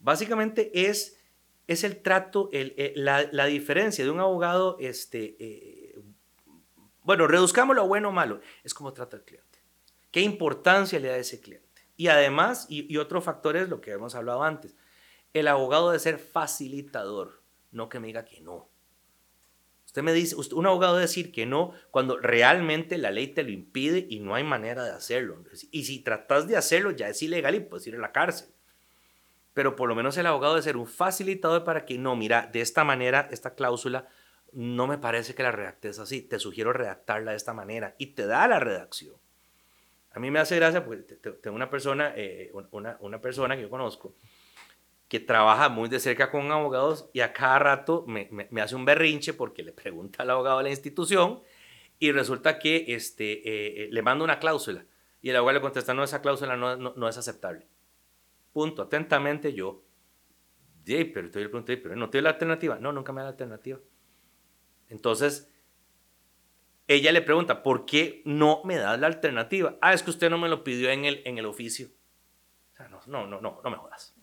Básicamente 0.00 0.70
es, 0.88 1.18
es 1.66 1.84
el 1.84 2.00
trato, 2.00 2.50
el, 2.52 2.74
la, 2.96 3.28
la, 3.32 3.46
diferencia 3.46 4.04
de 4.04 4.10
un 4.10 4.20
abogado, 4.20 4.76
este, 4.80 5.36
eh, 5.40 5.98
bueno, 7.02 7.26
reduzcámoslo 7.26 7.82
a 7.82 7.86
bueno 7.86 8.10
o 8.10 8.12
malo, 8.12 8.40
es 8.62 8.74
cómo 8.74 8.92
trata 8.92 9.16
al 9.16 9.24
cliente. 9.24 9.58
¿Qué 10.10 10.20
importancia 10.20 11.00
le 11.00 11.08
da 11.08 11.14
a 11.14 11.18
ese 11.18 11.40
cliente? 11.40 11.66
Y 11.96 12.08
además, 12.08 12.66
y, 12.68 12.92
y 12.92 12.96
otro 12.96 13.20
factor 13.20 13.56
es 13.56 13.68
lo 13.68 13.80
que 13.80 13.90
hemos 13.90 14.14
hablado 14.14 14.44
antes, 14.44 14.76
el 15.34 15.48
abogado 15.48 15.90
debe 15.90 15.98
ser 15.98 16.18
facilitador, 16.18 17.42
no 17.70 17.88
que 17.88 18.00
me 18.00 18.08
diga 18.08 18.24
que 18.24 18.40
no. 18.40 18.68
Usted 19.88 20.02
me 20.02 20.12
dice, 20.12 20.36
un 20.36 20.66
abogado 20.66 20.94
debe 20.94 21.06
decir 21.06 21.32
que 21.32 21.46
no 21.46 21.72
cuando 21.90 22.18
realmente 22.18 22.98
la 22.98 23.10
ley 23.10 23.28
te 23.28 23.42
lo 23.42 23.50
impide 23.50 24.06
y 24.10 24.20
no 24.20 24.34
hay 24.34 24.44
manera 24.44 24.84
de 24.84 24.90
hacerlo. 24.90 25.42
Y 25.70 25.84
si 25.84 26.00
tratas 26.00 26.46
de 26.46 26.58
hacerlo, 26.58 26.90
ya 26.90 27.08
es 27.08 27.22
ilegal 27.22 27.54
y 27.54 27.60
puedes 27.60 27.86
ir 27.86 27.96
a 27.96 27.98
la 27.98 28.12
cárcel. 28.12 28.48
Pero 29.54 29.76
por 29.76 29.88
lo 29.88 29.94
menos 29.94 30.16
el 30.18 30.26
abogado 30.26 30.54
debe 30.54 30.62
ser 30.62 30.76
un 30.76 30.86
facilitador 30.86 31.64
para 31.64 31.86
que 31.86 31.96
no, 31.96 32.14
mira, 32.16 32.46
de 32.52 32.60
esta 32.60 32.84
manera, 32.84 33.28
esta 33.30 33.54
cláusula, 33.54 34.08
no 34.52 34.86
me 34.86 34.98
parece 34.98 35.34
que 35.34 35.42
la 35.42 35.52
redactes 35.52 35.98
así. 35.98 36.20
Te 36.20 36.38
sugiero 36.38 36.74
redactarla 36.74 37.30
de 37.30 37.38
esta 37.38 37.54
manera 37.54 37.94
y 37.96 38.08
te 38.08 38.26
da 38.26 38.46
la 38.46 38.60
redacción. 38.60 39.16
A 40.12 40.20
mí 40.20 40.30
me 40.30 40.38
hace 40.38 40.56
gracia 40.56 40.84
porque 40.84 41.14
tengo 41.42 41.56
una 41.56 41.70
persona, 41.70 42.12
eh, 42.14 42.52
una, 42.72 42.98
una 43.00 43.20
persona 43.22 43.56
que 43.56 43.62
yo 43.62 43.70
conozco 43.70 44.14
que 45.08 45.20
trabaja 45.20 45.68
muy 45.70 45.88
de 45.88 46.00
cerca 46.00 46.30
con 46.30 46.52
abogados 46.52 47.08
y 47.12 47.20
a 47.20 47.32
cada 47.32 47.58
rato 47.58 48.04
me, 48.06 48.28
hace 48.60 48.76
un 48.76 48.84
berrinche 48.84 49.32
porque 49.32 49.62
le 49.62 49.72
pregunta 49.72 50.22
al 50.22 50.30
abogado 50.30 50.58
de 50.58 50.64
la 50.64 50.70
institución 50.70 51.40
y 51.98 52.12
resulta 52.12 52.58
que 52.58 52.84
este, 52.88 53.32
eh, 53.32 53.84
eh, 53.84 53.88
le 53.90 54.02
manda 54.02 54.24
una 54.24 54.38
cláusula 54.38 54.84
y 55.20 55.30
el 55.30 55.36
abogado 55.36 55.58
le 55.58 55.62
contesta, 55.62 55.94
no, 55.94 56.04
esa 56.04 56.20
cláusula 56.20 56.56
no, 56.56 56.76
no, 56.76 57.08
es 57.08 57.16
aceptable. 57.16 57.66
Punto. 58.52 58.82
Atentamente 58.82 59.52
yo. 59.52 59.82
Sí, 60.84 61.04
pero 61.04 61.30
te 61.30 61.40
pregunté, 61.40 61.76
pero 61.76 61.96
no 61.96 62.08
tiene 62.08 62.24
la 62.24 62.30
alternativa. 62.30 62.78
No, 62.78 62.92
nunca 62.92 63.12
me 63.12 63.20
da 63.20 63.24
la 63.24 63.30
alternativa. 63.30 63.78
Entonces, 64.88 65.52
ella 66.86 67.12
le 67.12 67.20
pregunta, 67.20 67.62
¿por 67.62 67.84
qué 67.84 68.22
no 68.24 68.62
me 68.64 68.76
das 68.76 68.98
la 68.98 69.08
alternativa? 69.08 69.76
Ah, 69.80 69.92
es 69.92 70.02
que 70.02 70.10
usted 70.10 70.30
no 70.30 70.38
me 70.38 70.48
lo 70.48 70.64
pidió 70.64 70.90
en 70.90 71.04
el, 71.04 71.20
en 71.24 71.36
el 71.36 71.46
oficio. 71.46 71.88
O 72.72 72.76
sea, 72.76 72.88
no, 72.88 73.00
no, 73.06 73.26
no, 73.26 73.40
no, 73.40 73.60
no 73.62 73.70
me 73.70 73.76
jodas. 73.76 74.17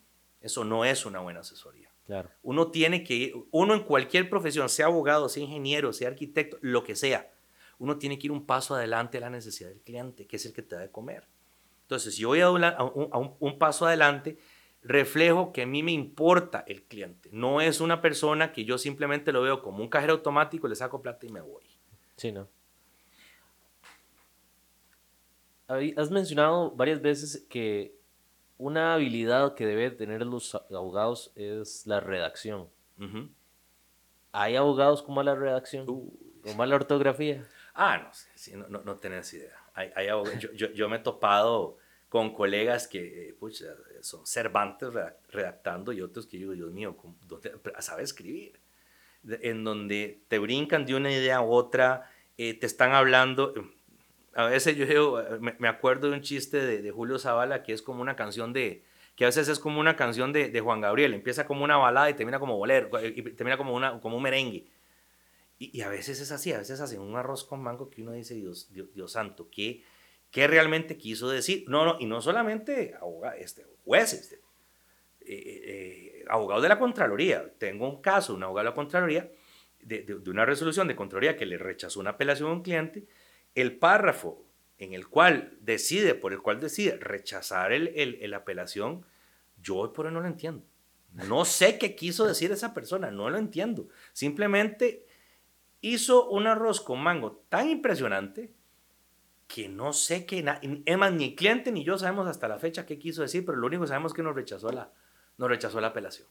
Eso 0.46 0.64
no 0.64 0.86
es 0.86 1.08
una 1.08 1.22
buena 1.22 1.40
asesoría. 1.40 1.90
Claro. 2.06 2.30
Uno 2.44 2.70
tiene 2.70 3.04
que 3.04 3.16
ir, 3.16 3.36
uno 3.50 3.74
en 3.74 3.82
cualquier 3.82 4.30
profesión, 4.30 4.70
sea 4.70 4.86
abogado, 4.86 5.28
sea 5.28 5.42
ingeniero, 5.42 5.92
sea 5.92 6.10
arquitecto, 6.10 6.60
lo 6.62 6.84
que 6.84 6.96
sea, 6.96 7.32
uno 7.80 7.98
tiene 7.98 8.20
que 8.20 8.28
ir 8.28 8.32
un 8.32 8.46
paso 8.46 8.76
adelante 8.76 9.18
a 9.18 9.22
la 9.22 9.32
necesidad 9.32 9.70
del 9.70 9.82
cliente, 9.82 10.28
que 10.28 10.36
es 10.36 10.46
el 10.46 10.54
que 10.54 10.62
te 10.62 10.76
da 10.76 10.82
de 10.82 10.92
comer. 10.92 11.28
Entonces, 11.82 12.14
si 12.14 12.22
yo 12.22 12.28
voy 12.28 12.42
a, 12.42 12.52
un, 12.52 13.36
un, 13.40 13.58
paso 13.58 13.88
adelante, 13.88 14.38
reflejo 14.84 15.52
que 15.52 15.64
a 15.64 15.66
mí 15.66 15.82
me 15.82 15.94
importa 15.94 16.64
el 16.68 16.84
cliente. 16.84 17.30
No 17.32 17.60
es 17.60 17.82
una 17.82 18.00
persona 18.00 18.52
que 18.52 18.66
yo 18.66 18.78
simplemente 18.78 19.32
lo 19.32 19.42
veo 19.42 19.64
como 19.64 19.80
un 19.80 19.90
cajero 19.90 20.14
automático, 20.14 20.68
le 20.68 20.76
saco 20.76 21.02
plata 21.02 21.26
y 21.26 21.30
me 21.30 21.42
voy. 21.42 21.66
Sí, 22.18 22.32
¿no? 22.32 22.48
Has 25.68 26.12
mencionado 26.12 26.70
varias 26.70 27.02
veces 27.02 27.48
que 27.50 28.05
una 28.58 28.94
habilidad 28.94 29.56
que 29.56 29.66
deben 29.66 29.98
tener 29.98 30.26
los 30.26 30.56
abogados 30.56 31.32
es 31.36 31.86
la 31.86 32.00
redacción. 32.00 32.70
¿Hay 34.32 34.56
abogados 34.56 35.04
con 35.04 35.16
mala 35.16 35.36
redacción? 35.36 35.86
¿Con 35.86 36.58
mala 36.58 36.76
ortografía? 36.76 37.46
Ah, 37.74 37.98
no 37.98 38.10
sé, 38.14 38.56
no, 38.56 38.68
no, 38.68 38.96
tenés 38.96 39.34
idea. 39.34 39.56
yo, 40.54 40.72
yo, 40.72 40.90
me 40.90 40.98
he 40.98 41.00
topado 41.00 41.78
con 42.08 42.34
colegas 42.34 42.88
que 42.88 43.30
eh, 43.30 43.36
son 44.02 44.26
Cervantes 44.26 44.90
redactando 45.30 45.92
y 45.92 46.02
otros 46.02 46.26
que 46.26 46.40
yo 46.40 46.52
digo, 46.52 46.54
Dios 46.54 46.72
mío, 46.72 46.96
¿dónde 47.28 47.52
sabe 47.80 48.04
escribir? 48.04 48.60
En 49.28 49.64
donde 49.66 50.22
te 50.30 50.40
brincan 50.40 50.86
de 50.86 50.96
una 50.96 51.12
idea 51.12 51.38
a 51.38 51.42
otra, 51.42 52.10
eh, 52.38 52.54
te 52.54 52.66
están 52.66 52.94
hablando. 52.94 53.54
A 54.36 54.48
veces 54.48 54.76
yo 54.76 55.24
me, 55.40 55.68
acuerdo 55.68 56.10
de 56.10 56.18
un 56.18 56.22
chiste 56.22 56.58
de, 56.60 56.92
Julio 56.92 57.18
Zavala 57.18 57.64
que 57.64 57.72
es 57.72 57.82
como 57.82 58.02
una 58.02 58.18
canción 58.18 58.52
de, 58.52 58.84
que 59.16 59.24
a 59.24 59.28
veces 59.28 59.48
es 59.48 59.60
como 59.60 59.80
una 59.80 59.96
canción 59.96 60.34
de, 60.34 60.50
de, 60.50 60.60
Juan 60.60 60.82
Gabriel, 60.82 61.14
empieza 61.14 61.48
como 61.48 61.64
una 61.64 61.78
balada 61.78 62.10
y 62.10 62.16
termina 62.16 62.38
como 62.38 62.58
bolero, 62.58 62.90
y 63.02 63.22
termina 63.32 63.58
como, 63.58 63.74
una, 63.74 64.00
como 64.02 64.18
un 64.18 64.24
merengue. 64.24 64.68
Y, 65.58 65.82
a 65.82 65.88
veces 65.88 66.20
es 66.20 66.34
así, 66.34 66.52
a 66.52 66.58
veces 66.58 66.82
hacen 66.82 67.00
un 67.00 67.16
arroz 67.16 67.46
con 67.46 67.64
mango 67.64 67.90
que 67.90 68.02
uno 68.02 68.12
dice, 68.12 68.36
Dios, 68.36 68.70
Dios, 68.74 69.12
santo, 69.14 69.48
¿qué, 69.50 69.84
¿qué 70.32 70.48
realmente 70.48 70.98
quiso 70.98 71.30
decir? 71.30 71.64
No, 71.70 71.86
no, 71.86 71.98
y 71.98 72.06
no 72.06 72.20
solamente 72.20 72.94
abogados, 73.00 73.40
este, 73.40 73.66
jueces, 73.86 74.34
eh, 74.34 74.40
eh, 75.28 76.26
abogados 76.28 76.62
de 76.62 76.70
la 76.70 76.78
Contraloría. 76.78 77.54
Tengo 77.58 77.88
un 77.88 78.02
caso, 78.02 78.36
un 78.36 78.44
abogado 78.44 78.66
de 78.66 78.70
la 78.72 78.76
Contraloría, 78.76 79.32
de, 79.82 80.02
de, 80.02 80.30
una 80.30 80.46
resolución 80.46 80.90
de 80.90 80.96
Contraloría 80.98 81.38
que 81.38 81.46
le 81.46 81.58
rechazó 81.58 82.02
una 82.02 82.12
apelación 82.12 82.50
a 82.50 82.54
un 82.54 82.62
cliente, 82.62 83.06
el 83.56 83.78
párrafo 83.78 84.46
en 84.78 84.94
el 84.94 85.08
cual 85.08 85.58
decide, 85.62 86.16
por 86.16 86.34
el 86.34 86.42
cual 86.42 86.60
decide 86.60 86.98
rechazar 86.98 87.72
el, 87.72 87.88
el, 87.96 88.34
apelación, 88.34 89.06
yo 89.58 89.78
hoy 89.78 89.90
por 89.94 90.06
hoy 90.06 90.14
no 90.14 90.22
lo 90.22 90.28
entiendo. 90.28 90.64
No 91.14 91.46
sé 91.46 91.78
qué 91.80 91.96
quiso 91.96 92.28
decir 92.28 92.52
esa 92.52 92.74
persona, 92.74 93.10
no 93.10 93.30
lo 93.30 93.38
entiendo. 93.38 93.88
Simplemente 94.12 95.06
hizo 95.80 96.30
un 96.30 96.46
arroz 96.46 96.82
con 96.82 97.02
mango 97.02 97.44
tan 97.48 97.70
impresionante 97.70 98.54
que 99.48 99.70
no 99.70 99.94
sé 99.94 100.26
qué, 100.26 100.44
es 100.86 100.98
más, 100.98 101.14
ni 101.14 101.36
cliente 101.36 101.72
ni 101.72 101.86
yo 101.86 101.98
sabemos 101.98 102.28
hasta 102.28 102.48
la 102.48 102.60
fecha 102.60 102.86
qué 102.86 103.00
quiso 103.00 103.22
decir, 103.22 103.46
pero 103.46 103.58
lo 103.58 103.68
único 103.68 103.84
que 103.84 103.88
sabemos 103.88 104.12
es 104.12 104.16
que 104.16 104.24
nos 104.24 104.36
rechazó 104.36 104.72
la, 104.72 104.92
nos 105.38 105.48
rechazó 105.48 105.80
la 105.80 105.88
apelación. 105.88 106.28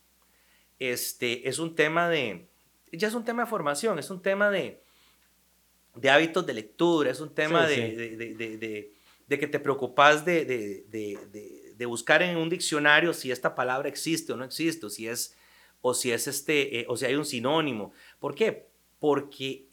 Este, 0.78 1.48
es 1.48 1.58
un 1.58 1.74
tema 1.74 2.08
de, 2.10 2.48
ya 2.92 3.08
es 3.08 3.14
un 3.14 3.24
tema 3.24 3.44
de 3.44 3.50
formación, 3.50 3.98
es 3.98 4.10
un 4.10 4.20
tema 4.20 4.50
de, 4.50 4.83
de 5.94 6.10
hábitos 6.10 6.44
de 6.46 6.54
lectura, 6.54 7.10
es 7.10 7.20
un 7.20 7.34
tema 7.34 7.66
de, 7.66 7.92
De, 7.96 8.92
de, 9.26 9.38
que 9.38 9.46
te 9.46 9.58
preocupas 9.58 10.24
de, 10.24 11.84
buscar 11.86 12.22
en 12.22 12.36
un 12.36 12.48
diccionario 12.48 13.12
si 13.12 13.30
esta 13.30 13.54
palabra 13.54 13.88
existe 13.88 14.32
o 14.32 14.36
no 14.36 14.44
existe, 14.44 14.86
o 14.86 14.90
si 14.90 15.08
es, 15.08 15.36
o 15.80 15.94
si 15.94 16.12
es 16.12 16.26
este, 16.26 16.80
eh, 16.80 16.86
o 16.88 16.96
si 16.96 17.06
hay 17.06 17.14
un 17.14 17.24
sinónimo. 17.24 17.92
¿Por 18.18 18.34
qué? 18.34 18.68
porque 19.04 19.68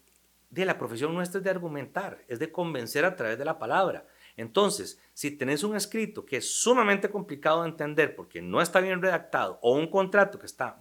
de 0.50 0.66
la 0.66 0.78
profesión 0.78 1.14
nuestra 1.14 1.38
es 1.38 1.46
de 1.46 1.50
argumentar, 1.50 2.22
es 2.28 2.38
de 2.38 2.52
convencer 2.52 3.06
a 3.06 3.16
través 3.16 3.38
de 3.38 3.46
la 3.46 3.58
palabra. 3.58 4.06
Entonces, 4.36 5.00
si 5.14 5.32
tenés 5.32 5.64
un 5.64 5.74
escrito 5.74 6.26
que 6.26 6.36
es 6.36 6.54
sumamente 6.54 7.10
complicado 7.10 7.64
de 7.64 7.70
entender 7.70 8.14
porque 8.14 8.42
no 8.42 8.62
está 8.62 8.82
bien 8.82 9.02
redactado 9.02 9.58
o 9.62 9.72
un 9.72 9.88
contrato 9.88 10.38
que 10.38 10.48
está 10.48 10.76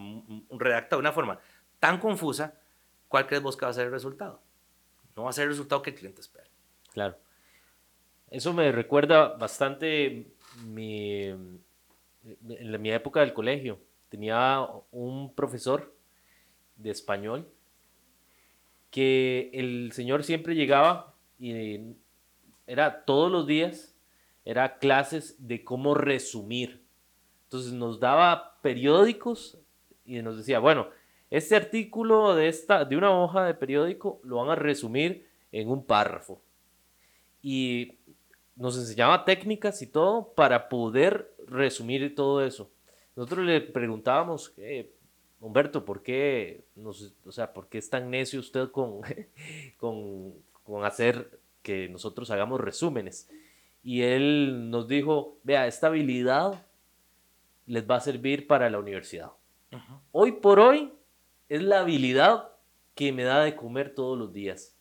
redactado 0.51 1.01
de 1.01 1.07
una 1.07 1.13
forma 1.13 1.39
tan 1.79 1.99
confusa, 1.99 2.55
¿cuál 3.07 3.29
crees 3.29 3.41
vos 3.41 3.57
que 3.57 3.67
va 3.67 3.71
a 3.71 3.75
ser 3.75 3.87
el 3.87 3.93
resultado? 3.93 4.43
No 5.21 5.25
va 5.25 5.31
a 5.31 5.35
ser 5.35 5.45
el 5.45 5.51
resultado 5.51 5.83
que 5.83 5.91
el 5.91 5.97
cliente 5.97 6.23
espera. 6.23 6.49
Claro. 6.95 7.15
Eso 8.31 8.55
me 8.55 8.73
recuerda 8.73 9.37
bastante 9.37 10.33
mi, 10.65 11.25
en 11.25 12.81
mi 12.81 12.91
época 12.91 13.21
del 13.21 13.35
colegio. 13.35 13.79
Tenía 14.09 14.67
un 14.91 15.35
profesor 15.35 15.95
de 16.77 16.91
español 16.91 17.53
que 18.91 19.51
el 19.53 19.93
Señor 19.93 20.25
siempre 20.25 20.55
llegaba 20.55 21.15
y 21.39 21.97
era 22.67 23.05
todos 23.05 23.31
los 23.31 23.47
días, 23.47 23.95
era 24.47 24.79
clases 24.79 25.47
de 25.47 25.63
cómo 25.65 25.93
resumir. 25.93 26.83
Entonces 27.43 27.75
nos 27.75 28.01
daba 28.01 28.59
periódicos 28.63 29.59
y 30.03 30.23
nos 30.23 30.39
decía, 30.39 30.61
bueno, 30.61 30.89
este 31.31 31.57
artículo 31.57 32.35
de, 32.35 32.49
esta, 32.49 32.85
de 32.85 32.97
una 32.97 33.11
hoja 33.11 33.45
de 33.45 33.55
periódico 33.55 34.21
lo 34.25 34.37
van 34.37 34.51
a 34.51 34.57
resumir 34.57 35.29
en 35.53 35.69
un 35.69 35.85
párrafo. 35.85 36.41
Y 37.43 37.99
nos 38.57 38.77
enseñaba 38.77 39.25
técnicas 39.25 39.81
y 39.81 39.87
todo 39.87 40.33
para 40.35 40.69
poder 40.69 41.33
resumir 41.47 42.15
todo 42.15 42.45
eso. 42.45 42.71
Nosotros 43.17 43.47
le 43.47 43.61
preguntábamos, 43.61 44.53
eh, 44.59 44.93
Humberto, 45.41 45.85
¿por 45.85 46.03
qué, 46.03 46.65
o 47.25 47.33
sea, 47.33 47.53
¿por 47.53 47.69
qué 47.69 47.79
es 47.79 47.89
tan 47.89 48.11
necio 48.11 48.41
usted 48.41 48.71
con, 48.71 49.01
con, 49.79 50.35
con 50.65 50.85
hacer 50.85 51.41
que 51.63 51.89
nosotros 51.89 52.31
hagamos 52.31 52.61
resúmenes? 52.61 53.31
Y 53.83 54.03
él 54.03 54.69
nos 54.71 54.89
dijo, 54.89 55.39
vea, 55.43 55.67
esta 55.67 55.87
habilidad 55.87 56.67
les 57.67 57.89
va 57.89 57.97
a 57.97 58.01
servir 58.01 58.47
para 58.47 58.69
la 58.69 58.79
universidad. 58.79 59.31
Hoy 60.13 60.33
por 60.33 60.59
hoy 60.59 60.93
es 61.51 61.63
la 61.63 61.81
habilidad 61.81 62.49
que 62.95 63.13
me 63.13 63.25
da 63.25 63.43
de 63.43 63.57
comer 63.57 63.95
todos 63.95 64.17
los 64.17 64.33
días. 64.33 64.77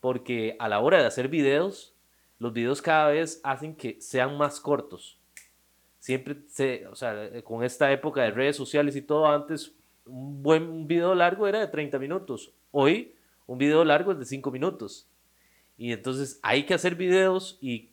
Porque 0.00 0.56
a 0.58 0.68
la 0.68 0.80
hora 0.80 0.98
de 0.98 1.06
hacer 1.06 1.28
videos, 1.28 1.94
los 2.38 2.52
videos 2.52 2.82
cada 2.82 3.08
vez 3.08 3.40
hacen 3.44 3.76
que 3.76 4.00
sean 4.00 4.36
más 4.36 4.60
cortos. 4.60 5.18
Siempre, 6.00 6.36
se, 6.48 6.86
o 6.88 6.96
sea, 6.96 7.30
con 7.44 7.62
esta 7.62 7.92
época 7.92 8.22
de 8.22 8.32
redes 8.32 8.56
sociales 8.56 8.96
y 8.96 9.02
todo, 9.02 9.26
antes 9.26 9.72
un 10.04 10.42
buen 10.42 10.88
video 10.88 11.14
largo 11.14 11.46
era 11.46 11.60
de 11.60 11.68
30 11.68 11.98
minutos. 11.98 12.52
Hoy 12.72 13.14
un 13.46 13.58
video 13.58 13.84
largo 13.84 14.12
es 14.12 14.18
de 14.18 14.24
5 14.24 14.50
minutos. 14.50 15.06
Y 15.78 15.92
entonces 15.92 16.40
hay 16.42 16.64
que 16.64 16.74
hacer 16.74 16.96
videos 16.96 17.56
y 17.60 17.90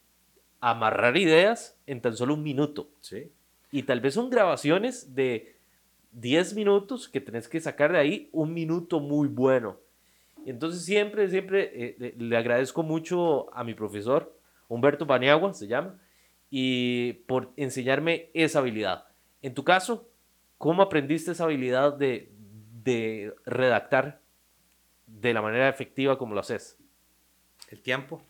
amarrar 0.60 1.18
ideas 1.18 1.78
en 1.86 2.02
tan 2.02 2.18
solo 2.18 2.34
un 2.34 2.42
minuto. 2.42 2.90
Sí. 3.00 3.32
Y 3.72 3.84
tal 3.84 4.00
vez 4.00 4.16
son 4.16 4.30
grabaciones 4.30 5.14
de 5.14 5.57
10 6.12 6.56
minutos 6.56 7.08
que 7.08 7.22
tenés 7.22 7.48
que 7.48 7.60
sacar 7.60 7.92
de 7.92 8.00
ahí 8.00 8.30
un 8.32 8.54
minuto 8.54 9.00
muy 9.00 9.28
bueno. 9.28 9.80
Entonces 10.46 10.86
siempre, 10.86 11.30
siempre 11.30 11.72
eh, 11.74 12.16
le 12.18 12.38
agradezco 12.38 12.84
mucho 12.84 13.54
a 13.54 13.64
mi 13.64 13.74
profesor, 13.74 14.38
Humberto 14.70 15.06
Paniagua 15.06 15.54
se 15.54 15.68
llama, 15.68 16.00
y 16.50 17.14
por 17.28 17.52
enseñarme 17.58 18.30
esa 18.34 18.60
habilidad. 18.60 19.08
En 19.42 19.54
tu 19.54 19.64
caso, 19.64 20.10
¿Cómo 20.58 20.82
aprendiste 20.82 21.32
esa 21.32 21.44
habilidad 21.44 21.94
de, 21.94 22.32
de 22.84 23.34
redactar 23.46 24.22
de 25.06 25.34
la 25.34 25.42
manera 25.42 25.70
efectiva 25.70 26.18
como 26.18 26.34
lo 26.34 26.40
haces? 26.40 26.78
El 27.70 27.82
tiempo. 27.82 28.24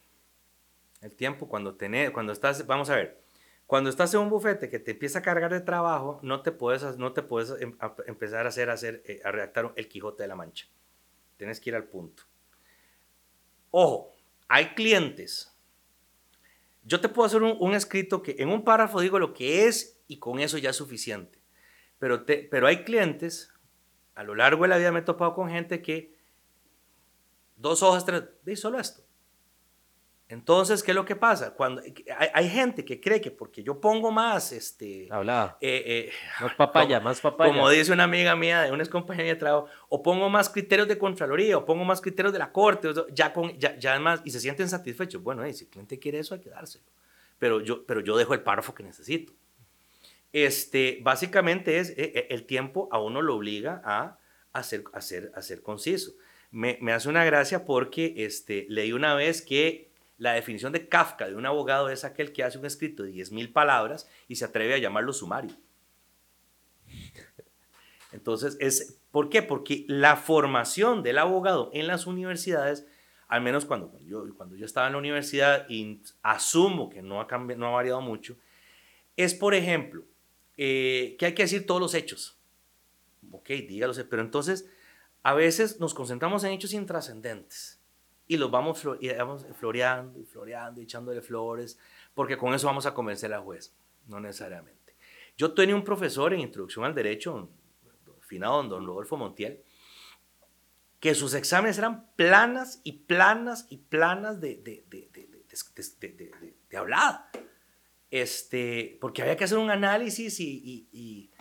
El 1.02 1.14
tiempo 1.14 1.48
cuando 1.48 1.76
tenés, 1.76 2.12
cuando 2.12 2.34
estás, 2.34 2.66
vamos 2.68 2.90
a 2.90 2.96
ver, 2.96 3.22
cuando 3.68 3.90
estás 3.90 4.14
en 4.14 4.22
un 4.22 4.30
bufete 4.30 4.70
que 4.70 4.80
te 4.80 4.92
empieza 4.92 5.20
a 5.20 5.22
cargar 5.22 5.52
de 5.52 5.60
trabajo, 5.60 6.20
no 6.24 6.42
te 6.42 6.54
puedes, 6.54 6.98
no 6.98 7.12
te 7.12 7.22
puedes 7.22 7.54
em, 7.62 7.78
empezar 8.08 8.46
a 8.46 8.50
hacer, 8.50 8.70
a 8.70 8.74
hacer, 8.74 9.04
eh, 9.06 9.22
redactar 9.26 9.74
el 9.76 9.90
Quijote 9.90 10.24
de 10.24 10.30
la 10.30 10.36
Mancha. 10.36 10.68
Tienes 11.36 11.60
que 11.60 11.70
ir 11.70 11.76
al 11.76 11.84
punto. 11.84 12.24
Ojo, 13.72 14.16
hay 14.48 14.68
clientes. 14.74 15.54
Yo 16.84 17.02
te 17.02 17.10
puedo 17.10 17.28
hacer 17.28 17.44
un, 17.44 17.74
escrito 17.74 18.24
que 18.24 18.38
en 18.40 18.48
un 18.48 18.64
párrafo 18.64 19.02
digo 19.02 19.20
lo 19.20 19.34
que 19.34 19.68
es 19.68 20.00
y 20.08 20.18
con 20.18 20.40
eso 20.40 20.58
ya 20.58 20.70
es 20.70 20.78
suficiente. 20.78 21.38
Pero, 22.00 22.26
pero 22.26 22.68
hay 22.68 22.86
clientes, 22.86 23.52
a 24.16 24.24
lo 24.24 24.34
largo 24.34 24.64
de 24.64 24.70
la 24.70 24.78
vida 24.78 24.94
me 24.94 25.00
he 25.00 25.04
topado 25.04 25.34
con 25.34 25.50
gente 25.50 25.82
que 25.82 26.18
dos 27.58 27.84
hojas, 27.84 28.06
tres, 28.06 28.24
ve 28.44 28.56
solo 28.56 28.80
esto. 28.80 29.07
Entonces, 30.30 30.84
¿qué 30.84 30.92
es 30.92 30.96
lo 30.96 31.06
que 31.06 31.16
pasa? 31.16 31.54
Cuando 31.54 31.82
hay, 32.34 32.50
gente 32.50 32.84
que 32.84 33.00
cree 33.00 33.22
que 33.22 33.32
porque 33.32 33.64
yo 33.64 33.80
pongo 33.80 34.12
más, 34.12 34.52
este, 34.52 35.08
habla, 35.10 35.58
eh, 35.62 35.84
eh, 35.86 36.12
más 36.42 36.54
papaya, 36.56 37.00
más 37.00 37.22
papaya, 37.22 37.54
como 37.54 37.70
dice 37.70 37.94
una 37.94 38.04
amiga 38.04 38.36
mía 38.36 38.64
de 38.64 38.72
una 38.74 38.86
compañía 38.88 39.24
de 39.24 39.36
trabajo, 39.36 39.68
o 39.88 40.04
pongo 40.04 40.30
más 40.30 40.50
criterios 40.50 40.90
de 40.90 40.98
contraloría, 40.98 41.58
o 41.58 41.66
pongo 41.66 41.86
más 41.86 42.02
criterios 42.02 42.34
de 42.34 42.40
la 42.40 42.52
corte, 42.52 42.90
ya 43.14 43.32
con, 43.32 43.58
ya, 43.58 43.78
ya 43.78 43.98
más 44.02 44.22
y 44.26 44.32
se 44.32 44.42
sienten 44.42 44.68
satisfechos. 44.68 45.24
Bueno, 45.24 45.44
si 45.54 45.64
el 45.64 45.70
cliente 45.70 45.98
quiere 45.98 46.20
eso, 46.20 46.36
hay 46.36 46.42
que 46.42 46.50
dárselo. 46.50 46.84
Pero 47.40 47.62
yo, 47.62 47.86
pero 47.86 48.02
yo 48.02 48.18
dejo 48.18 48.34
el 48.34 48.42
párrafo 48.42 48.76
que 48.76 48.84
necesito. 48.84 49.32
Este, 50.34 51.00
básicamente 51.02 51.80
es, 51.80 51.92
eh, 51.92 52.12
eh, 52.16 52.28
el 52.32 52.46
tiempo 52.46 52.90
a 52.92 53.00
uno 53.00 53.22
lo 53.22 53.36
obliga 53.36 53.82
a 53.86 54.20
hacer, 54.52 54.84
hacer, 54.94 55.32
hacer 55.36 55.62
conciso. 55.62 56.12
Me, 56.52 56.78
me, 56.82 56.92
hace 56.92 57.10
una 57.10 57.24
gracia 57.24 57.66
porque 57.66 58.14
este, 58.18 58.66
leí 58.70 58.92
una 58.92 59.16
vez 59.16 59.42
que 59.42 59.90
la 60.18 60.34
definición 60.34 60.74
de 60.74 60.88
Kafka 60.88 61.28
de 61.28 61.36
un 61.36 61.46
abogado 61.46 61.90
es 61.90 62.04
aquel 62.04 62.34
que 62.34 62.44
hace 62.44 62.58
un 62.58 62.66
escrito 62.66 63.04
de 63.04 63.14
10.000 63.14 63.54
palabras 63.54 64.10
y 64.28 64.36
se 64.36 64.46
atreve 64.46 64.74
a 64.74 64.80
llamarlo 64.80 65.14
sumario. 65.14 65.56
Entonces, 68.12 68.58
es, 68.60 69.00
¿por 69.12 69.30
qué? 69.30 69.44
Porque 69.44 69.86
la 69.88 70.16
formación 70.16 71.04
del 71.04 71.20
abogado 71.20 71.70
en 71.74 71.86
las 71.88 72.08
universidades, 72.08 72.88
al 73.28 73.42
menos 73.42 73.66
cuando, 73.66 74.00
yo, 74.06 74.26
cuando 74.36 74.56
yo 74.56 74.66
estaba 74.66 74.88
en 74.88 74.94
la 74.94 75.00
universidad, 75.00 75.70
y 75.70 76.02
asumo 76.24 76.90
que 76.90 77.02
no 77.02 77.22
ha, 77.22 77.28
cambiado, 77.28 77.60
no 77.60 77.68
ha 77.68 77.72
variado 77.72 78.02
mucho, 78.02 78.38
es, 79.16 79.36
por 79.36 79.54
ejemplo, 79.54 80.04
eh, 80.56 81.16
que 81.20 81.28
hay 81.28 81.36
que 81.36 81.44
decir 81.44 81.66
todos 81.68 81.82
los 81.82 81.94
hechos. 81.94 82.40
Ok, 83.32 83.50
dígalos, 83.50 84.04
pero 84.10 84.22
entonces 84.22 84.68
a 85.22 85.34
veces 85.34 85.80
nos 85.80 85.94
concentramos 85.94 86.44
en 86.44 86.54
hechos 86.54 86.74
intrascendentes 86.74 87.77
y 88.28 88.38
los 88.38 88.52
vamos, 88.52 88.82
floreando 89.60 90.20
y 90.20 90.26
floreando 90.26 90.82
echándole 90.82 91.22
flores, 91.22 91.80
porque 92.14 92.38
con 92.38 92.54
eso 92.54 92.68
vamos 92.68 92.86
a 92.86 92.94
convencer 92.94 93.34
al 93.34 93.42
juez, 93.42 93.74
no 94.08 94.20
necesariamente. 94.20 94.96
Yo 95.38 95.54
tenía 95.54 95.76
un 95.76 95.84
profesor 95.84 96.34
en 96.34 96.42
Introducción 96.42 96.84
al 96.86 96.96
Derecho, 96.96 97.50
finado 98.22 98.62
don 98.64 98.86
Rodolfo 98.86 99.18
Montiel, 99.18 99.62
que 101.00 101.14
sus 101.16 101.34
exámenes 101.36 101.78
eran 101.78 102.08
planas 102.16 102.82
y 102.84 102.94
planas 102.94 103.68
y 103.70 103.78
planas 103.78 104.42
de, 104.42 104.58
de, 104.58 104.84
de, 104.90 106.58
de 106.70 106.78
hablada. 106.78 107.30
Este, 108.10 108.98
porque 109.02 109.22
había 109.22 109.36
que 109.36 109.44
hacer 109.44 109.58
un 109.58 109.70
análisis 109.70 110.40
y, 110.40 110.88
y, 110.92 111.32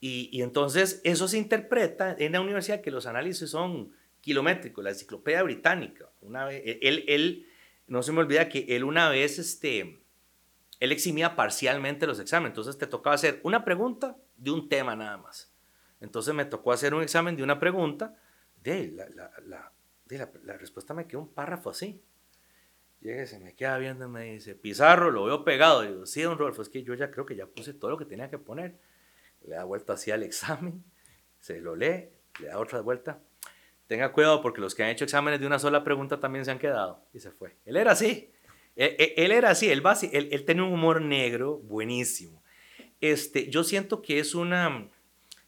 y, 0.00 0.28
y, 0.32 0.42
entonces 0.42 1.00
eso 1.02 1.26
se 1.26 1.38
interpreta 1.38 2.14
en 2.18 2.32
la 2.32 2.40
universidad 2.40 2.80
que 2.80 2.90
los 2.90 3.06
análisis 3.06 3.50
son 3.50 3.92
kilométricos, 4.24 4.82
la 4.82 4.90
enciclopedia 4.90 5.42
británica. 5.42 6.10
Una 6.20 6.46
vez, 6.46 6.62
él, 6.64 7.04
él, 7.06 7.46
no 7.86 8.02
se 8.02 8.12
me 8.12 8.20
olvida 8.20 8.48
que 8.48 8.66
él 8.70 8.84
una 8.84 9.08
vez, 9.10 9.38
este, 9.38 10.02
él 10.80 10.92
eximía 10.92 11.36
parcialmente 11.36 12.06
los 12.06 12.18
exámenes, 12.18 12.50
entonces 12.50 12.78
te 12.78 12.86
tocaba 12.86 13.14
hacer 13.14 13.40
una 13.42 13.64
pregunta 13.64 14.16
de 14.36 14.50
un 14.50 14.68
tema 14.68 14.96
nada 14.96 15.18
más. 15.18 15.52
Entonces 16.00 16.34
me 16.34 16.44
tocó 16.44 16.72
hacer 16.72 16.94
un 16.94 17.02
examen 17.02 17.36
de 17.36 17.42
una 17.42 17.58
pregunta, 17.58 18.16
de 18.62 18.90
la, 18.92 19.08
la, 19.44 19.72
de 20.06 20.18
la, 20.18 20.30
la 20.42 20.56
respuesta 20.56 20.94
me 20.94 21.06
quedó 21.06 21.20
un 21.20 21.32
párrafo 21.32 21.70
así. 21.70 22.02
Llega, 23.00 23.26
se 23.26 23.38
me 23.38 23.54
queda 23.54 23.76
viendo 23.76 24.06
y 24.06 24.08
me 24.08 24.24
dice, 24.32 24.54
Pizarro, 24.54 25.10
lo 25.10 25.24
veo 25.24 25.44
pegado. 25.44 25.82
digo, 25.82 26.06
sí, 26.06 26.22
don 26.22 26.38
Rodolfo, 26.38 26.62
es 26.62 26.70
que 26.70 26.82
yo 26.82 26.94
ya 26.94 27.10
creo 27.10 27.26
que 27.26 27.36
ya 27.36 27.46
puse 27.46 27.74
todo 27.74 27.90
lo 27.90 27.98
que 27.98 28.06
tenía 28.06 28.30
que 28.30 28.38
poner. 28.38 28.78
Le 29.42 29.56
da 29.56 29.64
vuelta 29.64 29.92
así 29.92 30.10
al 30.10 30.22
examen, 30.22 30.82
se 31.38 31.60
lo 31.60 31.76
lee, 31.76 32.08
le 32.40 32.46
da 32.46 32.58
otra 32.58 32.80
vuelta. 32.80 33.20
Tenga 33.86 34.12
cuidado 34.12 34.40
porque 34.40 34.60
los 34.60 34.74
que 34.74 34.82
han 34.82 34.90
hecho 34.90 35.04
exámenes 35.04 35.40
de 35.40 35.46
una 35.46 35.58
sola 35.58 35.84
pregunta 35.84 36.20
también 36.20 36.44
se 36.44 36.50
han 36.50 36.58
quedado. 36.58 37.04
Y 37.12 37.20
se 37.20 37.30
fue. 37.30 37.56
Él 37.64 37.76
era 37.76 37.92
así. 37.92 38.30
Él, 38.76 38.96
él, 39.16 39.32
era 39.32 39.50
así. 39.50 39.70
Él, 39.70 39.82
él, 40.12 40.28
él 40.32 40.44
tenía 40.44 40.64
un 40.64 40.72
humor 40.72 41.00
negro 41.02 41.58
buenísimo. 41.58 42.42
Este, 43.00 43.50
yo 43.50 43.64
siento 43.64 44.00
que 44.00 44.18
es, 44.18 44.34
una, 44.34 44.88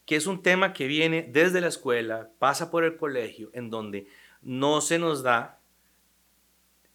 que 0.05 0.17
es 0.17 0.27
un 0.27 0.43
tema 0.43 0.73
que 0.73 0.87
viene 0.87 1.23
desde 1.23 1.61
la 1.61 1.69
escuela, 1.69 2.31
pasa 2.39 2.71
por 2.71 2.85
el 2.85 2.97
colegio, 2.97 3.51
en 3.55 3.71
donde 3.71 4.07
no 4.43 4.81
se 4.81 4.99
nos 4.99 5.23
da 5.23 5.59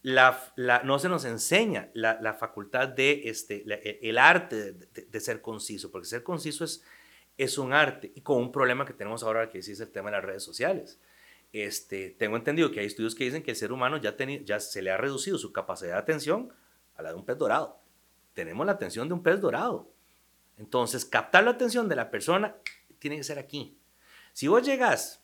la, 0.03 0.53
no 0.83 0.99
se 0.99 1.09
nos 1.09 1.25
enseña 1.25 1.89
la, 1.93 2.33
facultad 2.33 2.87
de 2.87 3.23
este, 3.25 3.63
e, 3.67 3.99
el 4.01 4.17
arte 4.17 4.73
de, 4.73 5.05
de, 5.09 5.19
ser 5.19 5.41
conciso, 5.41 5.91
porque 5.91 6.07
ser 6.07 6.23
conciso 6.23 6.63
es, 6.63 6.83
es 7.37 7.57
un 7.57 7.73
arte 7.73 8.11
y 8.15 8.21
con 8.21 8.37
un 8.37 8.51
problema 8.51 8.85
que 8.85 8.93
tenemos 8.93 9.23
ahora 9.23 9.49
que 9.49 9.59
es 9.59 9.79
el 9.79 9.91
tema 9.91 10.09
de 10.09 10.17
las 10.17 10.25
redes 10.25 10.43
sociales. 10.43 10.99
Este, 11.53 12.11
tengo 12.11 12.37
entendido 12.37 12.71
que 12.71 12.79
hay 12.79 12.85
estudios 12.85 13.13
que 13.13 13.25
dicen 13.25 13.43
que 13.43 13.51
el 13.51 13.57
ser 13.57 13.71
humano 13.71 13.97
ya, 13.97 14.15
ya 14.43 14.59
se 14.59 14.81
le 14.81 14.91
ha 14.91 14.97
reducido 14.97 15.37
su 15.37 15.51
capacidad 15.51 15.93
de 15.93 15.99
atención 15.99 16.53
a 16.95 17.01
la 17.01 17.09
de 17.09 17.15
un 17.15 17.25
pez 17.25 17.37
dorado. 17.37 17.79
Tenemos 18.33 18.65
la 18.65 18.71
atención 18.71 19.07
de 19.07 19.13
un 19.13 19.23
pez 19.23 19.41
dorado. 19.41 19.91
Entonces, 20.57 21.03
captar 21.05 21.43
la 21.43 21.51
atención 21.51 21.89
de 21.89 21.95
la 21.95 22.09
persona 22.09 22.55
tiene 22.99 23.17
que 23.17 23.23
ser 23.23 23.39
aquí. 23.39 23.77
Si 24.31 24.47
vos 24.47 24.63
llegas, 24.63 25.23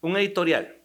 un 0.00 0.16
editorial, 0.16 0.82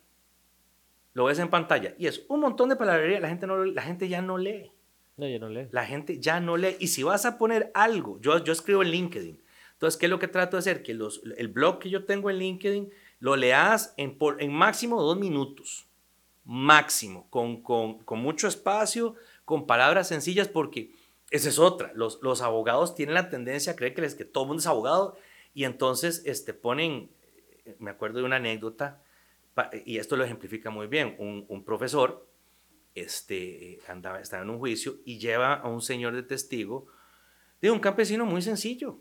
lo 1.14 1.26
ves 1.26 1.40
en 1.40 1.50
pantalla 1.50 1.94
y 1.98 2.08
es 2.08 2.26
un 2.28 2.40
montón 2.40 2.70
de 2.70 2.76
palabrería, 2.76 3.20
la 3.20 3.30
gente, 3.30 3.48
no, 3.48 3.64
la 3.64 3.82
gente 3.82 4.10
ya 4.10 4.22
no 4.22 4.38
lee. 4.38 4.72
No, 5.16 5.28
ya 5.28 5.40
no 5.40 5.48
lee. 5.48 5.68
La 5.72 5.86
gente 5.86 6.20
ya 6.20 6.40
no 6.40 6.58
lee. 6.58 6.76
Y 6.80 6.88
si 6.88 7.04
vas 7.04 7.26
a 7.26 7.38
poner 7.38 7.72
algo, 7.76 8.20
yo, 8.20 8.44
yo 8.44 8.52
escribo 8.52 8.82
en 8.82 8.90
LinkedIn. 8.90 9.42
Entonces, 9.74 10.00
¿qué 10.00 10.08
es 10.08 10.10
lo 10.10 10.20
que 10.20 10.28
trato 10.28 10.58
de 10.58 10.60
hacer? 10.60 10.82
Que 10.82 10.94
los, 10.94 11.22
el 11.38 11.48
blog 11.50 11.80
que 11.80 11.90
yo 11.90 12.06
tengo 12.06 12.30
en 12.30 12.38
LinkedIn 12.38 12.92
lo 13.24 13.38
leas 13.38 13.94
en, 13.96 14.18
en 14.40 14.52
máximo 14.52 15.02
dos 15.02 15.18
minutos. 15.18 15.88
Máximo. 16.44 17.30
Con, 17.30 17.64
con, 17.64 18.00
con, 18.00 18.20
mucho 18.20 18.50
espacio, 18.50 19.16
con 19.46 19.66
palabras 19.66 20.10
sencillas, 20.10 20.50
porque 20.50 20.92
esa 21.32 21.48
es 21.48 21.58
otra. 21.58 21.94
Los, 21.96 22.20
los 22.22 22.42
abogados 22.42 22.96
tienen 22.96 23.16
la 23.16 23.30
tendencia 23.30 23.72
a 23.72 23.76
creer 23.78 23.94
que, 23.94 24.02
les, 24.02 24.16
que 24.16 24.26
todo 24.26 24.44
el 24.44 24.48
mundo 24.50 24.60
es 24.60 24.68
abogado 24.68 25.16
y 25.54 25.64
entonces 25.64 26.22
este, 26.26 26.54
ponen, 26.54 27.12
me 27.80 27.92
acuerdo 27.92 28.20
de 28.20 28.26
una 28.26 28.36
anécdota 28.36 29.02
y 29.86 30.00
esto 30.00 30.18
lo 30.18 30.26
ejemplifica 30.26 30.70
muy 30.70 30.88
bien, 30.88 31.16
un, 31.18 31.64
profesor 31.64 32.28
este, 32.94 33.80
andaba, 33.88 34.20
estaba 34.20 34.44
en 34.44 34.50
un 34.50 34.60
juicio 34.60 34.98
y 35.06 35.20
lleva 35.20 35.54
a 35.54 35.70
un 35.70 35.82
señor 35.82 36.14
de 36.14 36.24
testigo 36.24 36.88
de 37.62 37.72
un 37.72 37.80
campesino 37.80 38.26
muy 38.26 38.42
sencillo, 38.42 39.00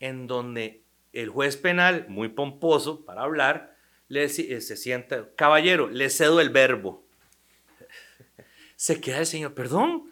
en 0.00 0.26
donde 0.26 0.87
el 1.22 1.28
juez 1.30 1.56
penal, 1.56 2.06
muy 2.08 2.28
pomposo 2.28 3.04
para 3.04 3.22
hablar, 3.22 3.76
le 4.08 4.24
eh, 4.24 4.28
se 4.28 4.76
sienta, 4.76 5.28
caballero, 5.34 5.88
le 5.88 6.10
cedo 6.10 6.40
el 6.40 6.50
verbo. 6.50 7.04
Se 8.76 9.00
queda 9.00 9.18
el 9.18 9.26
señor, 9.26 9.54
perdón, 9.54 10.10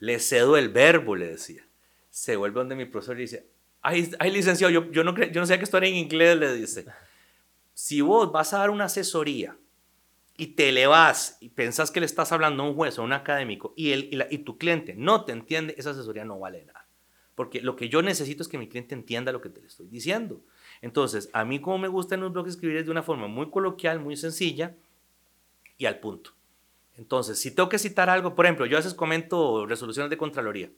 le 0.00 0.18
cedo 0.18 0.56
el 0.56 0.68
verbo, 0.68 1.14
le 1.14 1.28
decía. 1.28 1.64
Se 2.10 2.34
vuelve 2.34 2.58
donde 2.58 2.74
mi 2.74 2.84
profesor 2.84 3.16
y 3.18 3.22
dice, 3.22 3.46
ay, 3.80 4.10
ay 4.18 4.32
licenciado, 4.32 4.72
yo, 4.72 4.90
yo, 4.90 5.04
no, 5.04 5.16
yo 5.16 5.40
no 5.40 5.46
sé 5.46 5.56
que 5.58 5.64
esto 5.64 5.78
era 5.78 5.86
en 5.86 5.94
inglés, 5.94 6.36
le 6.36 6.52
dice 6.54 6.84
si 7.74 8.00
vos 8.00 8.32
vas 8.32 8.52
a 8.52 8.58
dar 8.58 8.70
una 8.70 8.86
asesoría 8.86 9.56
y 10.36 10.48
te 10.48 10.70
elevas 10.70 11.38
y 11.40 11.50
pensás 11.50 11.90
que 11.90 12.00
le 12.00 12.06
estás 12.06 12.32
hablando 12.32 12.62
a 12.62 12.66
un 12.68 12.74
juez 12.74 12.98
o 12.98 13.02
a 13.02 13.04
un 13.04 13.12
académico 13.12 13.72
y, 13.76 13.92
el, 13.92 14.26
y, 14.30 14.38
tu 14.38 14.58
cliente 14.58 14.94
no 14.96 15.24
te 15.24 15.32
entiende, 15.32 15.74
esa 15.78 15.90
asesoría 15.90 16.24
no 16.24 16.38
vale 16.38 16.64
nada. 16.64 16.79
Porque 17.40 17.62
lo 17.62 17.74
que 17.74 17.88
yo 17.88 18.02
necesito 18.02 18.42
es 18.42 18.50
que 18.50 18.58
mi 18.58 18.68
cliente 18.68 18.94
entienda 18.94 19.32
lo 19.32 19.40
que 19.40 19.48
te 19.48 19.62
le 19.62 19.66
estoy 19.66 19.88
diciendo. 19.88 20.42
Entonces, 20.82 21.30
a 21.32 21.42
mí 21.46 21.58
como 21.58 21.78
me 21.78 21.88
gusta 21.88 22.14
en 22.14 22.20
los 22.20 22.34
blogs 22.34 22.50
escribir 22.50 22.76
es 22.76 22.84
de 22.84 22.90
una 22.90 23.02
forma 23.02 23.28
muy 23.28 23.48
coloquial, 23.48 23.98
muy 23.98 24.14
sencilla 24.14 24.76
y 25.78 25.86
al 25.86 26.00
punto. 26.00 26.32
Entonces, 26.98 27.38
si 27.38 27.50
tengo 27.54 27.70
que 27.70 27.78
citar 27.78 28.10
algo, 28.10 28.34
por 28.34 28.44
ejemplo, 28.44 28.66
yo 28.66 28.76
a 28.76 28.80
veces 28.80 28.92
comento 28.92 29.64
resoluciones 29.64 30.10
de 30.10 30.18
Contraloría. 30.18 30.70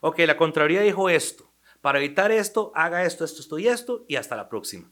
Ok, 0.00 0.20
la 0.20 0.38
Contraloría 0.38 0.80
dijo 0.80 1.10
esto. 1.10 1.52
Para 1.82 1.98
evitar 1.98 2.32
esto, 2.32 2.72
haga 2.74 3.04
esto, 3.04 3.22
esto, 3.22 3.42
esto 3.42 3.58
y 3.58 3.68
esto 3.68 4.04
y 4.08 4.16
hasta 4.16 4.36
la 4.36 4.48
próxima. 4.48 4.90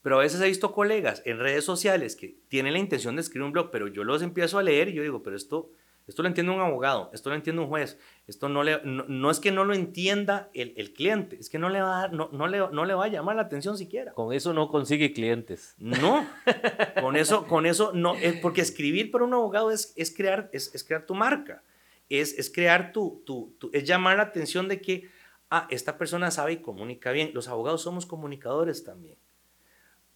Pero 0.00 0.16
a 0.16 0.22
veces 0.22 0.40
he 0.40 0.46
visto 0.46 0.72
colegas 0.72 1.20
en 1.26 1.40
redes 1.40 1.66
sociales 1.66 2.16
que 2.16 2.38
tienen 2.48 2.72
la 2.72 2.78
intención 2.78 3.16
de 3.16 3.20
escribir 3.20 3.44
un 3.44 3.52
blog, 3.52 3.70
pero 3.70 3.86
yo 3.86 4.02
los 4.02 4.22
empiezo 4.22 4.58
a 4.58 4.62
leer 4.62 4.88
y 4.88 4.94
yo 4.94 5.02
digo, 5.02 5.22
pero 5.22 5.36
esto, 5.36 5.72
esto 6.08 6.22
lo 6.22 6.28
entiende 6.28 6.52
un 6.52 6.60
abogado, 6.60 7.10
esto 7.12 7.28
lo 7.28 7.36
entiende 7.36 7.60
un 7.60 7.68
juez, 7.68 7.98
esto 8.26 8.48
no, 8.48 8.62
le, 8.62 8.80
no, 8.82 9.30
es 9.30 9.40
que 9.40 9.52
no 9.52 9.64
lo 9.64 9.74
entienda 9.74 10.48
el, 10.54 10.72
el, 10.78 10.94
cliente, 10.94 11.36
es 11.38 11.50
que 11.50 11.58
no 11.58 11.68
le, 11.68 11.82
va 11.82 12.04
a, 12.04 12.08
no, 12.08 12.30
no, 12.32 12.46
le, 12.48 12.58
no 12.72 12.86
le 12.86 12.94
va 12.94 13.04
a 13.04 13.08
llamar 13.08 13.36
la 13.36 13.42
atención 13.42 13.76
siquiera. 13.76 14.12
Con 14.12 14.32
eso 14.32 14.54
no 14.54 14.68
consigue 14.68 15.12
clientes. 15.12 15.74
No, 15.78 16.26
con 17.02 17.16
eso, 17.16 17.46
con 17.46 17.66
eso 17.66 17.92
no, 17.92 18.14
es 18.16 18.40
porque 18.40 18.62
escribir 18.62 19.10
para 19.10 19.24
un 19.24 19.34
abogado 19.34 19.70
es, 19.70 19.92
es, 19.96 20.10
crear, 20.10 20.48
es, 20.54 20.74
es 20.74 20.82
crear 20.82 21.04
tu 21.04 21.14
marca, 21.14 21.62
es, 22.08 22.38
es 22.38 22.50
crear 22.50 22.92
tu, 22.92 23.22
tu, 23.26 23.54
tu, 23.58 23.68
es 23.74 23.84
llamar 23.84 24.16
la 24.16 24.22
atención 24.22 24.66
de 24.66 24.80
que, 24.80 25.10
ah, 25.50 25.68
esta 25.70 25.98
persona 25.98 26.30
sabe 26.30 26.52
y 26.52 26.56
comunica 26.56 27.12
bien. 27.12 27.32
Los 27.34 27.48
abogados 27.48 27.82
somos 27.82 28.06
comunicadores 28.06 28.82
también 28.82 29.18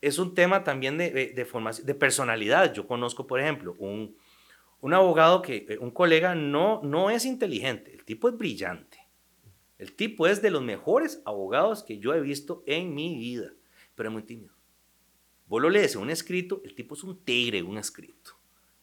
es 0.01 0.19
un 0.19 0.35
tema 0.35 0.65
también 0.65 0.99
de, 0.99 1.11
de, 1.11 1.45
formación, 1.45 1.87
de 1.87 1.95
personalidad. 1.95 2.75
Yo 2.75 2.89
conozco, 2.89 3.25
por 3.29 3.41
ejemplo, 3.41 3.77
un, 3.79 4.17
un 4.83 4.93
abogado 4.93 5.41
que, 5.41 5.65
eh, 5.69 5.79
un 5.79 5.91
colega 5.91 6.35
no, 6.35 6.83
no 6.83 7.09
es 7.09 7.25
inteligente, 7.25 7.95
el 7.95 8.05
tipo 8.05 8.29
es 8.29 8.37
brillante. 8.37 8.99
El 9.79 9.95
tipo 9.95 10.27
es 10.29 10.43
de 10.43 10.51
los 10.51 10.63
mejores 10.63 11.23
abogados 11.25 11.83
que 11.83 11.99
yo 11.99 12.15
he 12.15 12.21
visto 12.21 12.63
en 12.67 12.95
mi 12.95 13.17
vida, 13.17 13.53
pero 13.95 14.11
es 14.11 14.13
muy 14.13 14.23
tímido. 14.23 14.55
Vos 15.47 15.61
lo 15.61 15.71
lees 15.71 15.95
en 15.97 16.03
un 16.03 16.11
escrito, 16.11 16.63
el 16.65 16.75
tipo 16.75 16.95
es 16.95 17.03
un 17.03 17.19
tigre, 17.25 17.63
un 17.63 17.79
escrito. 17.79 18.33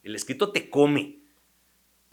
El 0.02 0.14
escrito 0.14 0.52
te 0.52 0.68
come. 0.68 1.20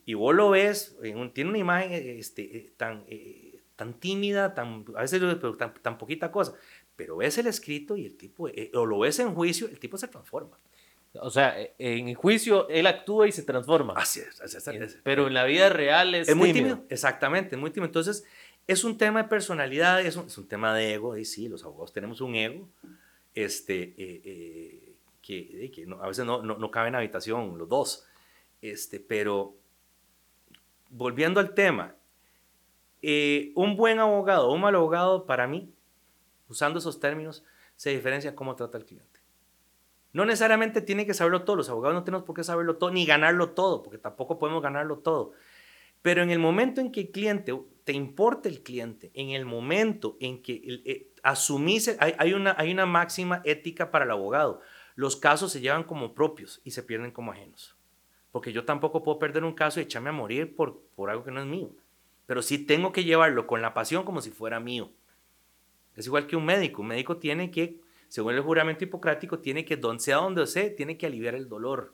Y 0.05 0.13
vos 0.13 0.33
lo 0.33 0.51
ves, 0.51 0.97
tiene 1.33 1.49
una 1.49 1.59
imagen 1.59 1.91
este, 1.91 2.57
eh, 2.57 2.73
tan, 2.77 3.03
eh, 3.07 3.61
tan 3.75 3.99
tímida, 3.99 4.53
tan, 4.53 4.85
a 4.95 5.01
veces 5.01 5.19
pero 5.19 5.57
tan, 5.57 5.73
tan 5.75 5.97
poquita 5.97 6.31
cosa. 6.31 6.53
Pero 6.95 7.17
ves 7.17 7.37
el 7.37 7.47
escrito 7.47 7.97
y 7.97 8.05
el 8.05 8.15
tipo, 8.15 8.47
eh, 8.47 8.71
o 8.73 8.85
lo 8.85 8.99
ves 8.99 9.19
en 9.19 9.35
juicio, 9.35 9.67
el 9.67 9.79
tipo 9.79 9.97
se 9.97 10.07
transforma. 10.07 10.57
O 11.21 11.29
sea, 11.29 11.59
eh, 11.59 11.73
en 11.77 12.13
juicio 12.13 12.67
él 12.69 12.87
actúa 12.87 13.27
y 13.27 13.31
se 13.31 13.43
transforma. 13.43 13.93
Así 13.95 14.19
es. 14.19 14.41
Así 14.41 14.57
es, 14.57 14.99
pero 15.03 15.27
en 15.27 15.33
la 15.33 15.45
vida 15.45 15.69
real 15.69 16.15
es, 16.15 16.29
es 16.29 16.35
muy 16.35 16.53
tímido. 16.53 16.83
Exactamente, 16.89 17.55
es 17.55 17.59
muy 17.61 17.71
tímido. 17.71 17.87
Entonces, 17.87 18.25
es 18.67 18.83
un 18.83 18.97
tema 18.97 19.23
de 19.23 19.29
personalidad, 19.29 20.01
es 20.01 20.15
un, 20.15 20.27
es 20.27 20.37
un 20.37 20.47
tema 20.47 20.73
de 20.75 20.93
ego. 20.93 21.17
Y 21.17 21.25
sí, 21.25 21.47
los 21.47 21.63
abogados 21.63 21.93
tenemos 21.93 22.21
un 22.21 22.35
ego 22.35 22.69
este, 23.33 23.93
eh, 23.97 24.95
que, 25.21 25.71
que 25.71 25.87
a 25.99 26.07
veces 26.07 26.25
no, 26.25 26.41
no, 26.41 26.57
no, 26.57 26.71
cabe 26.71 26.89
en 26.89 26.95
habitación 26.95 27.57
los 27.57 27.69
dos. 27.69 28.05
Este, 28.61 28.99
pero, 28.99 29.55
volviendo 30.89 31.39
al 31.39 31.53
tema, 31.53 31.95
un 33.55 33.77
buen 33.77 33.99
abogado, 33.99 34.51
un 34.51 34.61
mal 34.61 34.75
abogado, 34.75 35.25
para 35.25 35.47
mí, 35.47 35.71
usando 36.49 36.79
esos 36.79 36.99
términos, 36.99 37.43
se 37.75 37.91
diferencia 37.91 38.35
cómo 38.35 38.55
trata 38.55 38.77
al 38.77 38.85
cliente. 38.85 39.16
No 40.13 40.25
necesariamente 40.25 40.81
tiene 40.81 41.05
que 41.05 41.13
saberlo 41.13 41.43
todo, 41.43 41.57
los 41.57 41.69
abogados 41.69 41.95
no 41.95 42.03
tenemos 42.03 42.25
por 42.25 42.35
qué 42.35 42.43
saberlo 42.43 42.77
todo 42.77 42.91
ni 42.91 43.05
ganarlo 43.05 43.51
todo, 43.51 43.83
porque 43.83 43.97
tampoco 43.97 44.39
podemos 44.39 44.61
ganarlo 44.63 44.99
todo. 44.99 45.33
Pero 46.01 46.23
en 46.23 46.31
el 46.31 46.39
momento 46.39 46.79
en 46.79 46.91
que 46.91 47.01
el 47.01 47.11
cliente, 47.11 47.53
te 47.83 47.93
importa 47.93 48.49
el 48.49 48.63
cliente, 48.63 49.11
en 49.13 49.31
el 49.31 49.45
momento 49.45 50.17
en 50.19 50.41
que 50.41 50.81
eh, 50.85 51.11
asumís, 51.23 51.95
hay, 51.99 52.15
hay, 52.17 52.33
una, 52.33 52.55
hay 52.57 52.71
una 52.71 52.85
máxima 52.85 53.41
ética 53.43 53.91
para 53.91 54.05
el 54.05 54.11
abogado. 54.11 54.61
Los 54.95 55.15
casos 55.15 55.51
se 55.51 55.61
llevan 55.61 55.83
como 55.83 56.13
propios 56.13 56.61
y 56.63 56.71
se 56.71 56.83
pierden 56.83 57.11
como 57.11 57.31
ajenos. 57.31 57.75
Porque 58.31 58.53
yo 58.53 58.65
tampoco 58.65 59.03
puedo 59.03 59.19
perder 59.19 59.43
un 59.43 59.53
caso 59.53 59.79
y 59.79 59.83
echarme 59.83 60.09
a 60.09 60.13
morir 60.13 60.55
por, 60.55 60.81
por 60.95 61.09
algo 61.09 61.23
que 61.23 61.31
no 61.31 61.41
es 61.41 61.47
mío. 61.47 61.71
Pero 62.25 62.41
sí 62.41 62.57
tengo 62.57 62.91
que 62.91 63.03
llevarlo 63.03 63.47
con 63.47 63.61
la 63.61 63.73
pasión 63.73 64.03
como 64.03 64.21
si 64.21 64.31
fuera 64.31 64.59
mío. 64.59 64.91
Es 65.95 66.05
igual 66.05 66.27
que 66.27 66.35
un 66.35 66.45
médico. 66.45 66.81
Un 66.81 66.89
médico 66.89 67.17
tiene 67.17 67.51
que 67.51 67.81
según 68.07 68.33
el 68.33 68.41
juramento 68.41 68.83
hipocrático, 68.83 69.39
tiene 69.39 69.65
que, 69.65 69.77
donde 69.77 70.03
sea 70.03 70.17
donde 70.17 70.47
sea, 70.47 70.75
tiene 70.75 70.97
que 70.97 71.05
aliviar 71.05 71.35
el 71.35 71.49
dolor. 71.49 71.93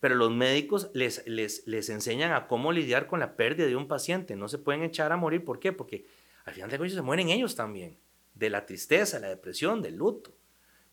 Pero 0.00 0.14
los 0.14 0.30
médicos 0.30 0.90
les, 0.94 1.26
les, 1.26 1.66
les 1.66 1.88
enseñan 1.88 2.32
a 2.32 2.46
cómo 2.46 2.72
lidiar 2.72 3.06
con 3.06 3.20
la 3.20 3.36
pérdida 3.36 3.66
de 3.66 3.76
un 3.76 3.88
paciente. 3.88 4.36
No 4.36 4.48
se 4.48 4.58
pueden 4.58 4.82
echar 4.82 5.10
a 5.12 5.16
morir. 5.16 5.44
¿Por 5.44 5.58
qué? 5.58 5.72
Porque 5.72 6.06
al 6.44 6.54
final 6.54 6.70
de 6.70 6.78
cuentas 6.78 6.96
se 6.96 7.02
mueren 7.02 7.30
ellos 7.30 7.56
también. 7.56 7.98
De 8.34 8.48
la 8.48 8.64
tristeza, 8.64 9.18
la 9.18 9.28
depresión, 9.28 9.82
del 9.82 9.96
luto. 9.96 10.32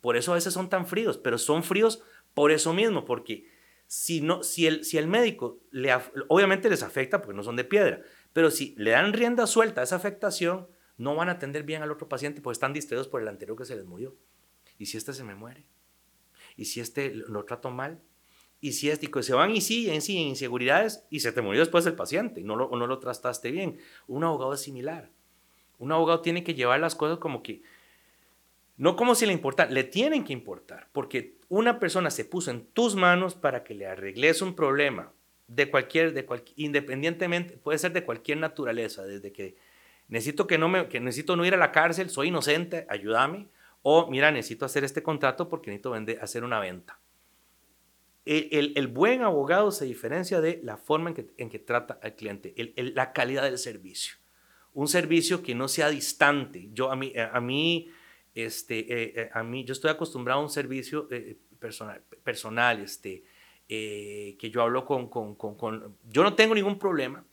Por 0.02 0.18
eso 0.18 0.32
a 0.32 0.36
veces 0.36 0.54
son 0.54 0.70
tan 0.70 0.88
fríos. 0.88 1.20
Pero 1.20 1.38
son 1.38 1.64
fríos 1.64 2.02
por 2.34 2.52
eso 2.52 2.74
mismo. 2.74 3.06
Porque 3.06 3.48
si, 3.86 4.22
no, 4.22 4.42
si, 4.42 4.66
el, 4.66 4.84
si 4.84 4.98
el 4.98 5.08
médico, 5.08 5.60
le, 5.70 5.94
obviamente 6.28 6.70
les 6.70 6.82
afecta 6.82 7.22
porque 7.22 7.38
no 7.38 7.44
son 7.44 7.56
de 7.56 7.64
piedra. 7.64 8.02
Pero 8.34 8.50
si 8.50 8.74
le 8.78 8.92
dan 8.92 9.14
rienda 9.14 9.46
suelta 9.46 9.82
a 9.82 9.84
esa 9.84 9.98
afectación, 9.98 10.68
no 10.98 11.16
van 11.16 11.30
a 11.30 11.34
atender 11.34 11.64
bien 11.64 11.82
al 11.82 11.92
otro 11.92 12.08
paciente 12.08 12.42
porque 12.42 12.56
están 12.56 12.74
distraídos 12.74 13.08
por 13.08 13.22
el 13.22 13.28
anterior 13.28 13.58
que 13.58 13.66
se 13.66 13.76
les 13.76 13.86
murió. 13.86 14.16
¿Y 14.78 14.86
si 14.88 14.98
este 14.98 15.14
se 15.14 15.24
me 15.24 15.36
muere? 15.36 15.66
¿Y 16.58 16.66
si 16.66 16.80
este 16.80 17.14
lo 17.14 17.44
trato 17.46 17.70
mal? 17.70 18.02
¿Y 18.62 18.74
si 18.74 18.90
este, 18.90 19.10
se 19.22 19.34
van 19.34 19.52
y 19.52 19.62
sí, 19.62 19.90
en 19.90 20.02
sí, 20.02 20.18
en 20.18 20.30
inseguridades 20.30 21.06
y 21.10 21.20
se 21.20 21.32
te 21.32 21.42
murió 21.42 21.60
después 21.60 21.86
el 21.86 21.94
paciente 21.94 22.42
y 22.42 22.44
no 22.44 22.56
lo, 22.56 22.70
no 22.70 22.88
lo 22.88 23.00
trataste 23.00 23.52
bien? 23.52 23.78
Un 24.08 24.24
abogado 24.24 24.54
es 24.54 24.62
similar. 24.62 25.12
Un 25.78 25.92
abogado 25.92 26.22
tiene 26.22 26.44
que 26.44 26.56
llevar 26.56 26.80
las 26.80 26.96
cosas 26.96 27.20
como 27.20 27.44
que, 27.44 27.62
no 28.78 28.96
como 28.96 29.14
si 29.14 29.26
le 29.26 29.34
importara, 29.34 29.70
le 29.70 29.84
tienen 29.84 30.24
que 30.24 30.34
importar, 30.34 30.90
porque 30.94 31.38
una 31.50 31.80
persona 31.80 32.10
se 32.10 32.26
puso 32.26 32.50
en 32.50 32.66
tus 32.66 32.96
manos 32.96 33.36
para 33.36 33.64
que 33.64 33.76
le 33.76 33.86
arregles 33.86 34.42
un 34.42 34.56
problema 34.56 35.12
de 35.48 35.70
cualquier, 35.70 36.14
de 36.14 36.26
cualquier, 36.26 36.60
independientemente, 36.60 37.58
puede 37.58 37.78
ser 37.78 37.94
de 37.94 38.04
cualquier 38.04 38.40
naturaleza, 38.40 39.04
desde 39.04 39.32
que 39.32 39.58
necesito 40.08 40.48
que 40.48 40.58
no 40.58 40.70
me, 40.70 40.88
que 40.88 41.00
necesito 41.00 41.36
no 41.36 41.46
ir 41.46 41.54
a 41.54 41.58
la 41.58 41.72
cárcel, 41.72 42.10
soy 42.10 42.30
inocente, 42.30 42.86
ayúdame. 42.90 43.48
O 43.88 44.10
mira, 44.10 44.32
necesito 44.32 44.66
hacer 44.66 44.84
este 44.84 45.04
contrato 45.04 45.48
porque 45.48 45.70
necesito 45.70 45.92
vender, 45.92 46.20
hacer 46.20 46.44
una 46.44 46.60
venta. 46.60 47.00
El, 48.26 48.74
el, 48.76 48.88
buen 48.88 49.22
abogado 49.22 49.70
se 49.70 49.86
diferencia 49.86 50.42
de 50.42 50.60
la 50.64 50.78
forma 50.78 51.10
en 51.10 51.16
que, 51.16 51.28
en 51.38 51.48
que 51.48 51.60
trata 51.60 52.00
al 52.02 52.16
cliente, 52.16 52.56
el, 52.58 52.94
la 52.96 53.14
calidad 53.14 53.44
del 53.44 53.60
servicio. 53.60 54.16
Un 54.74 54.88
servicio 54.88 55.44
que 55.44 55.54
no 55.54 55.68
sea 55.68 55.90
distante. 55.90 56.70
Yo 56.74 56.92
a 56.92 56.96
mí, 56.96 57.14
a 57.16 57.40
mí, 57.40 57.92
este, 58.34 58.80
eh, 58.80 59.14
eh, 59.16 59.30
a 59.32 59.44
mí 59.44 59.64
yo 59.64 59.74
estoy 59.74 59.92
acostumbrado 59.92 60.40
a 60.40 60.44
un 60.44 60.50
servicio 60.50 61.08
eh, 61.12 61.38
personal, 61.60 62.02
personal 62.24 62.82
este, 62.82 63.24
que 63.68 64.50
yo 64.52 64.64
hablo 64.64 64.84
con, 64.84 65.08
con, 65.08 65.36
con, 65.36 65.56
con, 65.56 65.96
Yo 66.10 66.24
no 66.24 66.34
tengo 66.34 66.56
ningún 66.56 66.80
problema 66.80 67.24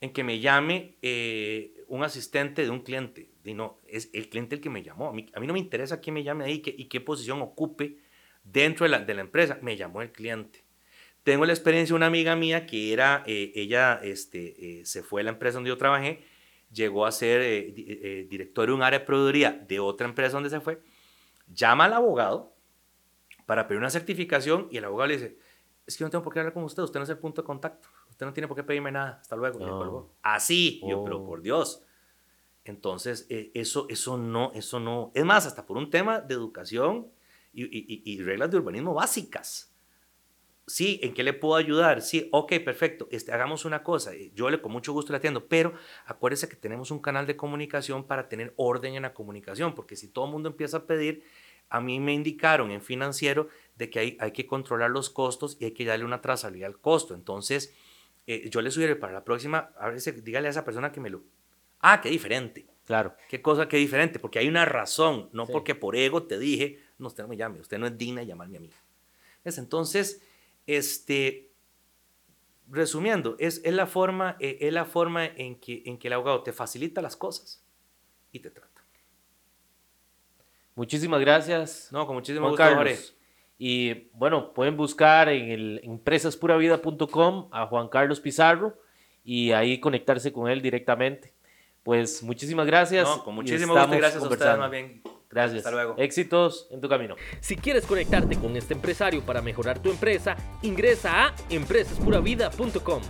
en 0.00 0.10
que 0.10 0.24
me 0.24 0.40
llame 0.40 0.96
un 1.88 2.04
asistente 2.04 2.62
de 2.62 2.70
un 2.70 2.80
cliente. 2.80 3.30
Y 3.44 3.54
no, 3.54 3.80
es 3.86 4.10
el 4.12 4.28
cliente 4.28 4.56
el 4.56 4.60
que 4.60 4.70
me 4.70 4.82
llamó. 4.82 5.08
A 5.08 5.12
mí, 5.12 5.26
a 5.34 5.40
mí 5.40 5.46
no 5.46 5.52
me 5.52 5.58
interesa 5.58 6.00
quién 6.00 6.14
me 6.14 6.22
llame 6.22 6.44
ahí 6.44 6.62
y 6.64 6.84
qué 6.84 7.00
posición 7.00 7.42
ocupe 7.42 7.98
dentro 8.44 8.84
de 8.84 8.90
la, 8.90 9.00
de 9.00 9.14
la, 9.14 9.22
empresa. 9.22 9.58
Me 9.62 9.76
llamó 9.76 10.02
el 10.02 10.12
cliente. 10.12 10.64
Tengo 11.22 11.44
la 11.44 11.52
experiencia 11.52 11.92
de 11.92 11.96
una 11.96 12.06
amiga 12.06 12.36
mía 12.36 12.66
que 12.66 12.92
era, 12.92 13.22
eh, 13.26 13.52
ella 13.54 14.00
este, 14.02 14.80
eh, 14.80 14.86
se 14.86 15.02
fue 15.02 15.22
a 15.22 15.24
la 15.24 15.30
empresa 15.30 15.56
donde 15.56 15.68
yo 15.68 15.76
trabajé, 15.76 16.24
llegó 16.72 17.06
a 17.06 17.12
ser 17.12 17.40
eh, 17.42 18.26
director 18.30 18.66
de 18.66 18.72
un 18.72 18.82
área 18.82 19.00
de 19.00 19.04
proveeduría 19.04 19.52
de 19.52 19.80
otra 19.80 20.06
empresa 20.06 20.34
donde 20.34 20.50
se 20.50 20.60
fue, 20.60 20.80
llama 21.46 21.86
al 21.86 21.92
abogado 21.94 22.54
para 23.46 23.66
pedir 23.66 23.78
una 23.78 23.90
certificación 23.90 24.68
y 24.70 24.76
el 24.78 24.84
abogado 24.84 25.08
le 25.08 25.14
dice, 25.14 25.38
es 25.86 25.96
que 25.96 26.04
no 26.04 26.10
tengo 26.10 26.22
por 26.22 26.32
qué 26.32 26.40
hablar 26.40 26.52
con 26.52 26.64
usted, 26.64 26.82
usted 26.82 27.00
no 27.00 27.04
es 27.04 27.10
el 27.10 27.18
punto 27.18 27.42
de 27.42 27.46
contacto. 27.46 27.88
Usted 28.18 28.26
no 28.26 28.32
tiene 28.32 28.48
por 28.48 28.56
qué 28.56 28.64
pedirme 28.64 28.90
nada. 28.90 29.18
Hasta 29.20 29.36
luego. 29.36 30.10
Así. 30.22 30.80
Yo, 30.84 31.04
pero 31.04 31.20
oh. 31.20 31.24
por 31.24 31.40
Dios. 31.40 31.84
Entonces, 32.64 33.28
eh, 33.30 33.52
eso, 33.54 33.86
eso 33.88 34.18
no, 34.18 34.50
eso 34.56 34.80
no. 34.80 35.12
Es 35.14 35.24
más, 35.24 35.46
hasta 35.46 35.64
por 35.64 35.76
un 35.76 35.88
tema 35.88 36.20
de 36.20 36.34
educación 36.34 37.06
y, 37.52 38.20
reglas 38.20 38.50
de 38.50 38.56
urbanismo 38.56 38.92
básicas. 38.92 39.72
Sí, 40.66 40.98
¿en 41.00 41.14
qué 41.14 41.22
le 41.22 41.32
puedo 41.32 41.54
ayudar? 41.54 42.02
Sí, 42.02 42.28
ok, 42.32 42.54
perfecto. 42.64 43.06
Este, 43.12 43.30
hagamos 43.30 43.64
una 43.64 43.84
cosa. 43.84 44.12
Eh, 44.12 44.32
yo 44.34 44.50
le 44.50 44.60
con 44.60 44.72
mucho 44.72 44.92
gusto 44.92 45.12
le 45.12 45.18
atiendo, 45.18 45.46
pero 45.46 45.74
acuérdese 46.04 46.48
que 46.48 46.56
tenemos 46.56 46.90
un 46.90 46.98
canal 46.98 47.24
de 47.24 47.36
comunicación 47.36 48.02
para 48.02 48.28
tener 48.28 48.52
orden 48.56 48.96
en 48.96 49.02
la 49.02 49.14
comunicación, 49.14 49.76
porque 49.76 49.94
si 49.94 50.08
todo 50.08 50.24
el 50.24 50.32
mundo 50.32 50.48
empieza 50.48 50.78
a 50.78 50.86
pedir, 50.86 51.22
a 51.68 51.80
mí 51.80 52.00
me 52.00 52.14
indicaron 52.14 52.72
en 52.72 52.82
financiero 52.82 53.46
de 53.76 53.90
que 53.90 54.00
hay, 54.00 54.16
hay 54.18 54.32
que 54.32 54.44
controlar 54.44 54.90
los 54.90 55.08
costos 55.08 55.56
y 55.60 55.66
hay 55.66 55.70
que 55.70 55.84
darle 55.84 56.04
una 56.04 56.20
trazabilidad 56.20 56.66
al 56.66 56.80
costo. 56.80 57.14
Entonces, 57.14 57.72
eh, 58.28 58.50
yo 58.50 58.60
le 58.60 58.70
sugiero 58.70 59.00
para 59.00 59.14
la 59.14 59.24
próxima, 59.24 59.72
a 59.78 59.88
ver, 59.88 60.22
dígale 60.22 60.48
a 60.48 60.50
esa 60.50 60.62
persona 60.62 60.92
que 60.92 61.00
me 61.00 61.08
lo... 61.08 61.24
Ah, 61.80 61.98
qué 62.02 62.10
diferente. 62.10 62.66
Claro. 62.84 63.16
Qué 63.26 63.40
cosa 63.40 63.68
qué 63.68 63.78
diferente, 63.78 64.18
porque 64.18 64.38
hay 64.38 64.48
una 64.48 64.66
razón, 64.66 65.30
no 65.32 65.46
porque 65.46 65.74
por 65.74 65.96
ego 65.96 66.24
te 66.24 66.38
dije, 66.38 66.78
no, 66.98 67.06
usted 67.06 67.22
no 67.22 67.28
me 67.30 67.38
llame, 67.38 67.58
usted 67.58 67.78
no 67.78 67.86
es 67.86 67.96
digna 67.96 68.20
de 68.20 68.26
llamarme 68.26 68.58
a 68.58 68.60
mí. 68.60 68.70
¿Es? 69.44 69.56
Entonces, 69.56 70.22
este, 70.66 71.52
resumiendo, 72.68 73.34
es, 73.38 73.62
es 73.64 73.72
la 73.72 73.86
forma, 73.86 74.36
eh, 74.40 74.58
es 74.60 74.74
la 74.74 74.84
forma 74.84 75.24
en, 75.24 75.58
que, 75.58 75.82
en 75.86 75.96
que 75.98 76.08
el 76.08 76.12
abogado 76.12 76.42
te 76.42 76.52
facilita 76.52 77.00
las 77.00 77.16
cosas 77.16 77.64
y 78.30 78.40
te 78.40 78.50
trata. 78.50 78.84
Muchísimas 80.74 81.20
gracias. 81.20 81.88
No, 81.92 82.06
con 82.06 82.14
muchísimo 82.14 82.50
gusto, 82.50 82.62
Carlos. 82.62 83.16
Y 83.58 84.08
bueno, 84.12 84.52
pueden 84.54 84.76
buscar 84.76 85.28
en 85.28 85.50
el 85.50 85.80
empresaspuravida.com 85.82 87.48
a 87.50 87.66
Juan 87.66 87.88
Carlos 87.88 88.20
Pizarro 88.20 88.78
y 89.24 89.50
ahí 89.50 89.80
conectarse 89.80 90.32
con 90.32 90.48
él 90.48 90.62
directamente. 90.62 91.34
Pues 91.82 92.22
muchísimas 92.22 92.66
gracias. 92.66 93.08
No, 93.08 93.24
con 93.24 93.34
muchísimo 93.34 93.74
gusto 93.74 93.94
y 93.94 93.98
gracias 93.98 94.22
a 94.22 94.28
ustedes 94.28 94.58
más 94.58 94.70
bien. 94.70 95.02
Gracias. 95.30 95.58
Hasta 95.58 95.70
luego. 95.70 95.94
Éxitos 95.98 96.68
en 96.70 96.80
tu 96.80 96.88
camino. 96.88 97.16
Si 97.40 97.56
quieres 97.56 97.84
conectarte 97.84 98.36
con 98.36 98.56
este 98.56 98.74
empresario 98.74 99.22
para 99.22 99.42
mejorar 99.42 99.80
tu 99.80 99.90
empresa, 99.90 100.36
ingresa 100.62 101.26
a 101.26 101.34
empresaspuravida.com. 101.50 103.02